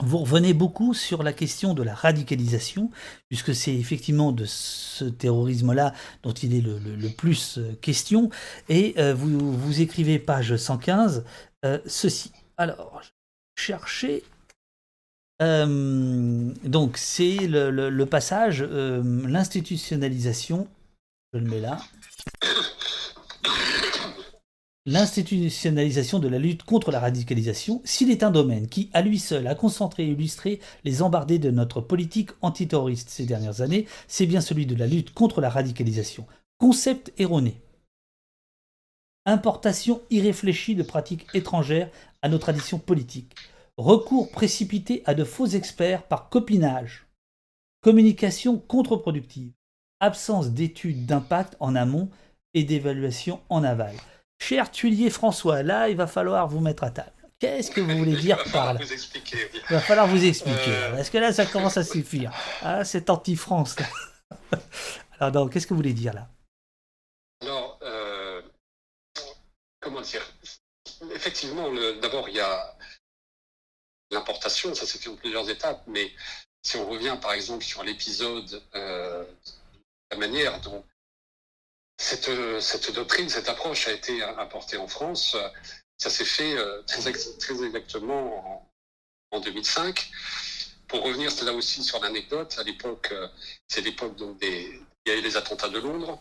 [0.00, 2.90] vous revenez beaucoup sur la question de la radicalisation,
[3.28, 8.30] puisque c'est effectivement de ce terrorisme-là dont il est le, plus euh, question.
[8.68, 11.24] Et euh, vous, vous écrivez, page 115,
[11.64, 12.30] euh, ceci.
[12.58, 13.02] Alors,
[13.56, 14.22] cherchez.
[15.40, 20.68] donc, c'est le, le, passage, l'institutionnalisation.
[21.32, 21.80] Je le mets là
[24.88, 29.46] l'institutionnalisation de la lutte contre la radicalisation, s'il est un domaine qui, à lui seul,
[29.46, 34.40] a concentré et illustré les embardés de notre politique antiterroriste ces dernières années, c'est bien
[34.40, 36.26] celui de la lutte contre la radicalisation.
[36.56, 37.60] Concept erroné.
[39.26, 41.90] Importation irréfléchie de pratiques étrangères
[42.22, 43.34] à nos traditions politiques.
[43.76, 47.06] Recours précipité à de faux experts par copinage.
[47.82, 49.52] Communication contre-productive.
[50.00, 52.08] Absence d'études d'impact en amont
[52.54, 53.94] et d'évaluation en aval.
[54.38, 57.12] Cher Tuilier François, là, il va falloir vous mettre à table.
[57.38, 60.74] Qu'est-ce que vous voulez dire par là Il va falloir vous expliquer.
[60.74, 60.96] Euh.
[60.96, 62.32] Est-ce que là, ça commence à suffire
[62.62, 63.76] Ah, c'est anti-France.
[65.20, 66.28] Alors, qu'est-ce que vous voulez dire là?
[67.42, 68.42] Alors, euh,
[69.80, 70.22] comment dire?
[71.14, 71.68] Effectivement,
[72.00, 72.76] d'abord, il y a
[74.10, 76.10] l'importation, ça s'est fait en plusieurs étapes, mais
[76.62, 79.24] si on revient par exemple sur l'épisode, euh,
[80.10, 80.84] la manière dont
[81.98, 82.30] cette,
[82.60, 85.36] cette, doctrine, cette approche a été apportée en France,
[85.98, 88.70] ça s'est fait euh, très, exactement
[89.32, 90.10] en, 2005.
[90.86, 93.28] Pour revenir là aussi sur l'anecdote, à l'époque, euh,
[93.66, 96.18] c'est l'époque donc des, il y a eu les attentats de Londres,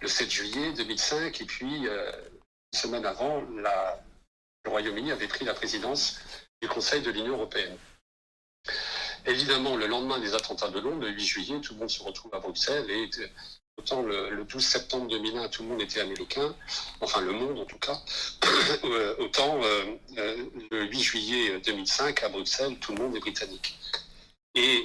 [0.00, 2.10] le 7 juillet 2005, et puis euh,
[2.72, 6.20] une semaine avant, le Royaume-Uni avait pris la présidence
[6.62, 7.76] du Conseil de l'Union européenne.
[9.26, 12.34] Évidemment, le lendemain des attentats de Londres, le 8 juillet, tout le monde se retrouve
[12.34, 13.10] à Bruxelles et
[13.78, 16.54] Autant le, 12 septembre 2001, tout le monde était américain,
[17.00, 17.96] enfin le monde en tout cas,
[18.84, 19.84] euh, autant euh,
[20.18, 23.78] euh, le 8 juillet 2005 à Bruxelles, tout le monde est britannique.
[24.56, 24.84] Et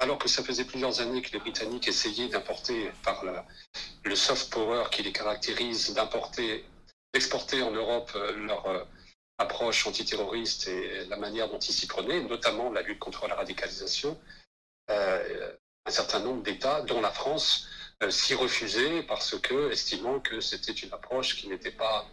[0.00, 3.24] alors que ça faisait plusieurs années que les Britanniques essayaient d'importer par
[4.02, 6.64] le soft power qui les caractérise, d'importer,
[7.14, 8.86] d'exporter en Europe leur
[9.38, 14.18] approche antiterroriste et la manière dont ils s'y prenaient, notamment la lutte contre la radicalisation,
[14.88, 17.68] un certain nombre d'États, dont la France,
[18.10, 22.06] s'y refuser parce que, estimant que c'était une approche qui n'était pas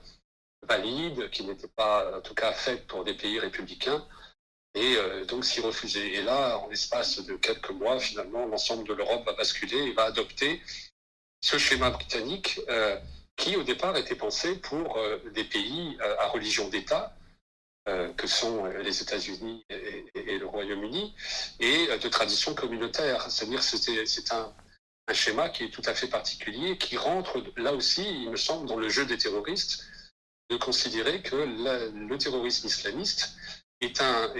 [0.63, 4.05] valide, qui n'était pas, en tout cas, faite pour des pays républicains,
[4.73, 6.15] et euh, donc s'y refuser.
[6.15, 10.05] Et là, en l'espace de quelques mois, finalement, l'ensemble de l'Europe va basculer et va
[10.05, 10.61] adopter
[11.41, 12.97] ce schéma britannique euh,
[13.35, 14.97] qui, au départ, était pensé pour
[15.33, 17.13] des pays à religion d'État,
[18.17, 21.13] que sont les États-Unis et, et, le Royaume-Uni,
[21.59, 23.29] et de tradition communautaire.
[23.29, 24.53] C'est-à-dire c'est un
[25.07, 28.67] un schéma qui est tout à fait particulier, qui rentre là aussi, il me semble,
[28.67, 29.85] dans le jeu des terroristes,
[30.49, 33.35] de considérer que le terrorisme islamiste
[33.81, 34.33] est un,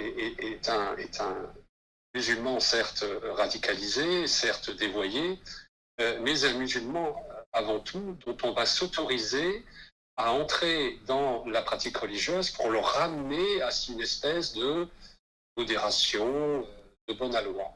[2.14, 5.38] musulman certes radicalisé, certes dévoyé,
[6.00, 7.14] euh, mais un musulman
[7.52, 9.64] avant tout dont on va s'autoriser
[10.16, 14.88] à entrer dans la pratique religieuse pour le ramener à une espèce de
[15.56, 16.66] modération,
[17.08, 17.70] de bonne aloi.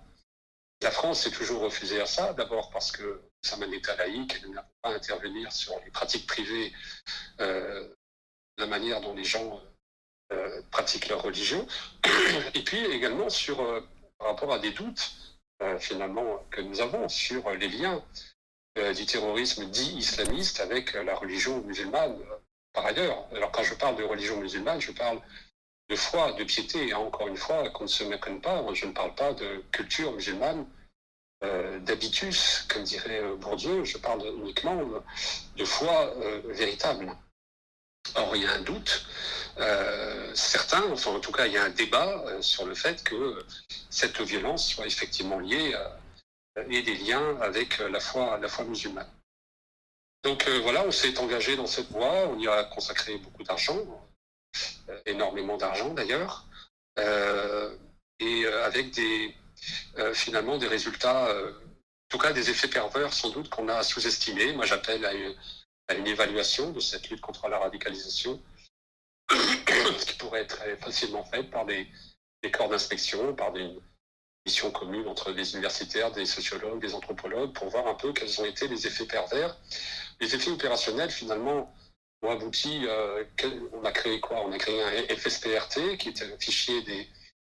[0.82, 4.51] La France s'est toujours refusée à ça, d'abord parce que ça un État laïque, elle
[4.51, 6.73] n'a pas à intervenir sur les pratiques privées,
[7.40, 7.86] euh,
[8.57, 9.61] la manière dont les gens
[10.32, 11.66] euh, pratiquent leur religion,
[12.55, 13.81] et puis également sur, euh,
[14.19, 15.12] par rapport à des doutes
[15.78, 18.02] finalement que nous avons sur les liens
[18.97, 22.16] du terrorisme dit islamiste avec la religion musulmane
[22.73, 23.27] par ailleurs.
[23.32, 25.20] Alors quand je parle de religion musulmane, je parle
[25.90, 26.88] de foi, de piété.
[26.88, 30.12] Et encore une fois, qu'on ne se méprenne pas, je ne parle pas de culture
[30.12, 30.64] musulmane,
[31.42, 34.78] euh, d'habitus, comme dirait euh, Bourdieu, je parle uniquement
[35.56, 37.10] de foi euh, véritable.
[38.14, 39.06] Or, il y a un doute,
[40.34, 43.44] certains, enfin en tout cas, il y a un débat sur le fait que
[43.90, 45.76] cette violence soit effectivement liée
[46.70, 49.06] et des liens avec la foi musulmane.
[50.24, 53.76] Donc voilà, on s'est engagé dans cette voie, on y a consacré beaucoup d'argent,
[55.06, 56.47] énormément d'argent d'ailleurs,
[56.98, 57.77] euh,
[58.18, 59.35] et euh, avec des,
[59.98, 64.52] euh, finalement des résultats, en tout cas des effets pervers sans doute qu'on a sous-estimés.
[64.52, 65.35] Moi j'appelle à une,
[66.06, 68.40] évaluation de cette lutte contre la radicalisation,
[70.06, 71.89] qui pourrait être facilement faite par des,
[72.43, 73.77] des corps d'inspection, par des
[74.47, 78.44] missions communes entre des universitaires, des sociologues, des anthropologues, pour voir un peu quels ont
[78.44, 79.56] été les effets pervers.
[80.20, 81.74] Les effets opérationnels, finalement,
[82.22, 83.24] ont abouti, euh,
[83.72, 84.44] on a créé quoi?
[84.44, 87.09] On a créé un FSPRT, qui est un fichier des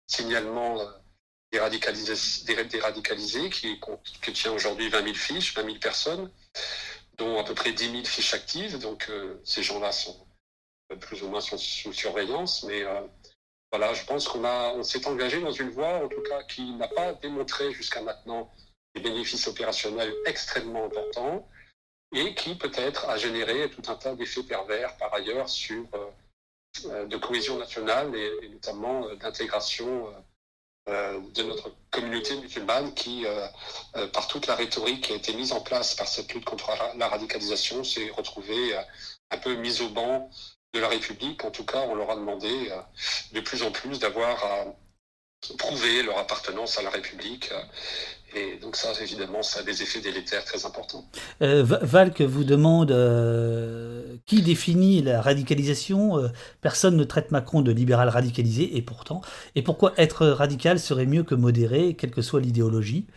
[0.08, 0.86] signalements euh,
[1.52, 3.80] des, radicalisés, qui,
[4.34, 6.32] tient aujourd'hui 20 000 fiches, 20 000 personnes,
[7.18, 8.80] dont à peu près 10 000 fiches actives.
[8.80, 10.28] Donc euh, ces gens-là sont
[11.02, 11.58] plus ou moins sous
[11.92, 12.86] surveillance, mais
[13.72, 16.88] voilà, je pense qu'on on s'est engagé dans une voie, en tout cas, qui n'a
[16.88, 18.50] pas démontré jusqu'à maintenant
[18.96, 21.46] des bénéfices opérationnels extrêmement importants
[22.14, 26.10] et qui peut-être a généré tout un tas d'effets pervers par ailleurs sur euh,
[26.86, 30.14] euh, de cohésion nationale et, notamment euh, d'intégration
[30.88, 33.26] de notre communauté musulmane qui,
[34.14, 37.10] par toute la rhétorique qui a été mise en place par cette lutte contre la
[37.10, 38.74] radicalisation, s'est retrouvée
[39.30, 40.32] un peu mise au banc
[40.74, 41.44] de la République.
[41.44, 42.72] En tout cas, on leur a demandé
[43.34, 44.64] de plus en plus d'avoir à
[45.58, 47.52] prouver leur appartenance à la République.
[48.36, 51.06] Et donc ça, évidemment, ça a des effets délétères très importants.
[51.42, 56.30] Euh, Valk vous demande, euh, qui définit la radicalisation?
[56.62, 59.22] Personne ne traite Macron de libéral radicalisé, et pourtant.
[59.56, 63.08] Et pourquoi être radical serait mieux que modéré, quelle que soit l'idéologie?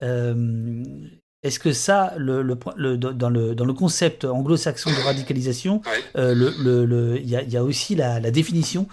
[0.00, 5.82] Est-ce que ça, le, dans, le, dans le concept anglo-saxon de radicalisation,
[6.14, 8.86] il y, a aussi la, définition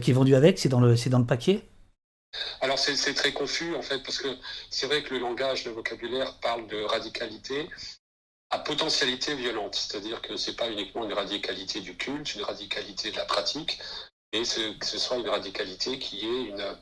[0.00, 1.62] qui est vendue avec, c'est dans le paquet?
[2.60, 4.28] Alors c'est très confus en fait, parce que
[4.70, 7.68] c'est vrai que le langage, le vocabulaire parle de radicalité
[8.50, 13.10] à potentialité violente, c'est-à-dire que ce n'est pas uniquement une radicalité du culte, une radicalité
[13.10, 13.78] de la pratique,
[14.32, 16.76] mais que ce soit une radicalité qui est une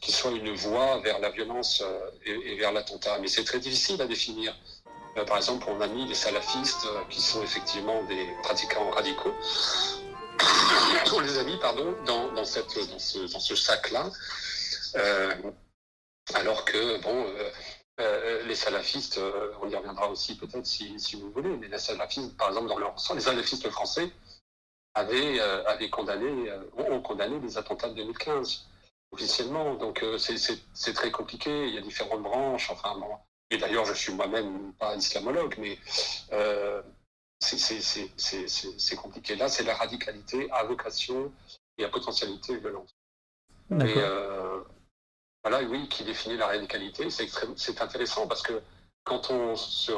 [0.00, 3.18] qui soit une voie vers la violence euh, et, vers l'attentat.
[3.20, 4.52] Mais c'est très difficile à définir.
[5.16, 9.32] Euh, par exemple, on a mis les salafistes, euh, qui sont effectivement des pratiquants radicaux,
[11.14, 14.10] on les a mis pardon, dans ce sac-là.
[14.96, 15.34] Euh,
[16.34, 17.50] alors que, bon, euh,
[18.00, 19.20] euh, les salafistes,
[19.60, 22.78] on y reviendra aussi peut-être si, si, vous voulez, mais les salafistes, par exemple, dans
[22.78, 24.10] leur, les salafistes français
[24.94, 28.66] avaient, avaient condamné, ont condamné les attentats de 2015
[29.12, 29.74] officiellement.
[29.74, 31.68] Donc c'est très compliqué.
[31.68, 32.70] Il y a différentes branches.
[32.70, 33.16] Enfin bon.
[33.50, 35.78] Et d'ailleurs, je suis moi-même pas islamologue, mais
[37.40, 39.36] c'est compliqué.
[39.36, 41.32] Là, c'est la radicalité à vocation
[41.78, 42.94] et à potentialité violente.
[45.42, 47.08] Voilà, oui, qui définit la radicalité.
[47.10, 48.62] C'est intéressant parce que
[49.04, 49.92] quand on se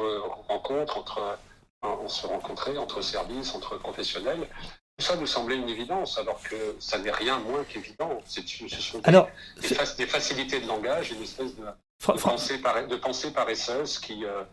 [0.49, 1.39] rencontre entre,
[1.83, 4.49] on se rencontrait entre services, entre professionnels,
[4.97, 8.21] tout ça nous semblait une évidence, alors que ça n'est rien moins qu'évident.
[8.27, 8.41] Ce
[8.81, 9.29] sont alors,
[9.61, 11.67] des, facilités de langage, une espèce de,
[11.99, 14.45] pensée, de pensée paresseuse qui, euh,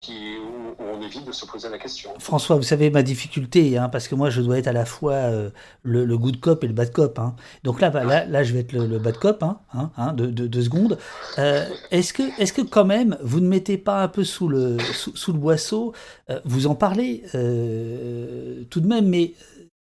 [0.00, 2.10] qui, où, on évite de se poser la question.
[2.18, 5.12] François, vous savez ma difficulté, hein, parce que moi je dois être à la fois
[5.12, 5.50] euh,
[5.82, 7.18] le, le, good cop et le bad cop.
[7.18, 7.36] Hein.
[7.64, 10.98] Donc là, là, là, je vais être le, bad cop, hein, de, deux secondes.
[11.38, 14.78] Euh, est-ce que, est que quand même, vous ne mettez pas un peu sous le,
[14.78, 15.92] sous, le boisseau
[16.30, 17.22] euh, Vous en parlez
[18.70, 19.34] tout de même, mais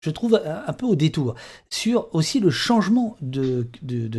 [0.05, 1.35] je trouve un peu au détour,
[1.71, 3.67] sur aussi le changement de,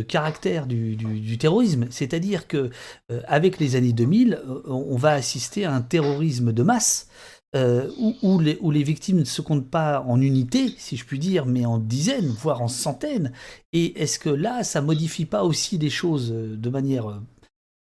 [0.02, 1.86] caractère du, terrorisme.
[1.90, 2.70] C'est-à-dire que
[3.12, 7.08] euh, avec les années 2000, euh, on va assister à un terrorisme de masse.
[7.54, 7.88] Euh,
[8.22, 11.78] où, les, victimes ne se comptent pas en unités, si je puis dire, mais en
[11.78, 13.32] dizaines, voire en centaines.
[13.72, 17.20] Et est-ce que là, ça modifie pas aussi des choses de manière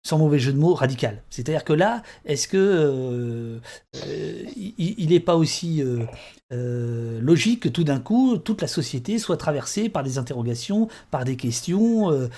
[0.02, 1.22] sans mauvais jeu de mots, radical.
[1.30, 3.58] C'est-à-dire que là, est-ce que euh,
[4.06, 6.04] euh, il n'est pas aussi euh,
[6.50, 11.36] logique que tout d'un coup, toute la société soit traversée par des interrogations, par des
[11.36, 12.28] questions,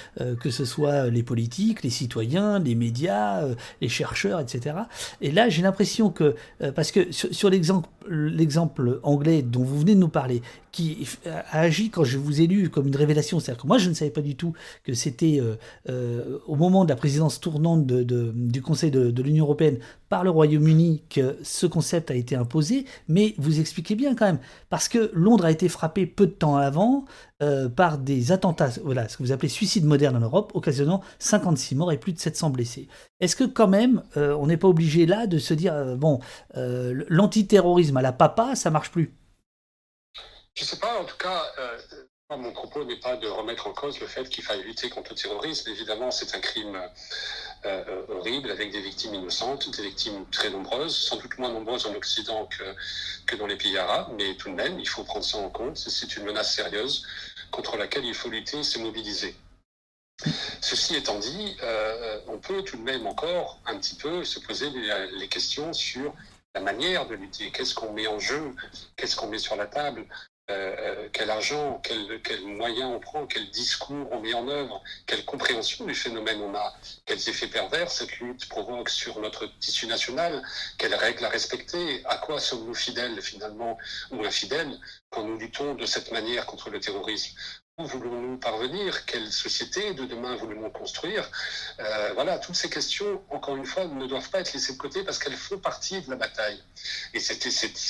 [0.41, 3.43] que ce soit les politiques, les citoyens, les médias,
[3.81, 4.77] les chercheurs, etc.
[5.21, 6.35] Et là, j'ai l'impression que,
[6.75, 12.05] parce que sur, l'exemple anglais dont vous venez de nous parler, qui a agi quand
[12.05, 14.37] je vous ai lu comme une révélation, c'est-à-dire que moi, je ne savais pas du
[14.37, 14.53] tout
[14.85, 15.41] que c'était
[15.89, 19.79] au moment de la présidence tournante du Conseil de, l'Union européenne
[20.13, 24.41] par le Royaume-Uni que ce concept a été imposé, mais vous expliquez bien quand même,
[24.69, 27.07] parce que Londres a été frappé peu de temps avant
[27.43, 31.77] euh, par des attentats, voilà, ce que vous appelez suicide moderne en Europe, occasionnant 56
[31.77, 32.89] morts et plus de 700 blessés.
[33.21, 36.21] Est-ce que quand même, euh, on n'est pas obligé là de se dire, euh, bon,
[36.55, 39.17] l'antiterrorisme à la papa, ça marche plus?
[40.53, 41.41] Je ne sais pas, en tout cas,
[42.37, 45.17] mon propos n'est pas de remettre en cause le fait qu'il faille lutter contre le
[45.17, 45.71] terrorisme.
[45.71, 46.77] Évidemment, c'est un crime
[47.65, 51.87] euh, euh, horrible avec des victimes innocentes, des victimes très nombreuses, sans doute moins nombreuses
[51.87, 52.65] en Occident que,
[53.27, 55.77] que dans les pays arabes, mais tout de même, il faut prendre ça en compte.
[55.77, 57.07] C'est une menace sérieuse
[57.51, 59.35] contre laquelle il faut lutter et se mobiliser.
[60.61, 64.71] Ceci étant dit, euh, on peut tout de même encore un petit peu se poser
[64.71, 66.15] les, les questions sur
[66.55, 67.51] la manière de lutter.
[67.51, 68.55] Qu'est-ce qu'on met en jeu?
[68.97, 70.07] Qu'est-ce qu'on met sur la table?
[70.53, 75.24] Euh, quel argent, quels quel moyens on prend, quel discours on met en œuvre, quelle
[75.24, 76.74] compréhension du phénomène on a,
[77.07, 80.43] quels effets pervers cette lutte provoque sur notre tissu national,
[80.79, 83.79] quelles règles à respecter, à quoi sommes-nous fidèles finalement
[84.11, 84.79] ou infidèles
[85.11, 87.37] quand nous luttons de cette manière contre le terrorisme
[87.78, 89.07] voulons-nous parvenir?
[89.07, 91.28] Quelle société de demain voulons-nous construire?
[91.81, 95.03] Euh, Voilà, toutes ces questions, encore une fois, ne doivent pas être laissées de côté
[95.03, 96.62] parce qu'elles font partie de la bataille.
[97.15, 97.40] Et c'est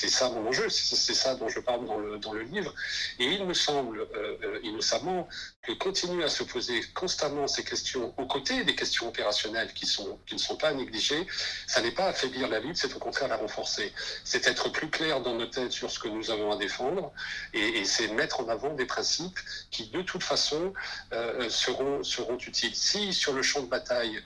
[0.09, 2.73] ça mon enjeu, c'est ça dont je parle dans le, dans le livre.
[3.19, 5.27] Et il me semble euh, euh, innocemment
[5.63, 10.19] que continuer à se poser constamment ces questions aux côtés des questions opérationnelles qui, sont,
[10.25, 11.25] qui ne sont pas négligées,
[11.67, 13.93] ça n'est pas affaiblir la lutte, c'est au contraire la renforcer.
[14.25, 17.13] C'est être plus clair dans nos têtes sur ce que nous avons à défendre
[17.53, 19.39] et, c'est mettre en avant des principes
[19.71, 20.73] qui de toute façon
[21.13, 22.75] euh, seront, seront utiles.
[22.75, 24.21] Si sur le champ de bataille,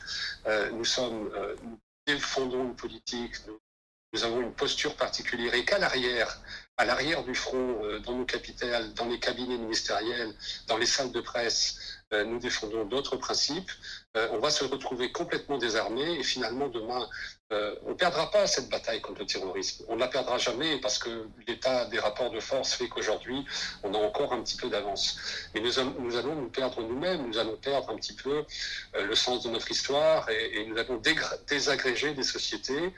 [0.48, 1.78] euh, nous sommes, euh, nous
[2.08, 6.42] défendons une politique, nous, avons une posture particulière et qu'à l'arrière,
[6.78, 10.34] à l'arrière du front, dans nos capitales, dans les cabinets ministériels,
[10.68, 11.80] dans les salles de presse,
[12.12, 13.72] nous défendons d'autres principes.
[14.16, 17.10] on va se retrouver complètement désarmés et finalement demain,
[17.50, 19.86] on ne perdra pas cette bataille contre le terrorisme.
[19.88, 23.44] On ne la perdra jamais parce que l'état des rapports de force fait qu'aujourd'hui,
[23.84, 25.18] on a encore un petit peu d'avance.
[25.54, 28.46] Mais nous, allons nous perdre nous-mêmes, nous allons perdre un petit peu
[28.94, 31.02] le sens de notre histoire et, et nous allons
[31.48, 32.94] désagréger des sociétés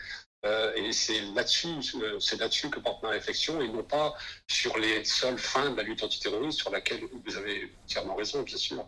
[0.45, 4.15] euh, et c'est là-dessus, euh, c'est là-dessus que porte ma réflexion, et non pas
[4.47, 8.55] sur les seules fins de la lutte antiterroriste, sur laquelle vous avez entièrement raison, bien
[8.57, 8.85] sûr.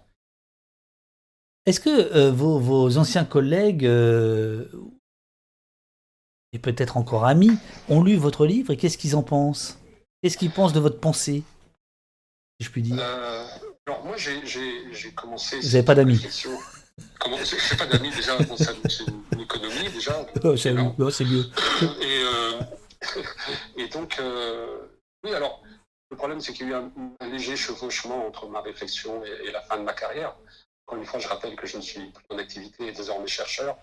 [1.66, 3.84] Est-ce que euh, vos, anciens collègues
[6.54, 7.58] et peut-être encore amis
[7.90, 9.78] ont lu votre livre et qu'est-ce qu'ils en pensent?
[10.22, 11.44] Qu'est-ce qu'ils pensent de votre pensée,
[12.60, 13.00] si je puis dire?
[13.88, 15.60] Alors moi, j'ai commencé.
[15.60, 16.26] Vous n'avez pas d'amis
[17.20, 20.26] Comment C'est pas d'amis déjà, c'est une, économie déjà.
[20.58, 21.46] c'est mieux.
[22.02, 22.62] Et, euh,
[23.78, 24.80] et donc, euh,
[25.24, 25.62] oui, alors,
[26.10, 26.82] le problème c'est qu'il y a eu
[27.20, 30.36] un, léger chevauchement entre ma réflexion et, la fin de ma carrière.
[30.86, 33.78] Encore une fois, je rappelle que je ne suis plus en activité et désormais chercheur.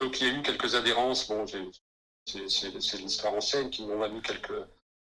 [0.00, 1.28] Donc, il y a eu quelques adhérences.
[1.28, 1.46] Bon,
[2.26, 4.52] c'est l'histoire ancienne qui m'ont valu quelques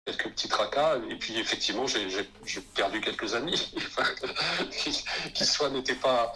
[0.05, 0.97] quelques petits tracas.
[1.09, 3.73] Et puis, effectivement, j'ai perdu quelques amis
[5.33, 6.33] qui, soit n'étaient pas,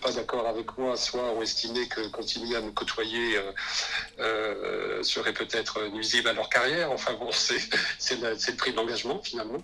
[0.00, 3.52] pas d'accord avec moi, soit ont estimé que continuer à me côtoyer euh,
[4.20, 6.90] euh, serait peut-être nuisible à leur carrière.
[6.92, 9.62] Enfin bon, c'est le prix de l'engagement, finalement.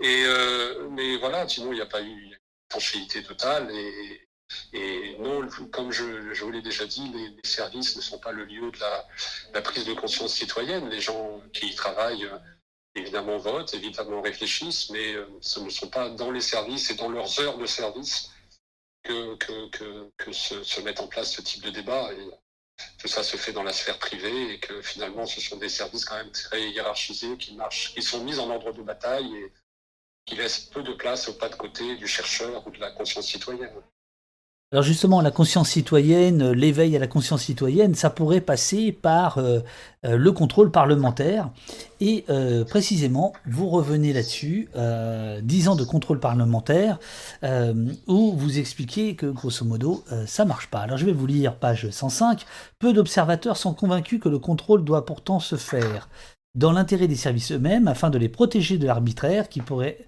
[0.00, 3.70] Et, euh, mais voilà, sinon, il n'y a pas eu une totale.
[3.72, 4.27] Et,
[4.72, 6.04] et non, comme je,
[6.42, 8.78] vous l'ai déjà dit, les, services ne sont pas le lieu de
[9.52, 10.88] la, prise de conscience citoyenne.
[10.88, 12.28] Les gens qui y travaillent,
[12.94, 17.08] évidemment, votent, évidemment, réfléchissent, mais euh, ce ne sont pas dans les services et dans
[17.08, 18.30] leurs heures de service
[19.02, 19.36] que,
[20.32, 22.10] se, se, met en place ce type de débat.
[22.98, 26.04] Tout ça se fait dans la sphère privée et que finalement, ce sont des services
[26.04, 29.52] quand même très hiérarchisés qui marchent, qui sont mis en ordre de bataille et
[30.26, 33.26] qui laissent peu de place au pas de côté du chercheur ou de la conscience
[33.26, 33.82] citoyenne.
[34.70, 39.60] Alors justement, la conscience citoyenne, l'éveil à la conscience citoyenne, ça pourrait passer par euh,
[40.04, 41.48] euh, le contrôle parlementaire.
[42.00, 44.68] Et euh, précisément, vous revenez là-dessus,
[45.42, 46.98] 10 ans de contrôle parlementaire,
[48.06, 50.80] où vous expliquez que grosso modo, ça marche pas.
[50.80, 52.44] Alors je vais vous lire page 105.
[52.78, 56.10] Peu d'observateurs sont convaincus que le contrôle doit pourtant se faire
[56.54, 59.98] dans l'intérêt des services eux-mêmes, afin de les protéger de l'arbitraire qui pourrait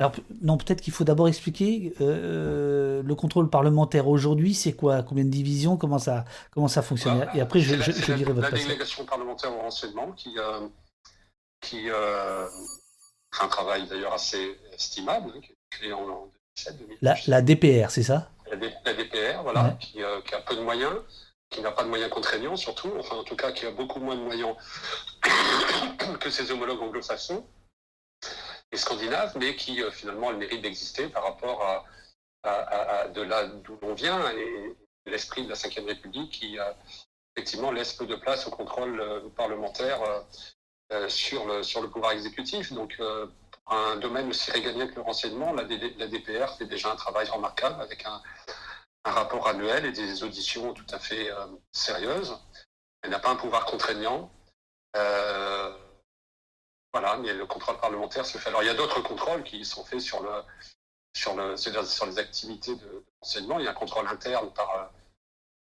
[0.00, 0.12] alors,
[0.42, 5.02] non, peut-être qu'il faut d'abord expliquer euh, le contrôle parlementaire aujourd'hui, c'est quoi?
[5.02, 5.76] Combien de divisions?
[5.76, 7.28] Comment ça, comment ça fonctionne?
[7.34, 10.68] Et après, je, je, je dirai votre La délégation parlementaire au renseignement qui, euh,
[11.60, 12.46] qui euh,
[13.34, 16.30] fait un travail d'ailleurs assez estimable, hein, qui est créé en,
[16.64, 18.30] 2007 la, la, DPR, c'est ça?
[18.50, 20.94] La, DPR, voilà, qui, qui, a peu de moyens,
[21.50, 24.16] qui n'a pas de moyens contraignants surtout, enfin en tout cas qui a beaucoup moins
[24.16, 24.54] de moyens
[26.20, 27.44] que ses homologues anglo-saxons
[28.72, 31.84] et scandinaves, mais qui euh, finalement a le mérite d'exister par rapport à,
[33.08, 36.72] de là d'où l'on vient et l'esprit de la Ve République qui euh,
[37.36, 39.98] effectivement laisse peu de place au contrôle euh, parlementaire
[41.08, 42.72] sur, le, pouvoir exécutif.
[42.72, 42.98] Donc,
[43.66, 48.06] un domaine aussi régalien que le renseignement, la, DPR fait déjà un travail remarquable avec
[48.06, 48.22] un
[49.04, 51.28] rapport annuel et des auditions tout à fait
[51.72, 52.38] sérieuses.
[53.02, 54.30] Elle n'a pas un pouvoir contraignant.
[56.92, 58.48] Voilà, mais le contrôle parlementaire se fait.
[58.48, 60.42] Alors il y a d'autres contrôles qui sont faits sur, le,
[61.14, 63.58] sur, le, sur les activités de, renseignement.
[63.58, 64.90] Il y a un contrôle interne par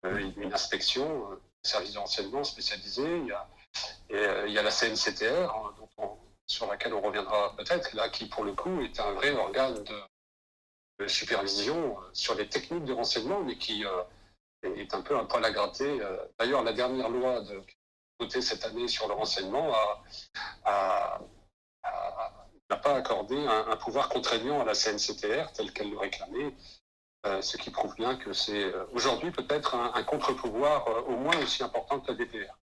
[0.05, 3.03] euh, une inspection, euh, service de renseignement spécialisé.
[3.03, 3.47] Il y a,
[4.13, 5.75] euh, la CNCTR, hein,
[6.47, 10.01] sur laquelle on reviendra peut-être, là qui pour le coup est un vrai organe de,
[11.07, 13.83] supervision sur les techniques de renseignement, mais qui
[14.61, 15.99] est un peu un poil à gratter.
[16.37, 17.59] D'ailleurs, la dernière loi de
[18.29, 19.71] cette année sur le renseignement
[22.71, 26.53] n'a pas accordé un, pouvoir contraignant à la CNCTR tel qu'elle le réclamait,
[27.25, 31.37] euh, ce qui prouve bien que c'est euh, aujourd'hui peut-être un, contre-pouvoir euh, au moins
[31.43, 32.57] aussi important que la DPR.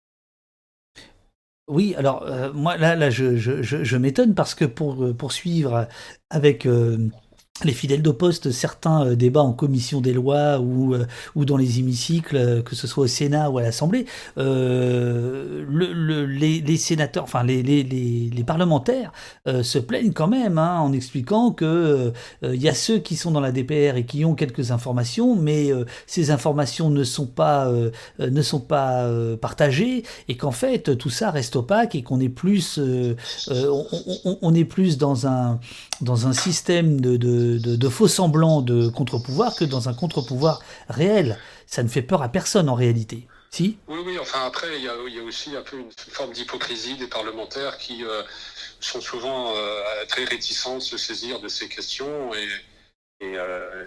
[1.69, 2.25] Oui, alors
[2.55, 5.89] moi là, là je, je m'étonne parce que pour poursuivre
[6.31, 6.65] avec
[7.65, 11.57] les fidèles de poste, certains euh, débats en commission des lois ou, euh, ou dans
[11.57, 14.05] les hémicycles, euh, que ce soit au Sénat ou à l'Assemblée,
[14.37, 19.13] euh, le, les, les, sénateurs, enfin les, les, les parlementaires
[19.63, 22.13] se plaignent quand même hein, en expliquant que
[22.43, 25.71] il y a ceux qui sont dans la DPR et qui ont quelques informations, mais
[26.07, 27.71] ces informations ne sont pas
[28.19, 29.09] ne sont pas
[29.41, 33.87] partagées et qu'en fait tout ça reste opaque et qu'on est plus on,
[34.25, 35.59] on, on, est plus dans un
[36.01, 41.39] dans un système de, faux semblants de contre-pouvoir que dans un contre-pouvoir réel.
[41.67, 43.27] Ça ne fait peur à personne en réalité.
[43.51, 43.79] Si?
[43.89, 47.79] Oui, oui, enfin après, il y a, aussi un peu une forme d'hypocrisie des parlementaires
[47.79, 48.23] qui euh,
[48.81, 52.49] sont souvent euh, très réticents de se saisir de ces questions et,
[53.23, 53.87] euh,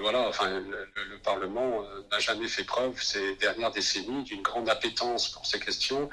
[0.00, 5.46] voilà, enfin, le, Parlement n'a jamais fait preuve ces dernières décennies d'une grande appétence pour
[5.46, 6.10] ces questions,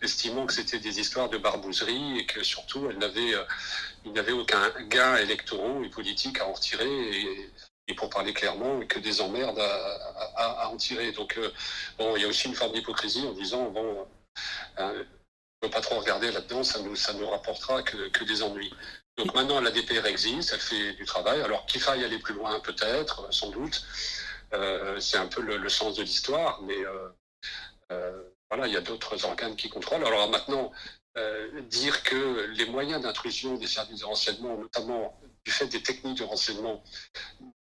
[0.00, 3.34] estimant que c'était des histoires de barbouzerie et que surtout, elle n'avait,
[4.06, 6.88] il n'avait aucun gain électoral et politique à en retirer.
[6.88, 7.50] Et,
[7.96, 11.12] pour parler clairement, que des emmerdes à, en tirer.
[11.12, 11.52] Donc, euh,
[11.96, 14.08] bon, il y a aussi une forme d'hypocrisie en disant, bon,
[14.80, 15.04] euh,
[15.62, 18.74] ne pas trop regarder là-dedans, ça nous, ça nous rapportera que, que, des ennuis.
[19.16, 21.40] Donc maintenant, la DPR existe, elle fait du travail.
[21.42, 23.86] Alors qu'il faille aller plus loin, peut-être, sans doute.
[24.52, 26.78] Euh, c'est un peu le, sens de l'histoire, mais
[27.90, 30.04] euh, voilà, il y a d'autres organes qui contrôlent.
[30.04, 30.72] Alors maintenant,
[31.70, 36.24] dire que les moyens d'intrusion des services de renseignement, notamment du fait des techniques de
[36.24, 36.82] renseignement,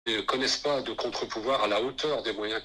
[0.07, 2.63] ne connaissent pas de contre-pouvoir à la hauteur des moyens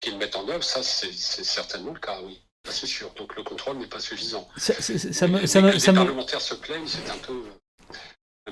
[0.00, 2.40] qu'ils mettent en œuvre, ça c'est certainement le cas, oui.
[2.70, 3.10] C'est sûr.
[3.14, 4.46] Donc le contrôle n'est pas suffisant.
[4.56, 4.74] Ça,
[5.26, 7.44] me, ça les parlementaires se plaignent, c'est un peu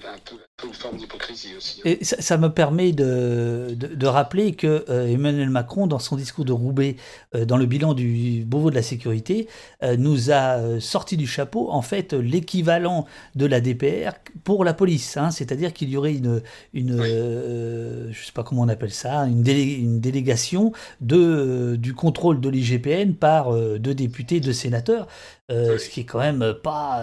[0.05, 1.81] un peu, une forme d'hypocrisie aussi.
[1.81, 1.91] Hein.
[2.01, 6.53] Et ça, me permet de, de, rappeler que euh, Emmanuel Macron, dans son discours de
[6.53, 6.97] Roubaix,
[7.35, 9.49] euh, dans le bilan du Beauvau de la sécurité,
[9.83, 14.13] euh, nous a sorti du chapeau en fait l'équivalent de la DPR
[14.45, 15.17] pour la police.
[15.17, 15.31] Hein.
[15.31, 16.43] C'est-à-dire qu'il y aurait une,
[16.75, 22.49] une je sais pas comment on appelle ça, une, une délégation de, du contrôle de
[22.49, 25.07] l'IGPN par deux députés, deux sénateurs,
[25.49, 27.01] ce qui est quand même pas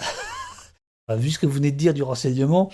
[1.16, 2.70] vu ce que vous venez de dire du renseignement,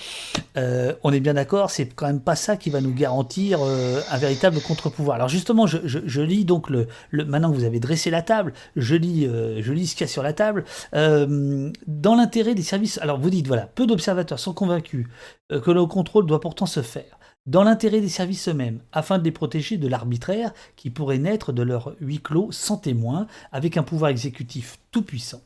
[0.56, 4.00] euh, on est bien d'accord, c'est quand même pas ça qui va nous garantir euh,
[4.10, 5.16] un véritable contre-pouvoir.
[5.16, 9.26] Alors justement, je, lis donc le, maintenant que vous avez dressé la table, je lis,
[9.26, 10.64] euh, je lis ce qu'il y a sur la table.
[10.92, 15.06] dans l'intérêt des services, alors vous dites voilà, peu d'observateurs sont convaincus
[15.48, 17.15] que le contrôle doit pourtant se faire
[17.46, 21.62] dans l'intérêt des services eux-mêmes, afin de les protéger de l'arbitraire qui pourrait naître de
[21.62, 25.40] leur huis clos sans témoin, avec un pouvoir exécutif tout-puissant,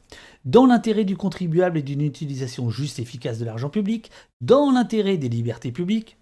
[0.45, 4.11] dans l'intérêt du contribuable et d'une utilisation juste et efficace de l'argent public,
[4.41, 6.17] dans l'intérêt des libertés publiques,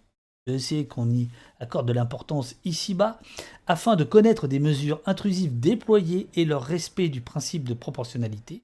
[0.48, 1.28] je sais qu'on y
[1.60, 3.20] accorde de l'importance ici-bas,
[3.66, 8.62] afin de connaître des mesures intrusives déployées et leur respect du principe de proportionnalité,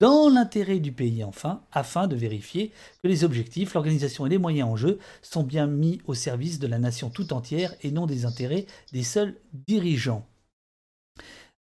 [0.00, 2.72] dans l'intérêt du pays enfin, afin de vérifier
[3.02, 6.66] que les objectifs, l'organisation et les moyens en jeu sont bien mis au service de
[6.66, 10.26] la nation tout entière et non des intérêts des seuls dirigeants.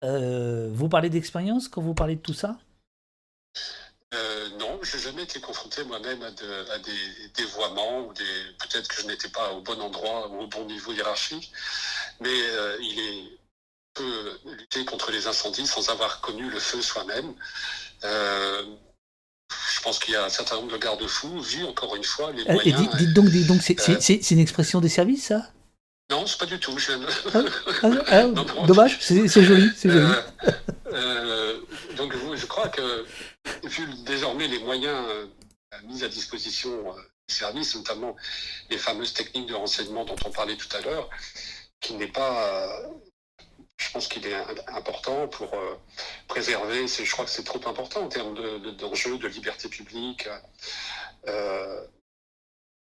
[0.04, 2.58] Euh, vous parlez d'expérience quand vous parlez de tout ça?
[4.14, 9.06] Euh, non, je n'ai jamais été confronté moi-même à, des dévoiements, ou peut-être que je
[9.06, 11.50] n'étais pas au bon endroit ou au bon niveau hiérarchique,
[12.20, 13.38] mais euh, il est
[13.96, 17.34] peut lutter contre les incendies sans avoir connu le feu soi-même.
[18.06, 18.62] Euh,
[19.74, 22.42] je pense qu'il y a un certain nombre de garde-fous, vu encore une fois les
[22.48, 22.88] euh, moyens.
[22.98, 25.52] dites, donc, dites donc euh, c'est une expression des services, ça?
[26.10, 26.76] Non, c'est pas du tout.
[26.78, 26.92] Je
[27.34, 27.42] ah,
[27.82, 30.12] ah, ah, dommage, c'est joli, c'est joli.
[31.96, 33.04] donc je crois que
[33.64, 34.96] vu désormais les moyens
[35.84, 36.70] mis à disposition
[37.28, 38.16] des services, notamment
[38.70, 41.10] les fameuses techniques de renseignement dont on parlait tout à l'heure,
[41.80, 42.68] qui n'est pas
[43.78, 44.34] je pense qu'il est
[44.68, 45.78] important pour euh,
[46.28, 48.34] préserver, je crois que c'est trop important en termes
[48.76, 50.28] d'enjeux de, liberté publique,
[51.26, 51.86] euh,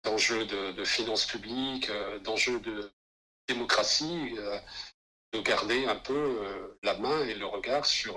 [0.05, 2.93] d'enjeux de, finances publiques, euh, d'enjeux de
[3.49, 4.37] démocratie,
[5.33, 8.17] de garder un peu la main et le regard sur,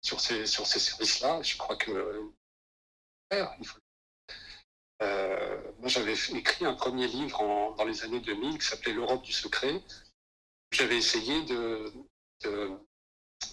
[0.00, 1.42] sur ces, sur ces services-là.
[1.42, 2.22] Je crois que
[5.78, 9.82] moi, j'avais écrit un premier livre dans les années 2000 qui s'appelait L'Europe du secret,
[10.76, 11.92] j'avais essayé de,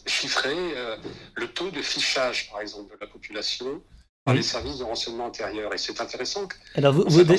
[0.06, 0.98] chiffrer euh,
[1.36, 3.82] le taux de fichage, par exemple, de la population
[4.26, 5.74] par les services de renseignement intérieur.
[5.74, 6.48] Et c'est intéressant.
[6.76, 6.94] Alors,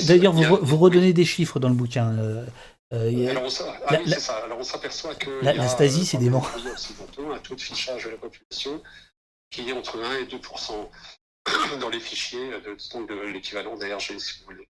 [0.07, 2.11] d'ailleurs, vous, redonnez des chiffres dans le bouquin.
[2.17, 2.45] Euh,
[2.93, 4.13] euh, alors, on, ah oui.
[4.43, 5.43] Alors, on s'aperçoit que.
[5.43, 6.51] La, la Stasi, c'est des morts.
[6.55, 8.81] Un taux de fichage de la population
[9.49, 10.89] qui est entre 1 et 2%
[11.79, 14.67] dans les fichiers de, de l'équivalent d'ARG, si vous voulez.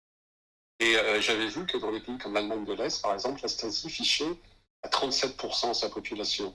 [0.79, 3.89] Et j'avais vu que dans les pays comme l'Allemagne de l'Est, par exemple, la Stasi
[3.89, 4.37] fichait
[4.85, 6.53] à 37% de sa population.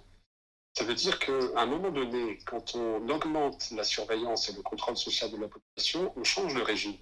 [0.75, 4.97] Ça veut dire qu'à un moment donné, quand on augmente la surveillance et le contrôle
[4.97, 6.95] social de la population, on change de régime.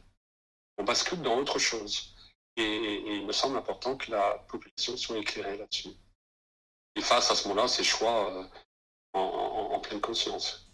[0.78, 2.14] On bascule dans autre chose.
[2.56, 5.90] Et, il me semble important que la population soit éclairée là-dessus.
[6.96, 8.44] Et face à ce moment-là, ses choix euh,
[9.12, 10.72] en, pleine conscience.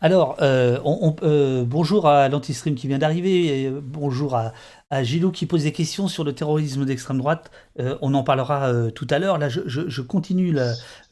[0.00, 0.78] Alors, euh,
[1.22, 4.52] euh, bonjour à l'Antistream qui vient d'arriver, bonjour à,
[4.90, 7.50] à Gilou qui pose des questions sur le terrorisme d'extrême droite.
[7.78, 9.38] Euh, on en parlera euh, tout à l'heure.
[9.38, 10.52] Là, je, continue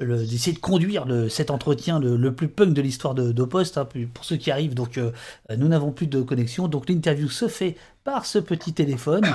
[0.01, 3.33] d'essayer de conduire cet entretien le, plus punk de l'histoire de,
[3.77, 4.75] hein, pour ceux qui arrivent.
[4.75, 5.13] Donc, euh,
[5.57, 6.67] nous n'avons plus de connexion.
[6.67, 9.27] Donc, l'interview se fait par ce petit téléphone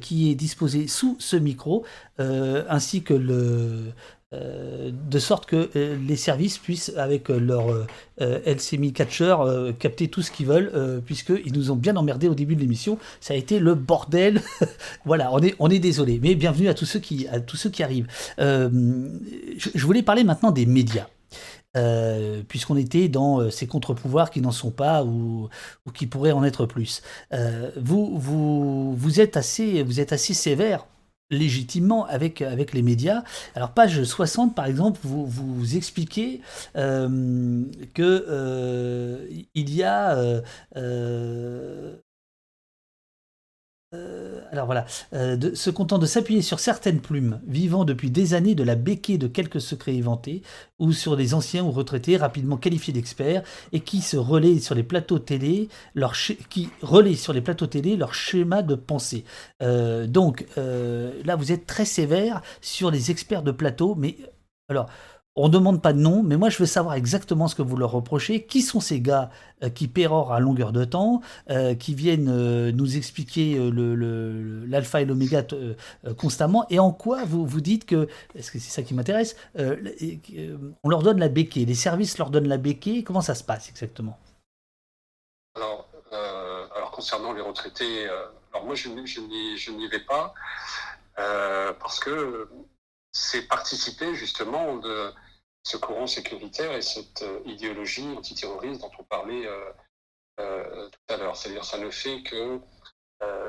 [0.00, 1.84] qui est disposé sous ce micro,
[2.18, 3.92] ainsi que le,
[4.36, 7.86] de sorte que les services puissent, avec leur
[8.18, 9.36] LCMI catcher,
[9.78, 12.98] capter tout ce qu'ils veulent, puisqu'ils nous ont bien emmerdés au début de l'émission.
[13.20, 14.42] Ça a été le bordel.
[15.04, 16.18] voilà, on est, on est désolé.
[16.22, 18.06] Mais bienvenue à tous ceux qui, à tous ceux qui arrivent.
[18.38, 21.06] je voulais parler maintenant des médias.
[21.76, 25.50] Euh, puisqu'on était dans euh, ces contre-pouvoirs qui n'en sont pas ou,
[25.92, 27.02] qui pourraient en être plus.
[27.34, 30.86] Euh, vous, vous, vous, êtes assez, vous êtes assez sévère
[31.30, 33.22] légitimement avec, avec les médias.
[33.54, 36.40] Alors page 60 par exemple, vous, vous expliquez
[37.94, 38.16] que
[39.54, 40.42] il y a
[40.76, 41.96] euh,
[44.52, 48.62] alors voilà, euh, se content de s'appuyer sur certaines plumes, vivant depuis des années de
[48.62, 50.42] la béquée de quelques secrets inventés,
[50.78, 53.42] ou sur des anciens ou retraités rapidement qualifiés d'experts,
[53.72, 56.14] et qui se relaient sur les plateaux télé, leur
[56.48, 59.24] qui relaient sur les plateaux télé leur schéma de pensée.
[59.62, 64.16] Euh, donc là, vous êtes très sévère sur les experts de plateau, mais
[64.68, 64.88] alors
[65.36, 67.76] on ne demande pas de nom, mais moi je veux savoir exactement ce que vous
[67.76, 68.46] leur reprochez.
[68.46, 69.30] Qui sont ces gars
[69.62, 73.58] euh, qui pérorent à longueur de temps, euh, qui viennent euh, nous expliquer
[74.66, 75.44] l'alpha et l'oméga
[76.16, 80.88] constamment, et en quoi vous vous dites que, est-ce que c'est ça qui m'intéresse, on
[80.88, 84.18] leur donne la béquille, les services leur donnent la béquille, comment ça se passe exactement?
[85.54, 88.06] Alors, concernant les retraités,
[88.52, 90.32] alors moi je, je n'y vais pas,
[91.16, 92.48] parce que
[93.12, 95.10] c'est participer justement de
[95.66, 99.72] ce courant sécuritaire et cette euh, idéologie antiterroriste dont on parlait euh,
[100.38, 101.36] euh, tout à l'heure.
[101.36, 102.60] C'est-à-dire ça ne fait que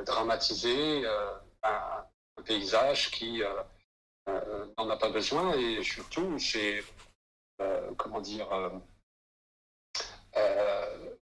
[0.06, 2.06] dramatiser un,
[2.46, 3.42] paysage qui
[4.78, 6.82] n'en a pas besoin et surtout c'est
[7.98, 8.48] comment dire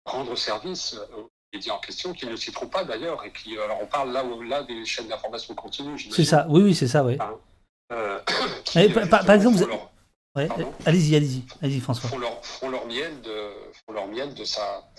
[0.04, 3.78] rendre service aux médias en question qui ne s'y trouvent pas d'ailleurs et qui alors
[3.80, 5.96] on parle là où là des chaînes d'information continue.
[6.10, 7.16] C'est ça, oui oui c'est ça oui.
[9.08, 9.91] Par, exemple, vous...
[10.34, 10.48] Ouais,
[10.86, 12.08] allez-y, allez-y, allez-y, François.
[12.08, 13.50] Font leur, font leur miel de,
[13.84, 14.90] font leur miel de sa,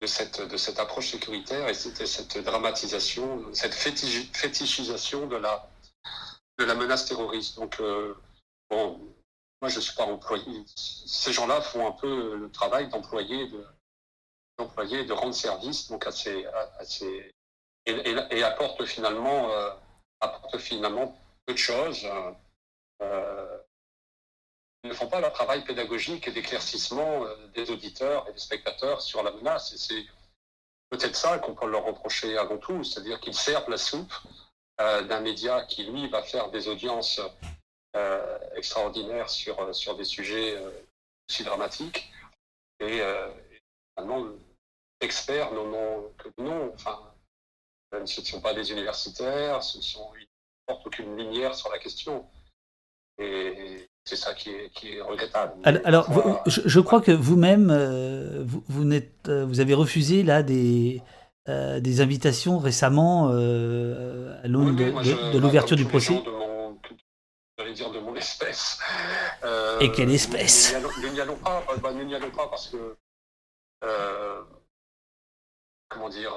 [0.00, 5.70] de cette, de cette approche sécuritaire et cette, cette dramatisation, cette fétichisation de la,
[6.58, 7.56] de la menace terroriste.
[7.56, 8.16] Donc, euh,
[8.68, 8.98] bon,
[9.60, 10.64] moi, je ne suis pas employé.
[10.74, 13.64] Ces gens-là font un peu le travail d'employé, de,
[14.58, 17.30] de rendre service donc à ces, à, ces
[17.86, 19.70] et, et, apportent finalement, euh,
[20.20, 22.08] apportent finalement peu de choses.
[23.00, 23.58] Euh,
[24.84, 29.22] ne font pas leur travail pédagogique et d'éclaircissement euh, des auditeurs et des spectateurs sur
[29.22, 29.72] la menace.
[29.72, 30.04] Et c'est
[30.90, 34.12] peut-être ça qu'on peut leur reprocher avant tout, c'est-à-dire qu'ils servent la soupe
[34.80, 37.20] euh, d'un média qui, lui, va faire des audiences
[37.94, 40.58] euh, extraordinaires sur, sur des sujets
[41.28, 42.12] aussi dramatiques.
[42.80, 43.00] Et
[43.94, 44.26] finalement,
[45.00, 47.14] experts non, que non, enfin,
[47.92, 50.26] ce ne sont pas des universitaires, ils ne
[50.66, 52.28] portent aucune lumière sur la question.
[53.18, 55.54] Et c'est ça qui est, regrettable.
[55.84, 56.08] Alors,
[56.46, 58.90] je, crois que vous-même, euh, vous, vous,
[59.28, 61.00] euh, vous, avez refusé là des,
[61.48, 66.20] euh, des invitations récemment à l'aune de, l'ouverture du procès.
[67.58, 68.78] J'allais dire de mon espèce.
[69.80, 72.96] Et quelle espèce Nous n'y allons pas, bah, nous n'y allons pas parce que,
[75.88, 76.34] comment dire,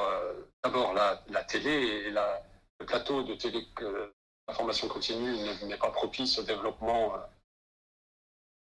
[0.63, 2.43] d'abord la, la, télé et la,
[2.79, 3.65] le plateau de télé,
[4.47, 5.33] l'information continue
[5.63, 7.13] n'est pas propice au développement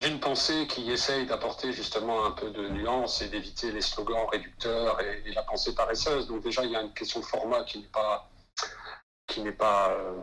[0.02, 5.00] d'une pensée qui essaye d'apporter justement un peu de nuance et d'éviter les slogans réducteurs
[5.02, 6.28] et, la pensée paresseuse.
[6.28, 8.30] Donc déjà, il y a une question de format qui n'est pas,
[9.28, 10.22] qui n'est pas euh,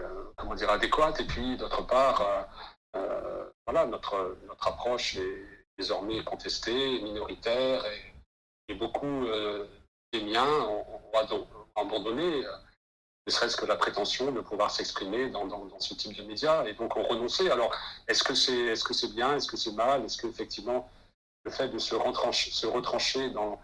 [0.00, 1.20] euh, comment dire, adéquate.
[1.20, 2.48] Et puis, d'autre part,
[2.96, 8.08] euh, voilà, notre, notre approche est désormais contestée, minoritaire, et,
[8.74, 9.26] beaucoup
[10.14, 10.86] des miens ont
[11.76, 12.42] abandonné
[13.26, 16.96] ne serait-ce que la prétention de pouvoir s'exprimer dans, ce type de médias, et donc
[16.96, 17.50] on renonçait.
[17.50, 17.74] Alors,
[18.08, 20.90] est-ce que c'est est -ce c'est bien, est-ce que c'est mal, est-ce qu'effectivement,
[21.44, 21.94] le fait de se,
[22.32, 23.60] se retrancher dans,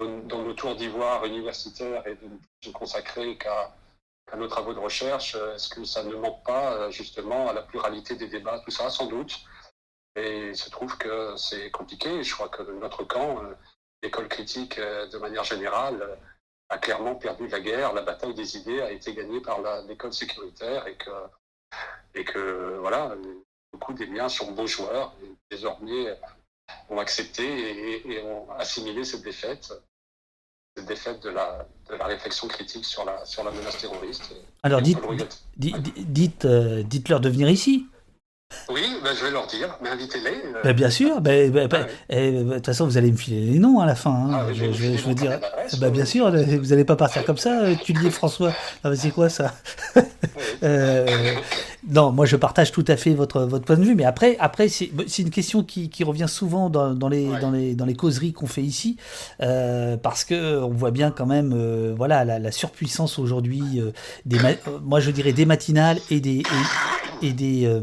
[0.00, 3.74] dans nos tours d'ivoire universitaires et de ne se consacrer qu'à
[4.36, 8.28] nos travaux de recherche, est-ce que ça ne manque pas justement à la pluralité des
[8.28, 9.34] débats, tout ça, sans doute.
[10.16, 12.22] Et il se trouve que c'est compliqué.
[12.22, 13.54] Je crois que notre camp, euh,
[14.02, 16.18] l'école critique euh, de manière générale,
[16.72, 17.92] a clairement perdu la guerre.
[17.92, 21.10] La bataille des idées a été gagnée par l'école sécuritaire et que,
[22.14, 23.14] et que voilà,
[23.72, 26.18] beaucoup des liens sont bons joueurs et désormais
[26.88, 27.44] ont accepté
[28.10, 29.72] et, ont assimilé cette défaite,
[30.74, 34.34] cette défaite de la, de la réflexion critique sur la, sur la menace terroriste.
[34.62, 34.98] Alors dites,
[35.56, 37.86] dites, euh, dites-leur de venir ici.
[38.68, 40.30] Oui, ben, je vais leur dire, mais invitez-les.
[40.30, 40.62] Euh.
[40.64, 43.94] Ben, bien sûr, ben, de toute façon, vous allez me filer les noms à la
[43.94, 44.10] fin.
[44.10, 44.30] Hein.
[44.32, 45.38] Ah, je, je, veux dire,
[45.90, 48.52] bien sûr, vous n'allez pas partir comme ça, tu dis François.
[48.94, 49.54] c'est quoi ça?
[50.64, 51.06] Euh,
[51.88, 54.68] non, moi je partage tout à fait votre, votre point de vue, mais après, après
[54.68, 58.32] c'est une question qui, qui, revient souvent dans, dans, les, dans, les, dans les causeries
[58.32, 58.96] qu'on fait ici,
[59.40, 63.90] euh, parce que on voit bien quand même euh, voilà, la, la surpuissance aujourd'hui, euh,
[64.26, 64.38] des
[64.82, 66.42] moi je dirais des matinales et des,
[67.22, 67.80] et, et des,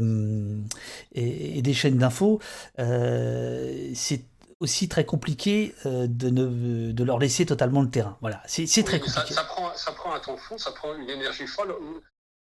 [1.14, 2.40] et, et, des chaînes d'infos.
[2.78, 4.22] c'est
[4.60, 8.16] aussi très compliqué de, ne, de leur laisser totalement le terrain.
[8.22, 9.34] Voilà, c'est très compliqué.
[9.34, 11.74] Ça, prend, ça prend un temps fou, ça prend une énergie folle.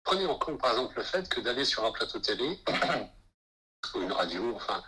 [0.05, 2.59] Prenez en compte par exemple le fait que d'aller sur un plateau télé
[3.95, 4.83] ou une radio, enfin,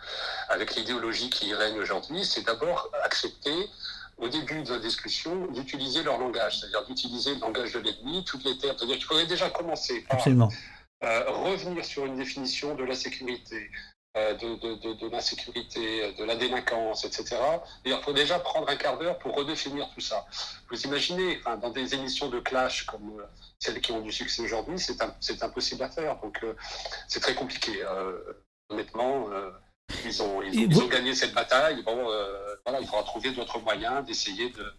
[0.49, 3.69] avec l'idéologie qui règne aujourd'hui, c'est d'abord accepter
[4.17, 8.43] au début de la discussion d'utiliser leur langage, c'est-à-dire d'utiliser le langage de l'ennemi, toutes
[8.43, 8.77] les termes.
[8.77, 10.19] C'est-à-dire qu'il faudrait déjà commencer par
[11.03, 13.71] euh, revenir sur une définition de la sécurité,
[14.17, 17.37] euh, de, de, de, l'insécurité, de la délinquance, etc.
[17.85, 20.25] il faut déjà prendre un quart d'heure pour redéfinir tout ça.
[20.69, 23.23] Vous imaginez, enfin, dans des émissions de clash comme euh,
[23.59, 26.19] celles qui ont du succès aujourd'hui, c'est impossible à faire.
[26.19, 26.53] Donc euh,
[27.07, 27.85] c'est très compliqué.
[28.69, 29.29] honnêtement,
[30.03, 31.81] ils, ont, ils, ont, gagné cette bataille.
[31.83, 32.03] Bon,
[32.65, 34.73] voilà, il faudra trouver d'autres moyens d'essayer de,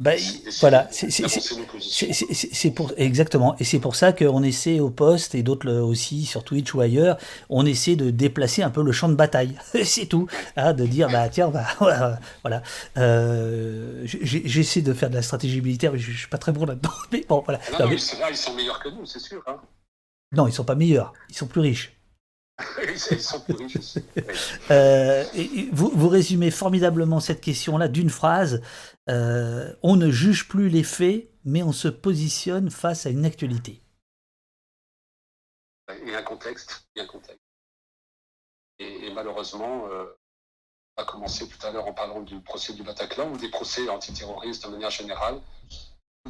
[0.00, 0.12] bah,
[0.60, 6.24] voilà, c'est pour exactement, et c'est pour ça qu'on essaie au poste et d'autres aussi
[6.24, 7.18] sur Twitch ou ailleurs,
[7.48, 11.08] on essaie de déplacer un peu le champ de bataille, c'est tout, hein, de dire
[11.10, 11.66] bah tiens bah,
[12.42, 12.62] voilà,
[12.96, 16.92] euh, j'essaie de faire de la stratégie militaire, mais je, suis pas très bon là-dedans,
[17.12, 17.58] mais bon voilà.
[17.80, 19.42] Non, ils, sont, meilleurs que nous, c'est sûr.
[19.48, 19.56] Hein.
[20.30, 21.97] Non, ils sont pas meilleurs, ils sont plus riches.
[22.82, 23.44] ils sont.
[24.70, 28.62] Euh, et vous, vous, résumez formidablement cette question-là d'une phrase.
[29.08, 33.80] Euh, on ne juge plus les faits, mais on se positionne face à une actualité.
[36.02, 36.88] Il y a un contexte.
[36.94, 37.42] Il y a un contexte.
[38.80, 40.04] Et, malheureusement, euh,
[40.96, 43.88] on a commencé tout à l'heure en parlant du procès du Bataclan ou des procès
[43.88, 45.40] antiterroristes de manière générale.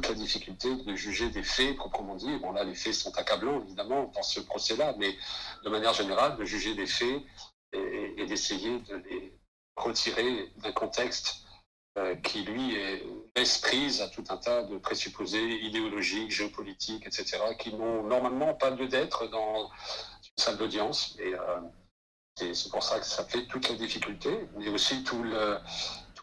[0.07, 2.37] La difficulté de juger des faits proprement dit.
[2.37, 5.15] Bon, là, les faits sont accablants, évidemment, dans ce procès-là, mais
[5.63, 7.21] de manière générale, de juger des faits
[7.73, 9.39] et d'essayer de les
[9.75, 11.43] retirer d'un contexte
[11.97, 12.77] euh, qui, lui,
[13.35, 18.69] laisse prise à tout un tas de présupposés idéologiques, géopolitiques, etc., qui n'ont normalement pas
[18.69, 19.69] lieu d'être dans
[20.23, 21.17] une salle d'audience.
[21.19, 21.59] Et euh,
[22.35, 25.23] c'est pour ça que ça fait toute la difficulté, mais aussi tout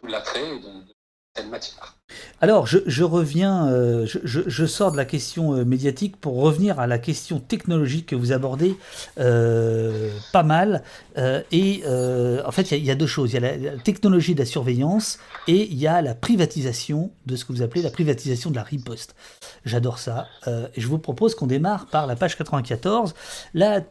[0.03, 0.96] l'attrait tout de, de
[1.45, 1.97] matière.
[2.39, 6.99] Alors, je, reviens, euh, je, sors de la question euh, médiatique pour revenir à la
[6.99, 8.77] question technologique que vous abordez
[9.19, 10.83] euh, pas mal.
[11.51, 11.83] et
[12.45, 13.33] en fait, il y, a deux choses.
[13.33, 17.35] Il y a la, technologie de la surveillance et il y a la privatisation de
[17.35, 19.15] ce que vous appelez la privatisation de la riposte.
[19.65, 20.27] J'adore ça.
[20.47, 23.15] et je vous propose qu'on démarre par la page 94,
[23.53, 23.81] la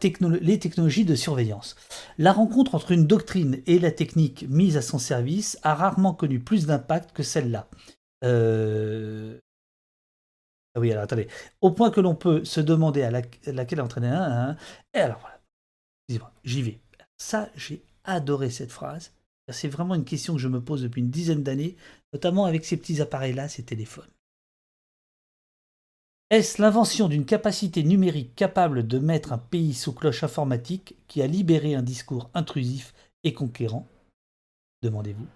[0.41, 1.75] les technologies de surveillance.
[2.17, 6.39] La rencontre entre une doctrine et la technique mise à son service a rarement connu
[6.39, 7.69] plus d'impact que celle-là.
[8.23, 9.39] Euh,
[10.75, 11.27] ah oui, alors attendez.
[11.61, 14.55] Au point que l'on peut se demander à, laquelle entraîner un.
[14.93, 15.39] Et alors voilà.
[16.43, 16.79] J'y vais.
[17.17, 19.11] Ça, j'ai adoré cette phrase.
[19.49, 21.77] C'est vraiment une question que je me pose depuis une dizaine d'années,
[22.13, 24.09] notamment avec ces petits appareils-là, ces téléphones.
[26.29, 31.27] Est-ce l'invention d'une capacité numérique capable de mettre un pays sous cloche informatique qui a
[31.27, 32.93] libéré un discours intrusif
[33.23, 33.87] et conquérant?
[34.81, 35.27] Demandez-vous.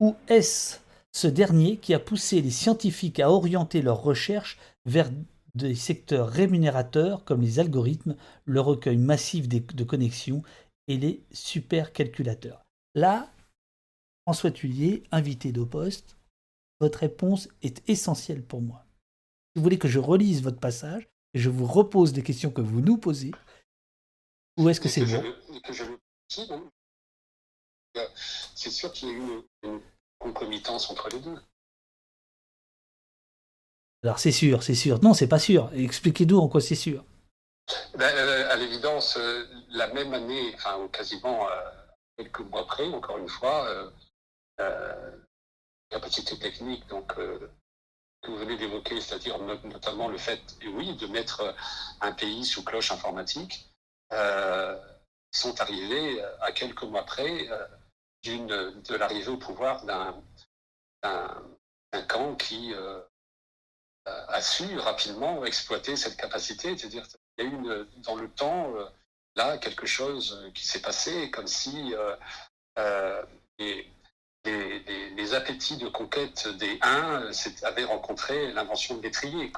[0.00, 0.78] Ou est-ce
[1.12, 5.10] ce dernier qui a poussé les scientifiques à orienter leurs recherches vers
[5.54, 10.42] des secteurs rémunérateurs comme les algorithmes, le recueil massif de connexions
[10.86, 12.64] et les supercalculateurs.
[12.94, 13.32] Là,
[14.24, 16.16] François Tullier, invité d'au poste,
[16.80, 18.84] votre réponse est essentielle pour moi.
[19.52, 22.60] Si vous voulez que je relise votre passage, et je vous repose des questions que
[22.60, 23.30] vous nous posez,
[24.56, 25.22] ou est-ce que c'est bon?
[28.54, 29.80] C'est sûr qu'il y a eu
[30.50, 31.38] concomitance entre les deux.
[34.02, 35.02] Alors c'est sûr, c'est sûr.
[35.02, 35.70] Non, c'est pas sûr.
[35.74, 37.04] Expliquez-nous en quoi c'est sûr.
[37.94, 41.70] Ben, euh, à l'évidence, euh, la même année, enfin quasiment euh,
[42.16, 43.92] quelques mois après, encore une fois,
[45.90, 50.40] capacité technique, donc que vous venez d'évoquer, c'est-à-dire notamment le fait,
[50.74, 51.54] oui, de mettre
[52.00, 53.70] un pays sous cloche informatique,
[55.32, 57.48] sont arrivés à quelques mois près
[58.24, 60.14] de l'arrivée au pouvoir d'un
[62.08, 63.00] camp qui euh,
[64.06, 66.76] a su rapidement exploiter cette capacité.
[66.76, 68.84] C'est-à-dire qu'il y a eu dans le temps, euh,
[69.36, 71.94] là, quelque chose qui s'est passé, comme si
[72.78, 73.22] euh,
[73.58, 73.86] les,
[75.34, 77.30] appétits de conquête des uns
[77.62, 79.52] avaient rencontré l'invention de l'étrier.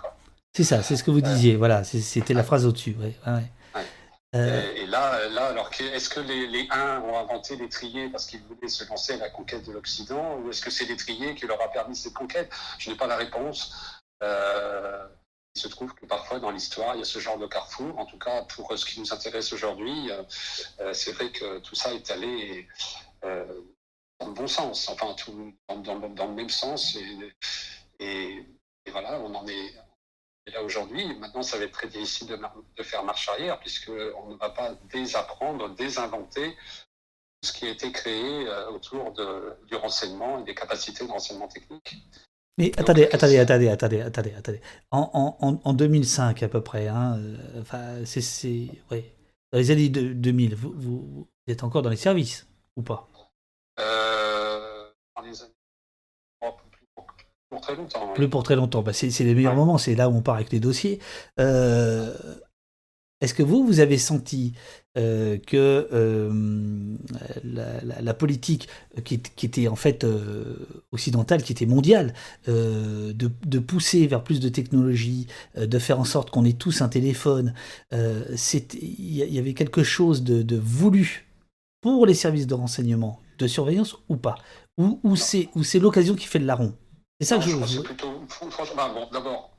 [0.55, 1.57] C'est ça, c'est ce que vous disiez.
[1.57, 2.95] voilà, c'était la phrase au-dessus.
[3.01, 3.17] Ouais,
[4.35, 8.43] euh, et là, là alors est-ce que les, les Huns ont inventé l'étrier parce qu'ils
[8.43, 11.61] voulaient se lancer à la conquête de l'Occident ou est-ce que c'est l'étrier qui leur
[11.61, 12.53] a permis cette conquête?
[12.79, 14.01] Je n'ai pas la réponse.
[14.23, 15.07] Euh,
[15.55, 17.99] il se trouve que parfois dans l'histoire, il y a ce genre de carrefour.
[17.99, 20.11] En tout cas, pour ce qui nous intéresse aujourd'hui,
[20.95, 22.67] c'est vrai que tout ça est allé
[24.23, 26.97] dans le bon sens, enfin, tout, dans, le même sens.
[27.99, 28.47] Et,
[28.91, 29.75] voilà, on en est,
[30.51, 31.15] là aujourd'hui.
[31.19, 35.75] Maintenant, ça va être très difficile de, faire marche arrière, puisqu'on ne va pas désapprendre,
[35.75, 36.57] désinventer
[37.43, 41.49] ce qui a été créé euh, autour de, du renseignement et des capacités de renseignement
[41.49, 41.97] technique.
[42.59, 44.61] Mais attendez, attendez, attendez, attendez, attendez, attendez.
[44.91, 49.17] En, en, en 2005 à peu près, hein, euh, enfin, c'est, ouais.
[49.51, 52.47] dans les années 2000, vous, vous, êtes encore dans les services
[52.77, 53.09] ou pas?
[53.81, 55.53] Euh, Dans les années
[57.53, 58.09] pour très longtemps.
[58.15, 58.83] Plus pour très longtemps.
[58.83, 60.99] Bah, c'est les meilleurs moments, c'est là où on part avec les dossiers.
[61.39, 62.13] Euh,
[63.21, 64.55] est-ce que vous, vous avez senti
[64.97, 66.97] euh, que euh,
[67.45, 68.69] la, politique
[69.05, 70.07] qui, était en fait
[70.93, 72.15] occidentale, qui était mondiale,
[72.47, 75.27] de, pousser vers plus de technologie,
[75.57, 77.53] de faire en sorte qu'on ait tous un téléphone,
[77.93, 81.27] il y, avait quelque chose de, voulu
[81.83, 84.37] pour les services de renseignement, de surveillance ou pas?
[84.79, 86.75] Ou, ou c'est l'occasion qui fait le larron?
[87.23, 87.81] C'est ça que je, je...
[87.83, 89.53] plutôt, franchement, bon, d'abord,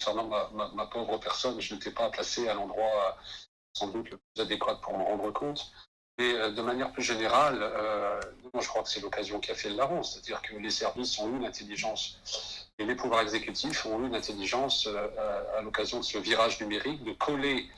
[0.00, 3.16] concernant ma, ma, pauvre personne, je n'étais pas placé à l'endroit
[3.72, 5.70] sans doute le plus adéquat pour me rendre compte.
[6.18, 8.20] Mais euh, de manière plus générale, euh,
[8.52, 11.16] moi je crois que c'est l'occasion qui a fait le larron, c'est-à-dire que les services
[11.20, 16.18] ont eu l'intelligence et les pouvoirs exécutifs ont eu l'intelligence euh, à l'occasion de ce
[16.18, 17.70] virage numérique de coller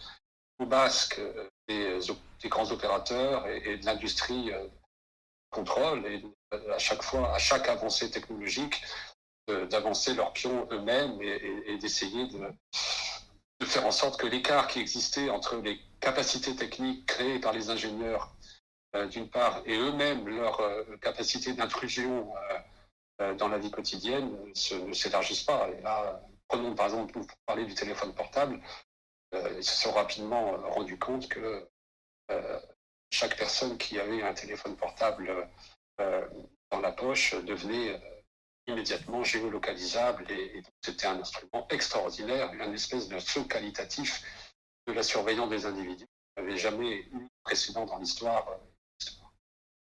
[0.58, 1.20] au basque
[1.68, 1.98] des,
[2.42, 4.50] des grands opérateurs et, et de l'industrie
[5.50, 6.24] contrôle et
[6.72, 8.82] à chaque fois, à chaque avancée technologique,
[9.48, 12.52] d'avancer leurs pions eux-mêmes et, d'essayer de,
[13.64, 18.34] faire en sorte que l'écart qui existait entre les capacités techniques créées par les ingénieurs,
[18.96, 22.34] euh, d'une part, et eux-mêmes leur euh, capacité d'intrusion
[23.20, 25.68] euh, dans la vie quotidienne ne s'élargissent pas.
[25.68, 28.60] Et là, prenons par exemple, pour parler du téléphone portable,
[29.32, 31.68] ils se sont rapidement rendus compte que
[33.10, 35.48] chaque personne qui avait un téléphone portable
[35.98, 38.00] dans la poche devenait
[38.70, 44.22] immédiatement géolocalisable et, c'était un instrument extraordinaire, une espèce de saut qualitatif
[44.86, 46.06] de la surveillance des individus.
[46.36, 48.69] Il n'avait jamais eu précédent dans l'histoire euh,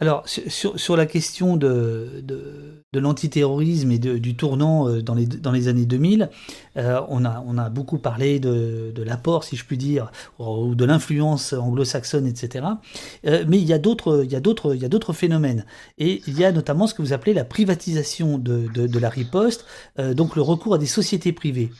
[0.03, 6.29] alors, sur, la question de, l'antiterrorisme et du tournant euh, dans les, années 2000,
[6.75, 12.27] euh, on, a, beaucoup parlé de, l'apport, si je puis dire, ou de l'influence anglo-saxonne,
[12.27, 12.65] etc.
[13.25, 15.65] Euh, mais il y a d'autres phénomènes.
[15.97, 19.63] Et il y a notamment ce que vous appelez la privatisation de, la riposte,
[19.97, 21.71] donc le recours à des sociétés privées.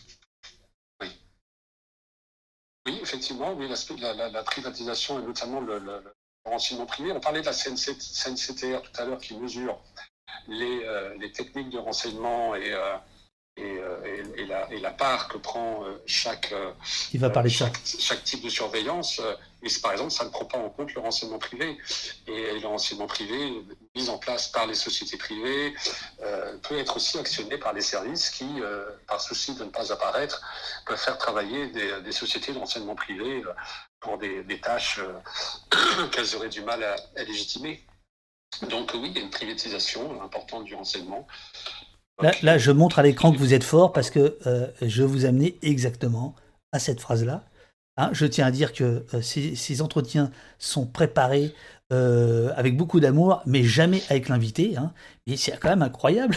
[2.86, 5.78] Oui, effectivement, oui, la, la, la, privatisation et notamment le
[6.46, 7.12] renseignement privé.
[7.12, 9.80] On parlait de la CNCTR tout à l'heure qui mesure
[10.48, 12.96] les, euh, techniques de renseignement et, euh,
[13.60, 16.54] euh, et, la, et, la, part que prend chaque,
[17.14, 19.22] Il va parler chaque, chaque, type de surveillance.
[19.62, 21.78] Et par exemple, ça ne prend pas en compte le renseignement privé.
[22.28, 23.64] Et le renseignement privé,
[23.96, 25.74] mis en place par les sociétés privées,
[26.64, 28.48] peut être aussi actionné par les services qui,
[29.08, 30.42] par souci de ne pas apparaître,
[30.86, 33.44] peuvent faire travailler des, des sociétés de renseignement privé
[34.04, 37.84] pour des, tâches euh, qu'elles auraient du mal à, légitimer.
[38.70, 41.26] Donc oui, il y a une privatisation importante du renseignement.
[42.22, 45.58] Là, je montre à l'écran que vous êtes fort parce que euh, je vous amener
[45.62, 46.36] exactement
[46.72, 47.44] à cette phrase-là.
[47.98, 51.54] Hein, je tiens à dire que euh, ces, entretiens sont préparés
[52.56, 54.78] avec beaucoup d'amour, mais jamais avec l'invité.
[54.78, 54.94] Hein.
[55.28, 56.36] Et c'est quand même incroyable.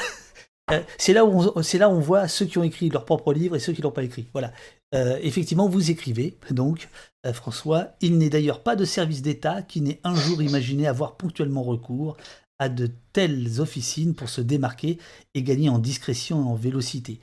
[0.99, 3.57] c'est là, où on, là où on voit ceux qui ont écrit leur propre livre
[3.57, 4.27] et ceux qui ne l'ont pas écrit.
[4.35, 4.53] Voilà.
[4.93, 6.91] effectivement, vous écrivez, donc,
[7.27, 11.17] euh, François, il n'est d'ailleurs pas de service d'État qui n'ait un jour imaginé avoir
[11.17, 12.17] ponctuellement recours
[12.59, 14.99] à de telles officines pour se démarquer
[15.35, 17.21] et gagner en discrétion et en vélocité.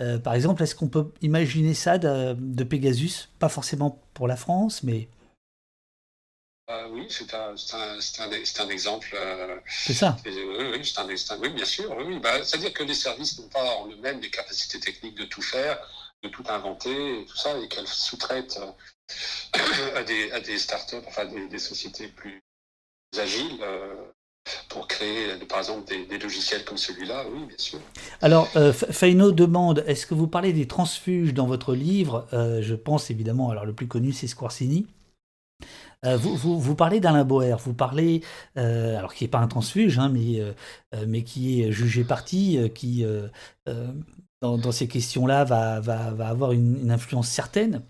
[0.00, 3.28] Euh, par exemple, est-ce qu'on peut imaginer ça de, Pegasus?
[3.38, 5.08] Pas forcément pour la France, mais...
[6.70, 9.16] Euh, oui, c'est un, un, exemple.
[9.68, 10.16] c'est ça.
[10.24, 10.82] Oui, oui,
[11.40, 11.94] oui, bien sûr.
[11.98, 15.42] Oui, bah, C'est-à-dire que les services n'ont pas en eux-mêmes des capacités techniques de tout
[15.42, 15.78] faire,
[16.22, 18.58] de tout inventer et tout ça, et qu'elles sous-traitent
[19.94, 22.42] à des, à des startups, enfin des, sociétés plus
[23.18, 23.62] agiles.
[24.46, 27.78] Euh, pour créer, par exemple, des, logiciels comme celui-là, oui, bien sûr.
[28.20, 28.72] Alors, euh,
[29.32, 32.26] demande, est-ce que vous parlez des transfuges dans votre livre?
[32.32, 34.86] Euh, Je pense évidemment, alors le plus connu, c'est Squarcini.
[36.04, 38.20] Euh, vous, vous, parlez d'Alain Boer, vous parlez,
[38.56, 40.42] alors qui n'est pas un transfuge, hein, mais,
[41.06, 43.06] mais qui est jugé parti, qui,
[44.42, 47.82] dans, ces questions-là, va, va, va, avoir une influence certaine.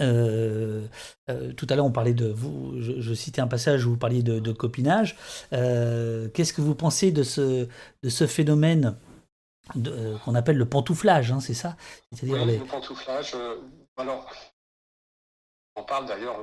[0.00, 0.86] Euh,
[1.28, 2.74] euh, tout à l'heure, on parlait de vous.
[2.80, 5.16] Je, citais un passage où vous parliez de, copinage.
[5.52, 7.68] Euh, qu'est-ce que vous pensez de ce,
[8.02, 8.96] de ce phénomène
[10.24, 11.76] qu'on appelle le pantouflage, hein, c'est ça?
[12.12, 13.34] C'est-à-dire oui, le pantouflage.
[13.96, 14.30] alors,
[15.74, 16.38] on parle d'ailleurs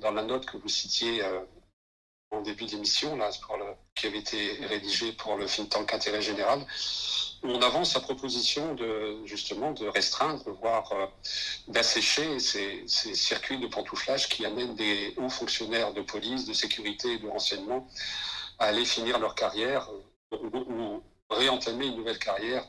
[0.00, 1.22] dans la note que vous citiez
[2.30, 3.30] en début d'émission, là,
[3.94, 6.64] qui avait été rédigée pour le think tank Intérêt Général,
[7.42, 11.06] on avance la proposition de justement de restreindre, voire euh,
[11.68, 17.18] d'assécher ces, circuits de pantouflage qui amènent des hauts fonctionnaires de police, de sécurité et
[17.18, 17.88] de renseignement
[18.58, 19.88] à aller finir leur carrière
[20.32, 22.66] euh, ou, réentamer une nouvelle carrière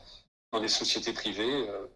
[0.52, 1.86] dans les sociétés privées euh,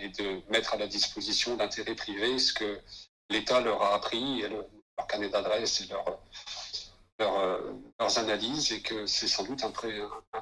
[0.00, 2.80] et de mettre à la disposition d'intérêts privés ce que
[3.30, 6.20] l'État leur a appris, leur carnet d'adresse et leur
[7.20, 9.72] euh, leurs analyses et que c'est sans doute un,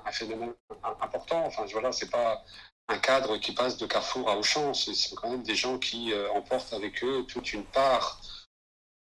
[0.04, 0.54] un, phénomène
[1.00, 1.44] important.
[1.44, 2.44] Enfin, voilà, c'est pas
[2.88, 6.30] un cadre qui passe de Carrefour à Auchan, c'est quand même des gens qui euh,
[6.32, 8.20] emportent avec eux toute une part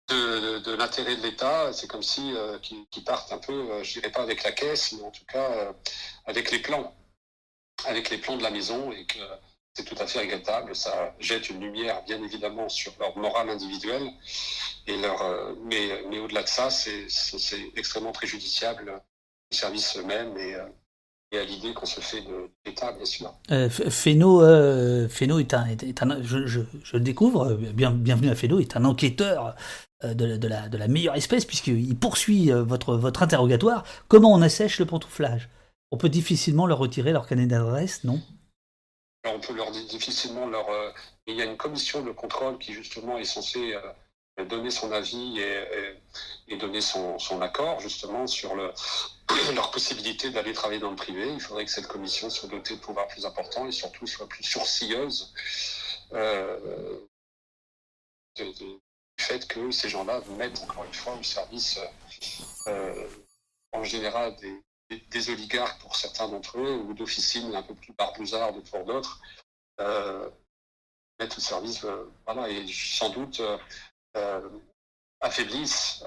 [0.09, 1.73] de, l'intérêt de l'État.
[1.73, 2.57] C'est comme si euh,
[3.05, 5.73] partent un peu, je dirais pas avec la caisse, mais en tout cas
[6.25, 6.95] avec les plans,
[7.85, 9.19] avec les plans de la maison et que
[9.75, 10.75] c'est tout à fait regrettable.
[10.75, 14.09] Ça jette une lumière, bien évidemment, sur leur morale individuelle.
[14.87, 17.07] Et leur, euh, mais, mais au-delà de ça, c'est
[17.75, 19.01] extrêmement préjudiciable
[19.51, 20.65] au service eux-mêmes et, euh,
[21.31, 23.33] et, à l'idée qu'on se fait de l'État, bien sûr.
[23.51, 28.35] Euh, Féno, euh, est un, est un je, je, je, le découvre, bien, bienvenue à
[28.35, 29.55] Féno, est un enquêteur
[30.03, 33.83] de, de, la, de la meilleure espèce, puisqu'il poursuit votre, votre interrogatoire.
[34.07, 35.49] Comment on assèche le pantouflage?
[35.91, 38.21] On peut difficilement leur retirer leur canet d'adresse, non?
[39.29, 40.69] On peut leur difficilement leur.
[40.69, 40.91] Euh,
[41.27, 45.39] il y a une commission de contrôle qui justement est censée euh, donner son avis
[45.39, 48.71] et, donner son, accord justement sur le,
[49.55, 51.27] leur possibilité d'aller travailler dans le privé.
[51.31, 54.43] Il faudrait que cette commission soit dotée de pouvoirs plus importants et surtout soit plus
[54.43, 55.33] sourcilleuse
[56.13, 56.99] euh,
[58.37, 58.79] du
[59.17, 61.79] fait que ces gens-là mettent encore une fois au service
[63.71, 68.63] en général des, des, oligarques pour certains d'entre eux, ou d'officines un peu plus barbouzardes
[68.69, 69.21] pour d'autres,
[69.79, 70.29] euh,
[71.19, 73.41] mettent au service, euh, voilà, et sans doute
[74.15, 74.49] euh,
[75.21, 76.03] affaiblissent,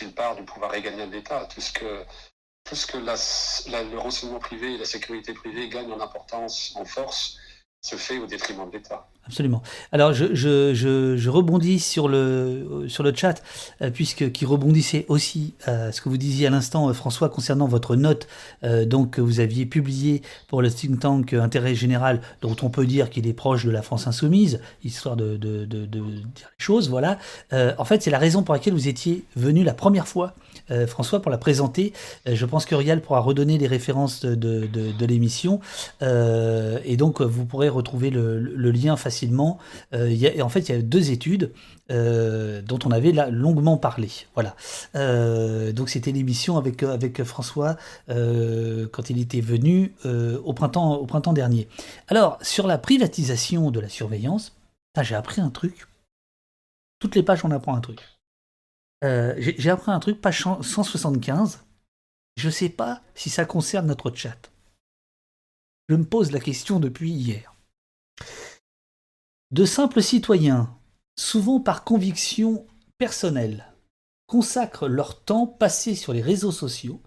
[0.00, 1.46] une part du pouvoir régalien de l'État.
[1.46, 7.38] Tout ce que, le renseignement privé et la sécurité privée gagnent en importance, en force,
[7.80, 9.08] se fait au détriment de l'État.
[9.28, 9.62] Absolument.
[9.92, 13.42] Alors je, rebondis sur le, sur le chat,
[13.82, 17.66] euh, puisque qui rebondissait aussi à ce que vous disiez à l'instant, euh, François, concernant
[17.66, 18.26] votre note
[18.64, 22.86] euh, donc, que vous aviez publiée pour le think tank Intérêt Général, dont on peut
[22.86, 27.18] dire qu'il est proche de la France Insoumise, histoire de, dire les choses, voilà.
[27.52, 30.34] en fait, c'est la raison pour laquelle vous étiez venu la première fois
[30.70, 31.92] euh, François, pour la présenter.
[32.28, 35.60] Euh, je pense que Rial pourra redonner les références de, l'émission.
[36.02, 39.17] Euh, et donc, vous pourrez retrouver le, lien facilement.
[39.92, 41.52] Et en fait, il y a deux études.
[41.88, 44.08] dont on avait là longuement parlé.
[44.34, 44.54] Voilà.
[45.72, 47.76] donc c'était l'émission avec, avec François
[48.08, 51.68] quand il était venu au, printemps, au printemps dernier.
[52.08, 54.52] Alors, sur la privatisation de la surveillance,
[55.02, 55.86] j'ai appris un truc.
[56.98, 58.00] Toutes les pages, on apprend un truc.
[59.04, 61.64] Euh, j'ai appris un truc, page 175.
[62.36, 64.50] Je ne sais pas si ça concerne notre chat.
[65.88, 67.54] Je me pose la question depuis hier.
[69.50, 70.78] De simples citoyens,
[71.16, 72.66] souvent par conviction
[72.98, 73.72] personnelle,
[74.26, 77.02] consacrent leur temps passé sur les réseaux sociaux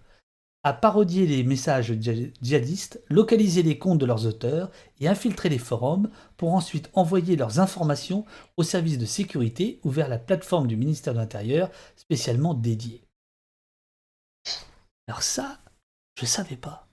[0.64, 6.10] à parodier les messages djihadistes, localiser les comptes de leurs auteurs et infiltrer les forums
[6.36, 8.24] pour ensuite envoyer leurs informations
[8.56, 13.04] aux services de sécurité ou vers la plateforme du ministère de l'Intérieur spécialement dédiée.
[15.06, 15.58] Alors ça,
[16.18, 16.88] je savais pas.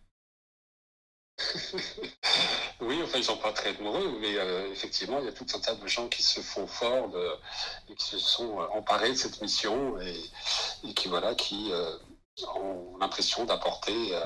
[2.82, 5.60] Oui, enfin, ils sont pas très nombreux, mais euh, effectivement, il y a tout un
[5.60, 7.12] tas de gens qui se font fort
[7.90, 11.98] et qui se sont euh, emparés de cette mission et, qui, voilà, qui, euh,
[12.56, 14.18] ont l'impression d'apporter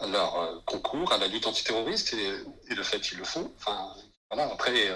[0.00, 3.52] leur concours à la lutte antiterroriste et, de fait ils le font.
[3.56, 3.94] Enfin,
[4.28, 4.90] voilà, après,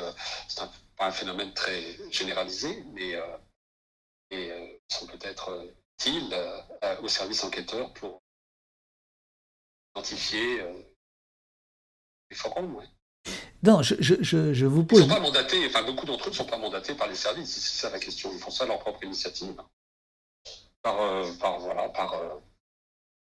[0.49, 0.61] c'est
[0.97, 3.17] pas un phénomène très généralisé, mais
[4.33, 6.37] ils sont peut-être utiles
[7.01, 8.21] aux services enquêteurs pour
[9.95, 10.65] identifier
[12.33, 12.79] les forums.
[13.63, 15.01] Non, je, je, je, vous pose.
[15.01, 17.51] Ils sont pas mandatés, enfin beaucoup d'entre eux ne sont pas mandatés par les services,
[17.51, 18.31] c'est ça la question.
[18.33, 19.55] Ils font ça à leur propre initiative
[20.83, 22.41] par, euh, par, voilà, par euh,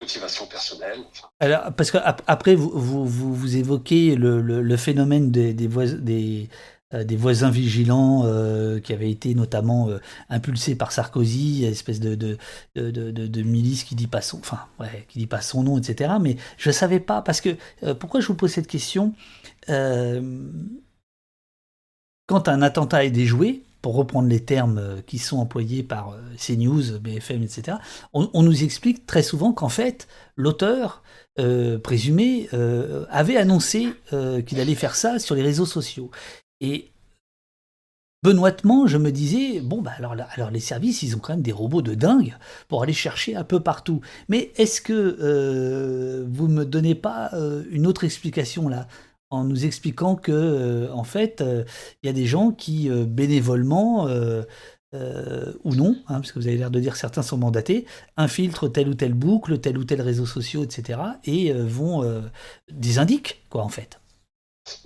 [0.00, 1.00] motivation personnelle.
[1.38, 6.56] Alors, parce qu'après, vous, vous, vous, évoquez le, le, phénomène des, des, des, euh,
[7.02, 8.22] des voisins vigilants
[8.82, 9.88] qui avait été notamment
[10.28, 12.36] impulsé par Sarkozy, espèce de, de,
[12.76, 14.60] de, milice qui dit pas son, enfin,
[15.08, 16.12] qui dit pas son nom, etc.
[16.20, 17.56] Mais je ne savais pas, parce que,
[17.94, 19.14] pourquoi je vous pose cette question
[19.66, 19.80] Quand
[22.48, 27.76] un attentat est déjoué, pour reprendre les termes qui sont employés par CNews, BFM, etc.,
[28.14, 31.02] on, nous explique très souvent qu'en fait, l'auteur
[31.82, 32.48] présumé
[33.10, 33.88] avait annoncé
[34.46, 36.10] qu'il allait faire ça sur les réseaux sociaux.
[36.60, 36.90] Et
[38.24, 41.52] benoîtement, je me disais, bon, bah alors, alors les services, ils ont quand même des
[41.52, 42.34] robots de dingue
[42.68, 44.00] pour aller chercher un peu partout.
[44.28, 48.88] Mais est-ce que euh, vous me donnez pas euh, une autre explication là
[49.28, 51.44] en nous expliquant que, euh, en fait,
[52.02, 54.06] il y a des gens qui, bénévolement,
[54.94, 57.84] ou non, hein, parce que vous avez l'air de dire certains sont mandatés,
[58.16, 62.22] infiltrent telle ou telle boucle, tel ou tel réseau social, etc., et vont
[62.72, 63.98] des indiquent, quoi, en fait.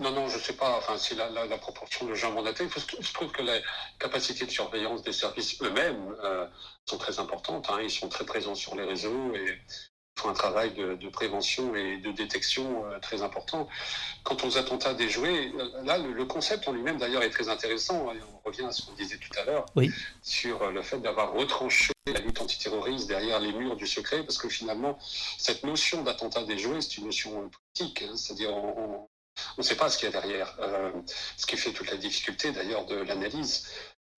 [0.00, 0.76] Non, non, je ne sais pas.
[0.76, 2.64] Enfin, c'est la, la, proportion de gens mandatés.
[2.98, 3.62] Il, se trouve que les
[4.00, 6.46] capacités de surveillance des services eux-mêmes euh,
[6.84, 7.68] sont très importantes.
[7.70, 7.78] Hein.
[7.82, 9.59] Ils sont très présents sur les réseaux et
[10.16, 13.68] font un travail de, prévention et de détection euh, très important.
[14.24, 18.06] Quant aux attentats déjoués, euh, là, le, concept en lui-même, d'ailleurs, est très intéressant.
[18.34, 19.66] on revient à ce qu'on disait tout à l'heure
[20.22, 24.48] sur le fait d'avoir retranché la lutte antiterroriste derrière les murs du secret, parce que
[24.48, 24.98] finalement,
[25.38, 28.02] cette notion d'attentat déjoué, c'est une notion politique.
[28.02, 28.16] Hein.
[28.16, 29.09] C'est-à-dire, on
[29.56, 30.93] on ne sait pas ce qu'il y a derrière, euh,
[31.36, 33.69] ce qui fait toute la difficulté d'ailleurs de l'analyse.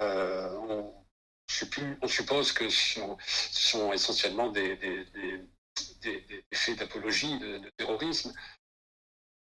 [0.02, 0.94] Euh, on,
[2.06, 3.18] suppose que ce
[3.52, 4.78] sont, essentiellement des,
[6.52, 8.32] faits d'apologie, de, terrorisme,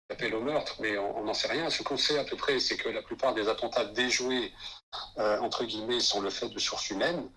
[0.09, 1.71] d'appel au meurtre, mais on n'en sait rien.
[1.71, 4.53] Ce qu'on sait à peu près, c'est que la plupart des attentats déjoués,
[5.19, 7.31] euh, entre guillemets, sont le fait de sources humaines,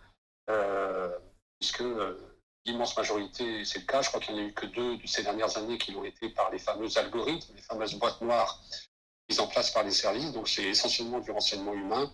[1.60, 1.84] puisque
[2.66, 4.02] l'immense majorité, c'est le cas.
[4.02, 6.04] Je crois qu'il n'y en a eu que deux de ces dernières années qui l'ont
[6.04, 8.62] été par les fameux algorithmes, les fameuses boîtes noires
[9.30, 10.32] mises en place par les services.
[10.32, 12.12] Donc c'est essentiellement du renseignement humain,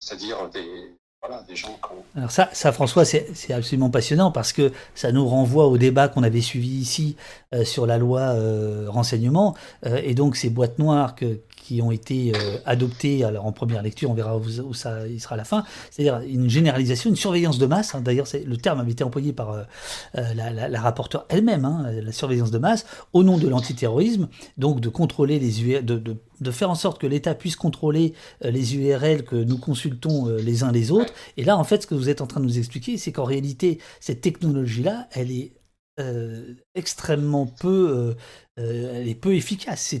[0.00, 4.72] c'est-à-dire des, voilà, des gens qui Alors ça, ça François, c'est absolument passionnant parce que
[4.94, 7.16] ça nous renvoie au débat qu'on avait suivi ici
[7.54, 9.54] euh, sur la loi euh, renseignement.
[9.86, 13.82] Euh, et donc ces boîtes noires que, qui ont été euh, adoptés alors en première
[13.82, 17.58] lecture, on verra où, ça il sera à la fin, c'est-à-dire une généralisation, une surveillance
[17.58, 18.00] de masse, hein.
[18.00, 19.62] d'ailleurs le terme avait été employé par euh,
[20.18, 24.28] euh, la, rapporteure elle-même, hein, la surveillance de masse, au nom de l'antiterrorisme,
[24.58, 28.74] donc de contrôler les de, de, de, faire en sorte que l'État puisse contrôler les
[28.74, 31.12] URL que nous consultons les uns les autres.
[31.36, 33.24] Et là, en fait, ce que vous êtes en train de nous expliquer, c'est qu'en
[33.24, 35.52] réalité, cette technologie-là, elle est
[36.00, 38.14] euh, extrêmement peu, euh,
[38.58, 39.94] euh, elle est peu efficace.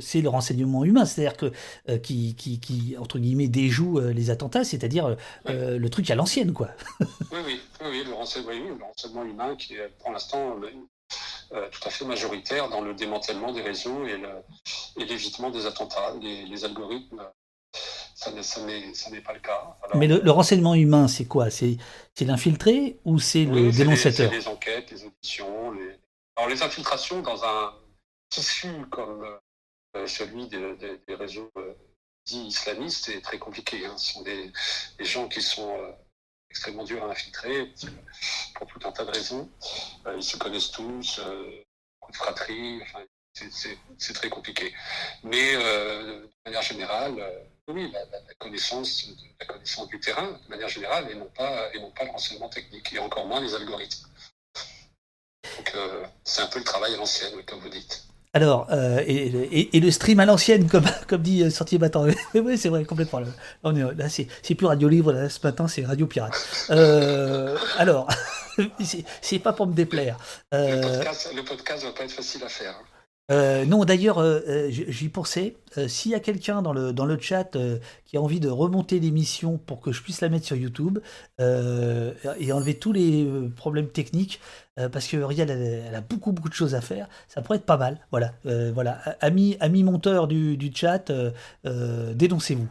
[0.00, 5.16] C'est le renseignement humain, c'est-à-dire que qui, qui, qui, entre guillemets déjoue les attentats, c'est-à-dire
[5.46, 6.70] le truc à l'ancienne, quoi.
[7.00, 10.56] oui, oui, oui, le renseignement, le renseignement humain qui est pour l'instant
[11.50, 16.14] tout à fait majoritaire dans le démantèlement des réseaux et l'évitement des attentats.
[16.22, 17.22] Les, les algorithmes
[18.20, 19.76] ça n'est pas le cas.
[19.94, 21.48] Mais le, renseignement humain, c'est quoi?
[21.50, 21.78] C'est
[22.20, 24.30] l'infiltré ou c'est le dénonciateur?
[24.30, 25.72] C'est les enquêtes, les auditions.
[25.72, 25.98] Les...
[26.36, 27.74] Alors les infiltrations dans un
[28.28, 29.24] tissu comme
[29.96, 31.74] euh, celui des réseaux euh,
[32.26, 33.86] dits islamistes est très compliqué.
[33.86, 33.96] Hein.
[33.96, 34.52] Ce sont des,
[35.00, 35.90] gens qui sont euh,
[36.50, 37.72] extrêmement durs à infiltrer
[38.54, 39.48] pour tout un tas de raisons.
[40.14, 41.20] ils se connaissent tous,
[42.00, 42.82] beaucoup de fratrie.
[43.32, 44.74] c'est très compliqué.
[45.22, 48.00] Mais de manière générale, oui, la,
[48.38, 52.10] connaissance, la connaissance du terrain de manière générale et non pas, et non pas le
[52.10, 54.06] renseignement technique, et encore moins les algorithmes.
[55.56, 58.04] Donc euh, c'est un peu le travail à l'ancienne, comme vous dites.
[58.32, 62.06] Alors, euh, et, et, le stream à l'ancienne, comme, comme dit euh, Sortier Battant.
[62.34, 63.20] oui, c'est vrai, complètement.
[63.64, 66.32] On est, là, c'est plus Radio Livre, là, ce matin, c'est Radio Pirate.
[67.78, 68.08] alors,
[69.20, 70.16] c'est pas pour me déplaire.
[70.52, 72.80] Le podcast ne va pas être facile à faire.
[73.30, 75.56] Euh, non, d'ailleurs, euh, euh, j'y pensais.
[75.86, 77.56] S'il y a quelqu'un dans le, dans le chat
[78.04, 80.98] qui a envie de remonter l'émission pour que je puisse la mettre sur YouTube
[81.38, 84.40] et enlever tous les problèmes techniques,
[84.88, 87.76] parce que Riel, elle, a beaucoup, beaucoup de choses à faire, ça pourrait être pas
[87.76, 87.98] mal.
[88.10, 88.32] Voilà,
[88.72, 88.98] voilà.
[89.20, 91.10] Ami, ami monteur du, du chat,
[91.64, 92.68] dénoncez-vous.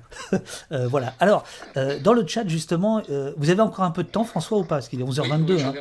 [0.71, 1.13] voilà.
[1.19, 1.43] Alors,
[1.75, 3.01] dans le chat, justement,
[3.37, 4.75] vous avez encore un peu de temps, François, ou pas?
[4.75, 5.63] Parce qu'il est 11h22.
[5.63, 5.73] Hein.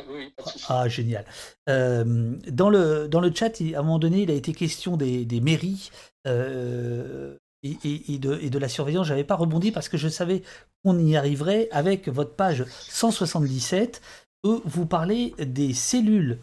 [0.69, 1.25] ah, génial.
[1.67, 5.89] dans, le, dans le chat, à un moment donné, il a été question des, mairies
[6.27, 10.43] euh, et, de, la surveillance, j'avais pas rebondi parce que je savais
[10.83, 14.01] qu'on y arriverait avec votre page 177
[14.43, 16.39] où vous parlez des cellules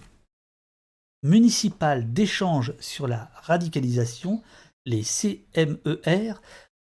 [1.23, 4.43] municipales d'échange sur la radicalisation,
[4.85, 6.35] les CMER,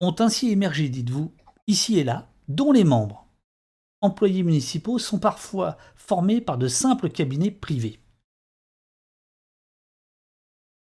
[0.00, 1.32] ont ainsi émergé, dites-vous,
[1.66, 3.26] ici et là, dont les membres,
[4.00, 7.98] employés municipaux, sont parfois formés par de simples cabinets privés.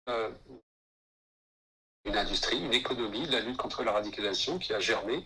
[0.08, 0.30] Euh,
[2.04, 5.24] une industrie, une économie la lutte contre la radicalisation qui a germé.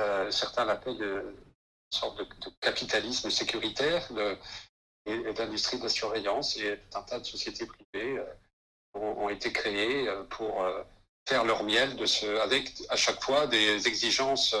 [0.00, 1.32] Euh, certains l'appellent euh,
[1.94, 2.26] sorte de,
[2.60, 4.08] capitalisme sécuritaire
[5.06, 6.56] et, d'industrie de la surveillance.
[6.56, 8.22] Et un tas de sociétés privées
[8.94, 10.64] ont, été créées pour
[11.28, 14.54] faire leur miel de ce, avec à chaque fois des exigences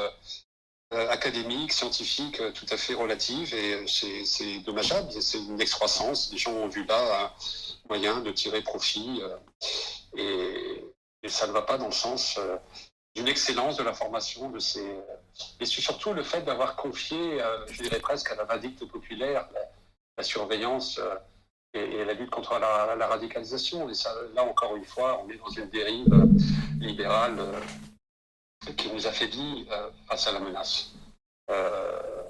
[0.90, 6.30] académique, scientifique, tout à fait relative, et c'est dommageable, c'est une excroissance.
[6.32, 7.32] Les gens ont vu là un
[7.88, 9.22] moyen de tirer profit,
[10.16, 10.84] et,
[11.28, 12.38] ça ne va pas dans le sens
[13.14, 14.86] d'une excellence de la formation de ces.
[15.60, 19.48] Et surtout le fait d'avoir confié, je dirais presque à la vindicte populaire,
[20.16, 21.00] la, surveillance
[21.74, 23.88] et, la lutte contre la, radicalisation.
[23.88, 26.06] Et ça, là, encore une fois, on est dans une dérive
[26.80, 30.92] libérale euh, qui nous affaiblit euh, face à la menace.
[31.50, 32.22] Euh,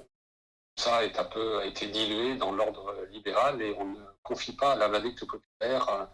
[0.75, 4.73] ça est un peu, a été dilué dans l'ordre libéral et on ne confie pas
[4.73, 6.07] à la vindicte populaire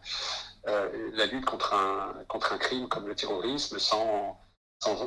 [0.65, 4.37] la lutte contre un, contre un crime comme le terrorisme sans,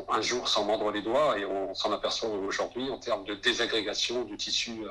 [0.08, 4.24] un jour sans mordre les doigts et on s'en aperçoit aujourd'hui en termes de désagrégation
[4.24, 4.82] du tissu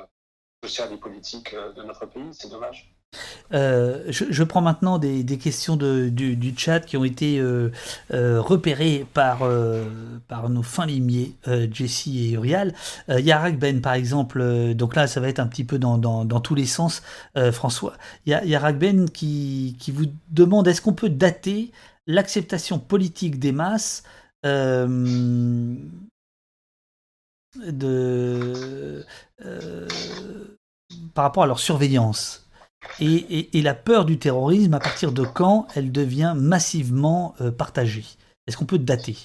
[0.64, 2.28] social et politique de notre pays.
[2.32, 2.92] C'est dommage.
[3.52, 7.70] Euh, je, prends maintenant des, questions du, chat qui ont été euh,
[8.12, 9.40] euh, repérées par,
[10.48, 11.34] nos fins limiers,
[11.70, 12.74] Jessie et Urial.
[13.08, 16.66] Yarak Ben, par exemple, donc là, ça va être un petit peu dans, tous les
[16.66, 17.02] sens,
[17.52, 17.94] François.
[18.26, 21.70] Yarak Ben qui, qui vous demande est-ce qu'on peut dater
[22.06, 24.02] l'acceptation politique des masses
[24.42, 25.76] de,
[31.14, 32.46] par rapport à leur surveillance.
[33.00, 38.04] Et, la peur du terrorisme, à partir de quand elle devient massivement euh, partagée?
[38.46, 39.16] Est-ce qu'on peut dater?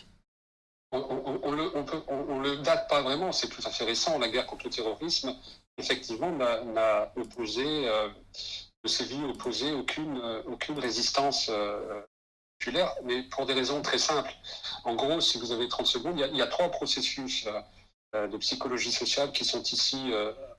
[0.91, 4.19] On, ne le date pas vraiment, c'est tout à fait récent.
[4.19, 5.35] La guerre contre le terrorisme,
[5.77, 8.10] effectivement, n'a opposé, euh,
[8.84, 11.52] ne s'est vu opposer aucune, euh, aucune résistance
[13.04, 14.34] mais pour des raisons très simples.
[14.84, 17.48] En gros, si vous avez 30 secondes, il y a, trois processus
[18.14, 20.12] de psychologie sociale qui sont ici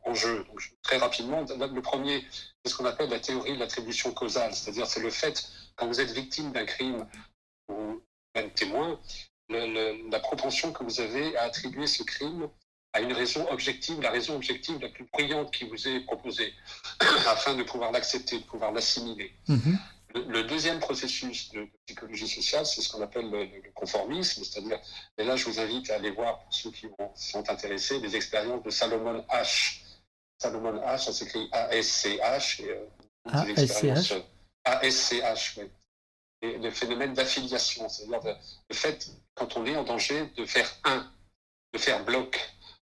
[0.05, 0.47] en jeu.
[0.83, 2.25] très rapidement, le premier,
[2.65, 6.01] c'est ce qu'on appelle la théorie de l'attribution causale, c'est-à-dire c'est le fait, quand vous
[6.01, 7.07] êtes victime d'un crime
[7.69, 8.01] ou
[8.35, 8.99] même témoin,
[9.51, 12.49] la propension que vous avez à attribuer ce crime
[12.93, 16.55] à une raison objective, la raison objective la plus brillante qui vous est proposée,
[17.29, 19.33] afin de pouvoir l'accepter, de pouvoir l'assimiler.
[19.49, 19.79] Mm-hmm.
[20.14, 24.80] Le, deuxième processus de, psychologie sociale, c'est ce qu'on appelle le, conformisme, c'est-à-dire,
[25.18, 28.62] et là je vous invite à aller voir, pour ceux qui sont intéressés, des expériences
[28.62, 29.80] de Salomon H.
[30.39, 32.62] Salomon H, ça s'écrit A-S-C-H.
[33.26, 34.22] A-S-C-H
[34.64, 35.70] A-S-C-H, oui.
[36.40, 38.20] Et le phénomène d'affiliation, c'est-à-dire
[38.70, 41.10] le fait, quand on est en danger, de faire un,
[41.72, 42.39] de faire bloc.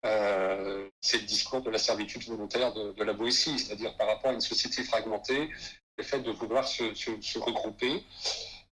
[0.05, 4.33] Euh, c'est le discours de la servitude volontaire de, la Boétie, c'est-à-dire par rapport à
[4.33, 5.49] une société fragmentée,
[5.97, 6.83] le fait de vouloir se,
[7.39, 8.03] regrouper.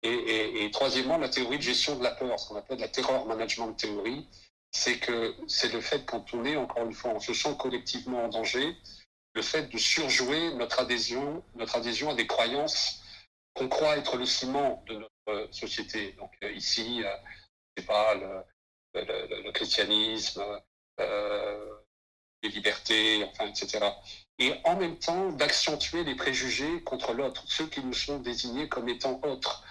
[0.02, 3.74] Et, troisièmement, la théorie de gestion de la peur, ce qu'on appelle la terror management
[3.74, 4.28] théorie,
[4.72, 8.24] c'est que c'est le fait, quand on est, encore une fois, on se sent collectivement
[8.24, 8.76] en danger,
[9.34, 13.02] le fait de surjouer notre adhésion, notre adhésion à des croyances
[13.54, 16.14] qu'on croit être le ciment de notre société.
[16.14, 17.16] Donc euh, ici, euh,
[17.76, 20.44] c'est pas le, christianisme,
[21.00, 21.78] euh,
[22.42, 23.86] les libertés, enfin, etc.
[24.40, 28.88] Et en même temps, d'accentuer les préjugés contre l'autre, ceux qui nous sont désignés comme
[28.88, 29.64] étant autres.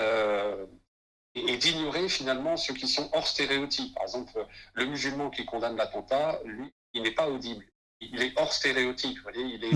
[0.00, 0.66] Euh,
[1.34, 3.94] et, d'ignorer finalement ceux qui sont hors stéréotype.
[3.94, 7.64] Par exemple, le musulman qui condamne l'attentat, lui, il n'est pas audible.
[8.00, 9.74] Il est hors stéréotype, vous voyez, il est.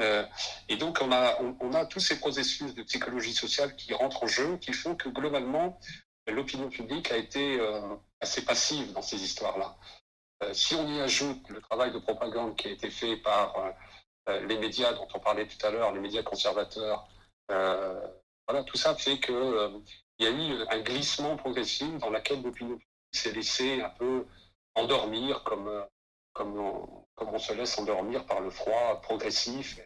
[0.00, 0.24] Euh,
[0.68, 4.26] et donc on a, on, a tous ces processus de psychologie sociale qui rentrent en
[4.26, 5.78] jeu, qui font que globalement
[6.26, 7.80] l'opinion publique a été euh,
[8.20, 9.76] assez passive dans ces histoires-là.
[10.42, 13.54] Euh, si on y ajoute le travail de propagande qui a été fait par
[14.28, 17.08] les médias dont on parlait tout à l'heure, les médias conservateurs,
[17.48, 19.80] voilà, tout ça fait que
[20.18, 24.26] il y a eu un glissement progressif dans lequel l'opinion publique s'est laissée un peu
[24.74, 25.86] endormir comme,
[26.32, 29.80] comme, on, comme on se laisse endormir par le froid progressif.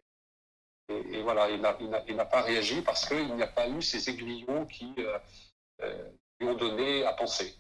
[0.89, 4.93] Et, voilà, il n'a pas réagi parce qu'il n'y a pas eu ces aiguillons qui
[4.99, 5.19] euh,
[5.83, 6.11] euh,
[6.41, 7.55] lui ont donné à penser.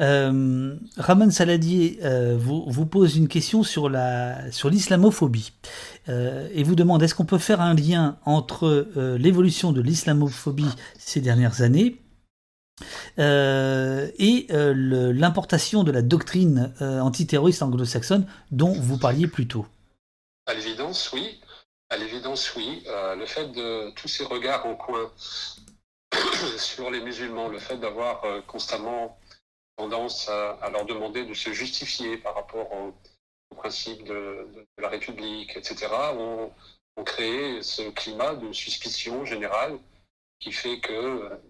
[0.00, 5.52] Euh, Ramon Saladier euh, vous, vous, pose une question sur la sur l'islamophobie
[6.08, 8.88] euh, et vous demande est-ce qu'on peut faire un lien entre
[9.18, 12.00] l'évolution de l'islamophobie ces dernières années
[13.18, 19.66] et l'importation de la doctrine antiterroriste anglo-saxonne dont vous parliez plus tôt?
[20.46, 21.40] À l'évidence, oui.
[21.90, 22.82] À l'évidence, oui.
[23.16, 25.08] le fait de tous ces regards en coin
[26.58, 29.16] sur les musulmans, le fait d'avoir constamment
[29.76, 32.94] tendance à, leur demander de se justifier par rapport au,
[33.56, 34.48] principe de,
[34.78, 35.86] la République, etc.,
[36.18, 36.52] ont,
[37.04, 39.78] créé ce climat de suspicion générale
[40.38, 41.40] qui fait que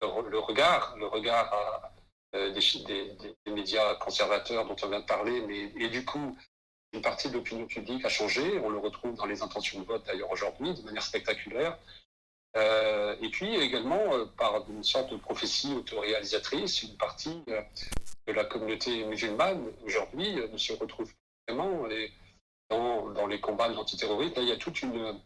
[0.00, 1.92] le, regard, le regard
[2.34, 6.36] euh, des, médias conservateurs dont on vient de parler, mais et du coup,
[6.92, 8.60] une partie de l'opinion publique a changé.
[8.60, 11.78] On le retrouve dans les intentions de vote d'ailleurs aujourd'hui de manière spectaculaire.
[12.56, 17.60] Euh, et puis également, euh, par une sorte de prophétie autoréalisatrice, une partie euh,
[18.28, 21.12] de la communauté musulmane aujourd'hui ne se retrouvent
[21.48, 21.86] vraiment
[22.70, 24.34] dans, les combats de l'antiterrorisme.
[24.38, 25.20] il y a toute une,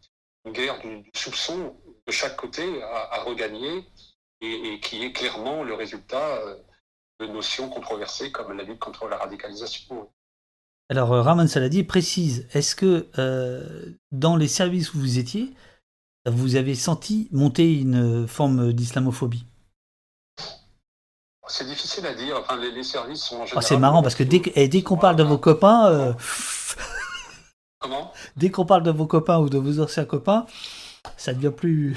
[0.46, 1.76] guerre du, soupçon
[2.06, 3.84] de chaque côté à, regagner
[4.40, 6.40] et, qui est clairement le résultat
[7.20, 10.10] de notions controversées comme la lutte contre la radicalisation.
[10.88, 13.06] Alors, Raman Saladi précise, est-ce que
[14.10, 15.54] dans les services où vous étiez,
[16.30, 19.44] vous avez senti monter une forme d'islamophobie
[21.46, 22.36] C'est difficile à dire.
[22.40, 23.62] Enfin, les, services sont en général.
[23.62, 25.86] c'est marrant parce que dès, dès qu'on parle de vos copains.
[25.86, 26.12] Euh,
[27.80, 28.12] Comment?
[28.36, 30.46] Dès qu'on parle de vos copains ou de vos anciens copains,
[31.16, 31.96] ça devient plus.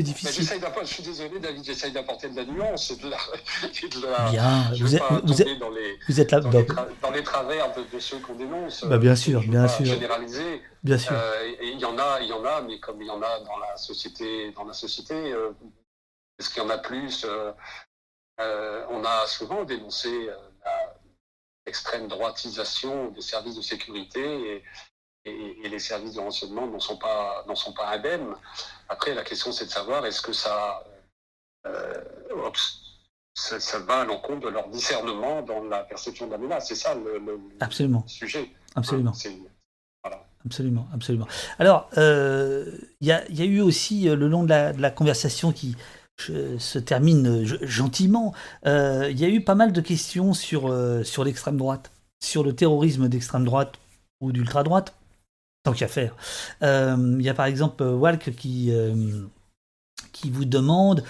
[0.00, 0.48] Difficile.
[0.80, 3.18] je suis désolé, David, j'essaye d'apporter de la nuance et de la.
[4.30, 6.40] bien, vous êtes, vous, êtes, dans les, vous êtes là.
[6.40, 6.66] Dans, les,
[7.02, 8.84] dans les travers de, ceux qu'on dénonce.
[8.84, 9.84] Bah, bien sûr, bien sûr.
[9.84, 10.62] Généraliser.
[10.82, 11.12] Bien sûr.
[11.12, 13.20] Euh, et il y en a, il y en a, mais comme il y en
[13.20, 15.50] a dans la société, dans la société, euh,
[16.38, 17.52] est-ce qu'il y en a plus euh,
[18.88, 20.30] On a souvent dénoncé
[21.66, 24.64] l'extrême droitisation des services de sécurité et,
[25.24, 28.34] et, les services de renseignement n'en sont pas n'en sont pas indemnes.
[28.88, 30.84] Après, la question c'est de savoir est-ce que ça,
[31.66, 32.00] euh,
[33.34, 36.68] ça, va à l'encontre de leur discernement dans la perception de la menace.
[36.68, 37.20] C'est ça le,
[37.60, 38.04] absolument.
[38.06, 38.50] sujet.
[38.74, 39.12] Absolument.
[40.44, 41.28] Absolument, absolument.
[41.60, 44.82] Alors, euh, il y, a, y, a eu aussi euh, le long de la, de
[44.82, 45.76] la conversation qui
[46.18, 48.34] se termine gentiment.
[48.64, 50.72] Il y a eu pas mal de questions sur,
[51.04, 51.90] sur l'extrême droite,
[52.22, 53.74] sur le terrorisme d'extrême droite
[54.20, 54.94] ou d'ultra droite.
[55.64, 56.16] Tant qu'à faire.
[56.62, 59.26] Euh, il y a par exemple euh, Walk qui, euh,
[60.12, 61.04] qui vous demande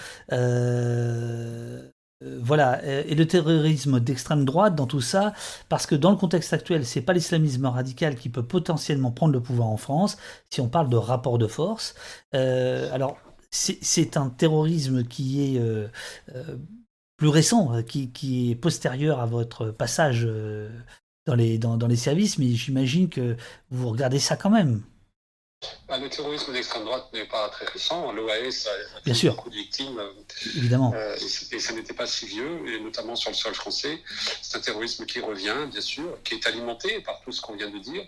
[2.39, 5.33] voilà, et le terrorisme d'extrême droite dans tout ça,
[5.67, 9.41] parce que dans le contexte actuel, c'est pas l'islamisme radical qui peut potentiellement prendre le
[9.41, 10.17] pouvoir en France,
[10.49, 11.95] si on parle de rapport de force.
[12.31, 13.17] alors,
[13.51, 15.61] c'est un terrorisme qui est
[17.17, 20.25] plus récent, qui, qui, est postérieur à votre passage
[21.25, 23.37] dans les, dans, dans les services, mais j'imagine que
[23.69, 24.83] vous regardez ça quand même.
[25.87, 28.11] Bah, le terrorisme d'extrême droite n'est pas très récent.
[28.11, 29.35] L'OAS a, Bien sûr.
[29.35, 30.01] beaucoup de victimes.
[30.57, 30.93] Évidemment.
[30.93, 34.01] Euh, et, ça n'était pas si vieux, et notamment sur le sol français.
[34.41, 37.69] C'est un terrorisme qui revient, bien sûr, qui est alimenté par tout ce qu'on vient
[37.69, 38.05] de dire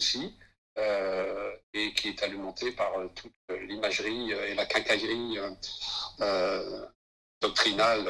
[0.00, 0.34] aussi,
[0.78, 3.32] euh, et qui est alimenté par euh, toute
[3.68, 5.38] l'imagerie et la quincaillerie
[7.40, 8.08] doctrinale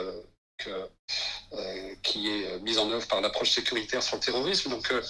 [0.66, 5.02] euh, qui est euh, mise en œuvre par l'approche sécuritaire sur le terrorisme, donc euh,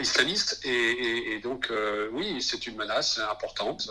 [0.00, 0.64] islamiste.
[0.64, 1.70] Et, donc,
[2.12, 3.90] oui, c'est une menace importante.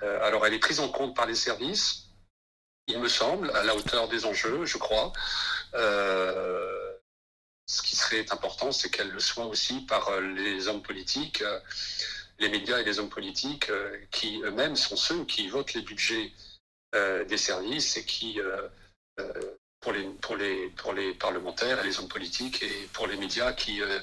[0.00, 2.06] alors, elle est prise en compte par les services,
[2.86, 5.12] il me semble, à la hauteur des enjeux, je crois.
[5.74, 7.02] ce
[7.82, 11.42] qui serait important, c'est qu'elle le soit aussi par les hommes politiques,
[12.38, 13.70] les médias et les hommes politiques,
[14.10, 16.32] qui eux-mêmes sont ceux qui votent les budgets
[16.94, 18.40] des services et qui
[19.80, 23.52] pour les, pour, les, pour les parlementaires et les hommes politiques et pour les médias
[23.52, 23.98] qui euh,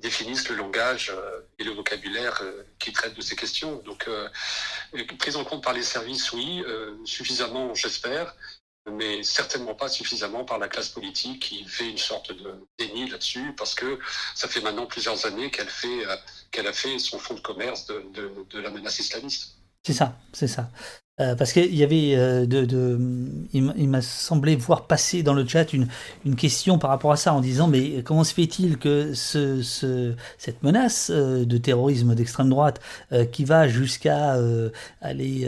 [0.00, 3.76] définissent le langage euh, et le vocabulaire euh, qui traitent de ces questions.
[3.84, 4.08] Donc,
[5.18, 6.62] prise en compte par les services, oui,
[7.04, 8.34] suffisamment, j'espère,
[8.90, 13.54] mais certainement pas suffisamment par la classe politique qui fait une sorte de déni là-dessus,
[13.56, 13.98] parce que
[14.34, 16.04] ça fait maintenant plusieurs années qu'elle fait,
[16.50, 19.56] qu'elle a fait son fonds de commerce de, la menace islamiste.
[19.86, 20.70] C'est ça, c'est ça.
[21.20, 22.98] Euh, parce qu'il y avait euh, de,
[23.52, 25.86] il m'a semblé voir passer dans le chat une,
[26.24, 30.16] une question par rapport à ça en disant mais comment se fait-il que ce, ce,
[30.38, 32.80] cette menace euh, de terrorisme d'extrême droite
[33.30, 34.36] qui va jusqu'à
[35.00, 35.46] aller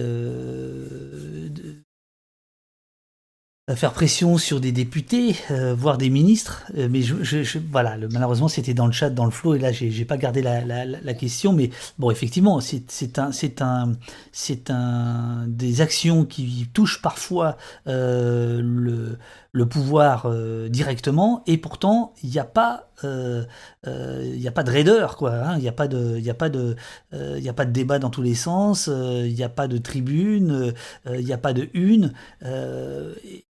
[3.74, 6.66] faire pression sur des députés, euh, voire des ministres.
[6.76, 9.58] Euh, mais je, je, voilà, le, malheureusement, c'était dans le chat, dans le flow, et
[9.58, 11.52] là, j'ai pas gardé la, la, la, question.
[11.52, 13.94] Mais bon, effectivement, c'est un, c'est un,
[14.30, 17.56] c'est un des actions qui touchent parfois
[17.88, 19.18] euh, le,
[19.56, 23.42] le pouvoir euh, directement, et pourtant, il n'y a pas euh,
[23.86, 25.32] euh, il a pas de raideur, quoi.
[25.32, 25.56] Hein.
[25.56, 26.76] Il n'y a pas de, il a pas de,
[27.12, 28.88] il a pas de débat dans tous les sens.
[28.88, 30.74] Il n'y a pas de tribune.
[31.06, 32.12] Il n'y a pas de une.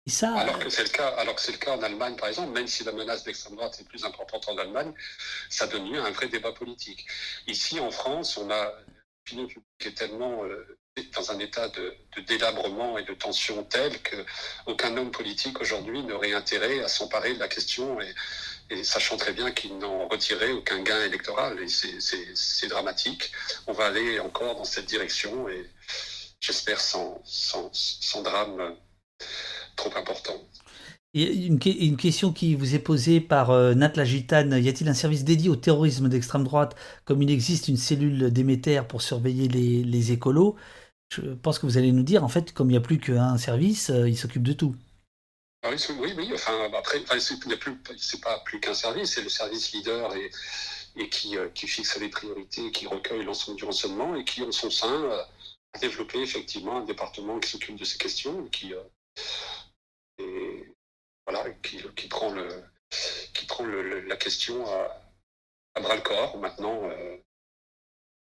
[0.08, 0.34] Ça.
[0.36, 2.68] Alors que c'est le cas, alors que c'est le cas en Allemagne, par exemple, même
[2.68, 4.92] si la menace d'extrême droite est plus importante en Allemagne,
[5.50, 7.06] ça donne un vrai débat politique.
[7.48, 8.74] Ici, en France, on a
[9.26, 10.42] l'opinion publique est tellement
[11.16, 11.96] dans un état de,
[12.28, 17.48] délabrement et de tension tel qu'aucun homme politique aujourd'hui n'aurait intérêt à s'emparer de la
[17.48, 21.60] question et, sachant très bien qu'il n'en retirerait aucun gain électoral.
[21.60, 23.32] Et c'est dramatique.
[23.68, 25.70] On va aller encore dans cette direction et
[26.40, 27.22] j'espère sans,
[28.24, 28.76] drame
[29.76, 30.40] trop important.
[31.14, 31.60] Une,
[31.98, 34.58] question qui vous est posée par euh, Nat Gitane.
[34.60, 36.76] Y a-t-il un service dédié au terrorisme d'extrême droite
[37.06, 40.56] comme il existe une cellule d'éméter pour surveiller les écolos?
[41.10, 43.38] Je pense que vous allez nous dire, en fait, comme il n'y a plus qu'un
[43.38, 44.76] service, euh, il s'occupe de tout.
[45.64, 50.30] Ah oui, oui, enfin, après, c'est pas plus qu'un service, c'est le service leader et,
[50.98, 54.52] et qui, euh, qui, fixe les priorités, qui recueille l'ensemble du renseignement et qui, en
[54.52, 55.24] son sein, euh,
[55.74, 58.74] a développé effectivement un département qui s'occupe de ces questions qui,
[60.18, 60.76] et,
[61.26, 62.48] voilà, qui, qui, prend, le,
[63.34, 65.02] qui prend la question à,
[65.76, 66.38] à bras le corps.
[66.38, 66.82] Maintenant,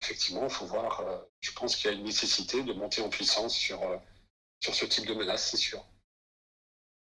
[0.02, 1.04] effectivement, il faut voir,
[1.40, 3.80] je pense qu'il y a une nécessité de monter en puissance sur,
[4.60, 5.84] sur ce type de menace, c'est sûr.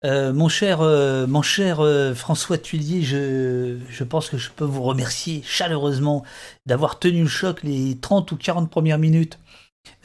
[0.06, 4.64] Euh, mon cher, euh, mon cher euh, François Tuillier, je, je, pense que je peux
[4.64, 6.24] vous remercier chaleureusement
[6.68, 9.40] d'avoir tenu le choc les 30 ou 40 premières minutes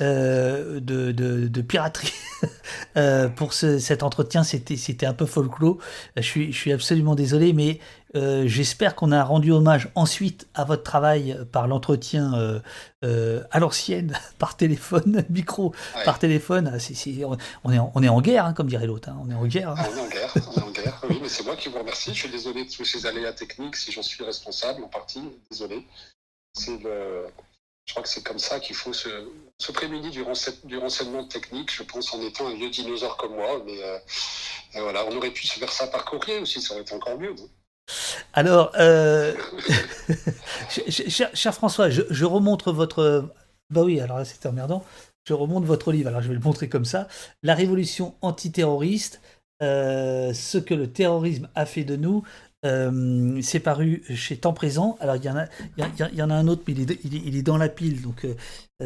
[0.00, 1.12] de, de,
[1.48, 2.12] de, piraterie
[3.36, 4.42] pour ce, cet entretien.
[4.42, 5.78] C'était, un peu folklore.
[6.16, 7.78] Je suis, je suis absolument désolé, mais
[8.14, 12.60] euh, j'espère qu'on a rendu hommage ensuite à votre travail par l'entretien euh,
[13.04, 16.70] euh, à l'ancienne, par téléphone, micro, par téléphone.
[16.74, 16.78] Ah,
[17.64, 19.08] on, est en, on est en guerre, hein, comme dirait l'autre.
[19.08, 19.18] Hein.
[19.24, 19.70] On est en guerre.
[19.70, 19.76] Hein.
[19.78, 21.00] Ah, on est en guerre, on est en guerre.
[21.08, 22.12] Oui, mais c'est moi qui vous remercie.
[22.12, 25.22] Je suis désolé de tous ces aléas techniques, si j'en suis responsable en partie.
[25.50, 25.86] Désolé.
[26.68, 27.26] Le...
[27.86, 29.08] Je crois que c'est comme ça qu'il faut se,
[29.58, 30.24] se prémunir du,
[30.64, 33.62] du, renseignement technique, je pense, en étant un vieux dinosaure comme moi.
[33.66, 37.18] Mais voilà, on aurait pu se faire ça par courrier aussi, ça aurait été encore
[37.18, 37.34] mieux.
[38.32, 39.34] Alors, euh,
[40.88, 43.28] cher, François, je, remontre votre.
[43.70, 44.84] Bah oui, alors là c'est emmerdant.
[45.24, 47.08] Je remonte votre livre, alors je vais le montrer comme ça.
[47.42, 49.20] La révolution antiterroriste,
[49.62, 52.24] euh, ce que le terrorisme a fait de nous.
[52.64, 54.96] Euh, c'est paru chez Temps Présent.
[55.00, 58.26] Alors il y, en a, un autre, mais il est, dans la pile, donc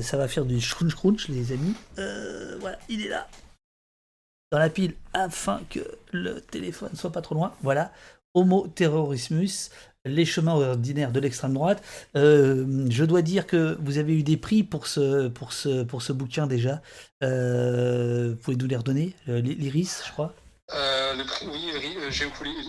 [0.01, 1.75] ça va faire du scrunch crunch, les amis.
[2.61, 3.27] voilà, il est là.
[4.53, 5.81] Dans la pile, afin que
[6.13, 7.53] le téléphone soit pas trop loin.
[7.63, 7.93] Voilà.
[8.35, 9.71] Homo terrorismus,
[10.05, 11.83] les chemins ordinaires de l'extrême droite.
[12.17, 16.03] Euh, je dois dire que vous avez eu des prix pour ce, pour ce, pour
[16.03, 16.81] ce bouquin déjà.
[17.25, 20.35] Euh, vous pouvez nous les redonner euh, L'Iris, je crois
[20.69, 21.73] le prix, oui,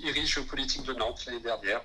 [0.03, 1.81] Iris, géopolitique de Nantes l'année dernière.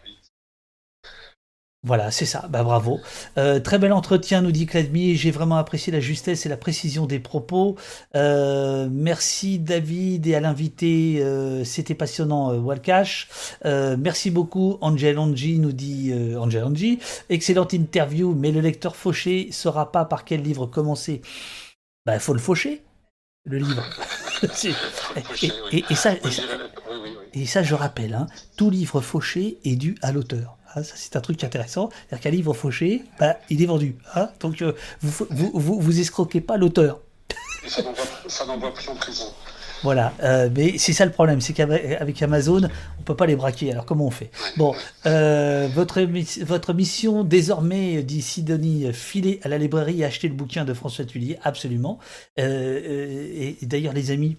[1.84, 3.00] Voilà, c'est ça, bah bravo.
[3.38, 7.06] Euh, très bel entretien, nous dit Cladmi, j'ai vraiment apprécié la justesse et la précision
[7.06, 7.74] des propos.
[8.14, 13.28] Euh, merci David et à l'invité, euh, c'était passionnant Walcash.
[13.64, 17.00] merci beaucoup Angel Angie, nous dit Angel Angie.
[17.30, 21.20] Excellente interview, mais le lecteur fauché saura pas par quel livre commencer.
[22.06, 22.82] Bah, faut le faucher,
[23.44, 23.84] le livre.
[25.72, 26.12] et, ça,
[27.34, 30.56] et, ça, je rappelle, hein, tout livre fauché est dû à l'auteur.
[30.74, 31.90] Ah, ça, c'est un truc intéressant.
[31.90, 33.96] C'est-à-dire qu'un livre fauché, bah, il est vendu.
[34.14, 34.30] Hein.
[34.40, 37.00] Donc, euh, vous, vous, vous, escroquez pas l'auteur.
[37.66, 39.32] ça n'envoie plus en prison.
[39.82, 42.68] Voilà, euh, mais c'est ça le problème, c'est qu'avec Amazon,
[42.98, 43.72] on peut pas les braquer.
[43.72, 44.30] Alors comment on fait?
[44.56, 44.74] Bon,
[45.06, 46.00] euh, votre,
[46.44, 51.04] votre mission désormais, dit Sidonie, filer à la librairie et acheter le bouquin de François
[51.04, 51.98] Tullier, absolument.
[52.36, 54.36] et d'ailleurs, les amis,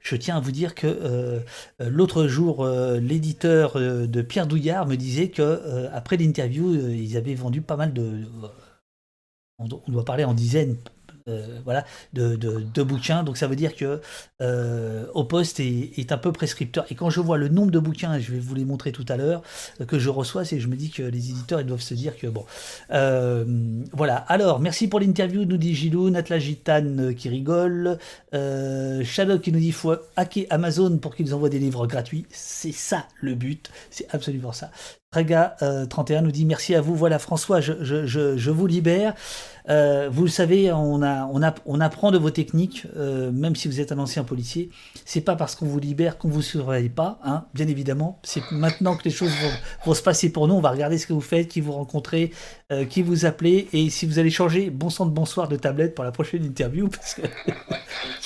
[0.00, 1.40] je tiens à vous dire que euh,
[1.78, 7.34] l'autre jour, euh, l'éditeur euh, de Pierre Douillard me disait que après l'interview, ils avaient
[7.34, 8.22] vendu pas mal de.
[9.58, 10.78] On doit parler en dizaines,
[11.28, 13.22] euh, voilà, de, de, bouquins.
[13.22, 14.00] Donc ça veut dire que
[14.40, 16.86] euh, au poste est, un peu prescripteur.
[16.90, 19.16] Et quand je vois le nombre de bouquins, je vais vous les montrer tout à
[19.16, 19.42] l'heure,
[19.86, 22.26] que je reçois, c'est je me dis que les éditeurs ils doivent se dire que
[22.26, 22.44] bon.
[22.92, 23.44] Euh,
[23.92, 24.16] voilà.
[24.16, 27.98] Alors merci pour l'interview, nous dit Gilou, Natla Gitane qui rigole,
[28.32, 32.26] Shadow qui nous dit faut hacker Amazon pour qu'ils envoient des livres gratuits.
[32.30, 34.70] C'est ça le but, c'est absolument ça.
[35.12, 36.94] Trega31 euh, nous dit merci à vous.
[36.94, 39.14] Voilà François, je, je, je, vous libère.
[39.70, 43.54] Euh, vous le savez, on, a, on, a, on apprend de vos techniques, euh, même
[43.54, 44.70] si vous êtes un ancien policier.
[45.04, 48.18] C'est pas parce qu'on vous libère qu'on vous surveille pas, hein, bien évidemment.
[48.22, 49.50] C'est maintenant que les choses vont,
[49.86, 50.54] vont, se passer pour nous.
[50.54, 52.32] On va regarder ce que vous faites, qui vous rencontrez,
[52.88, 56.04] qui vous appelez, et si vous allez changer bon sang de bonsoir de tablette pour
[56.04, 57.22] la prochaine interview, parce que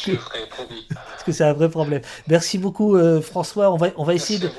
[0.04, 2.02] parce que c'est un vrai problème.
[2.28, 3.72] Merci beaucoup François.
[3.72, 4.50] On va, on va essayer de.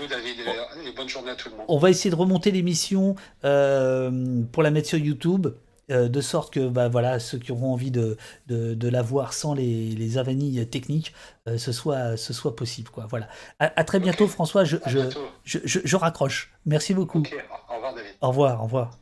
[1.68, 5.48] On va essayer de remonter l'émission euh, pour la mettre sur YouTube.
[5.92, 9.54] Euh, de sorte que bah, voilà, ceux qui auront envie de, de, la voir sans
[9.54, 11.14] les, les avanies techniques,
[11.48, 12.90] euh, ce, soit, ce soit possible.
[12.90, 13.06] Quoi.
[13.08, 13.28] Voilà.
[13.60, 14.64] À, très bientôt, François.
[14.64, 16.52] Je, je, je, raccroche.
[16.66, 17.24] Merci beaucoup.
[17.70, 18.12] Au revoir, David.
[18.22, 18.98] Au revoir, au revoir.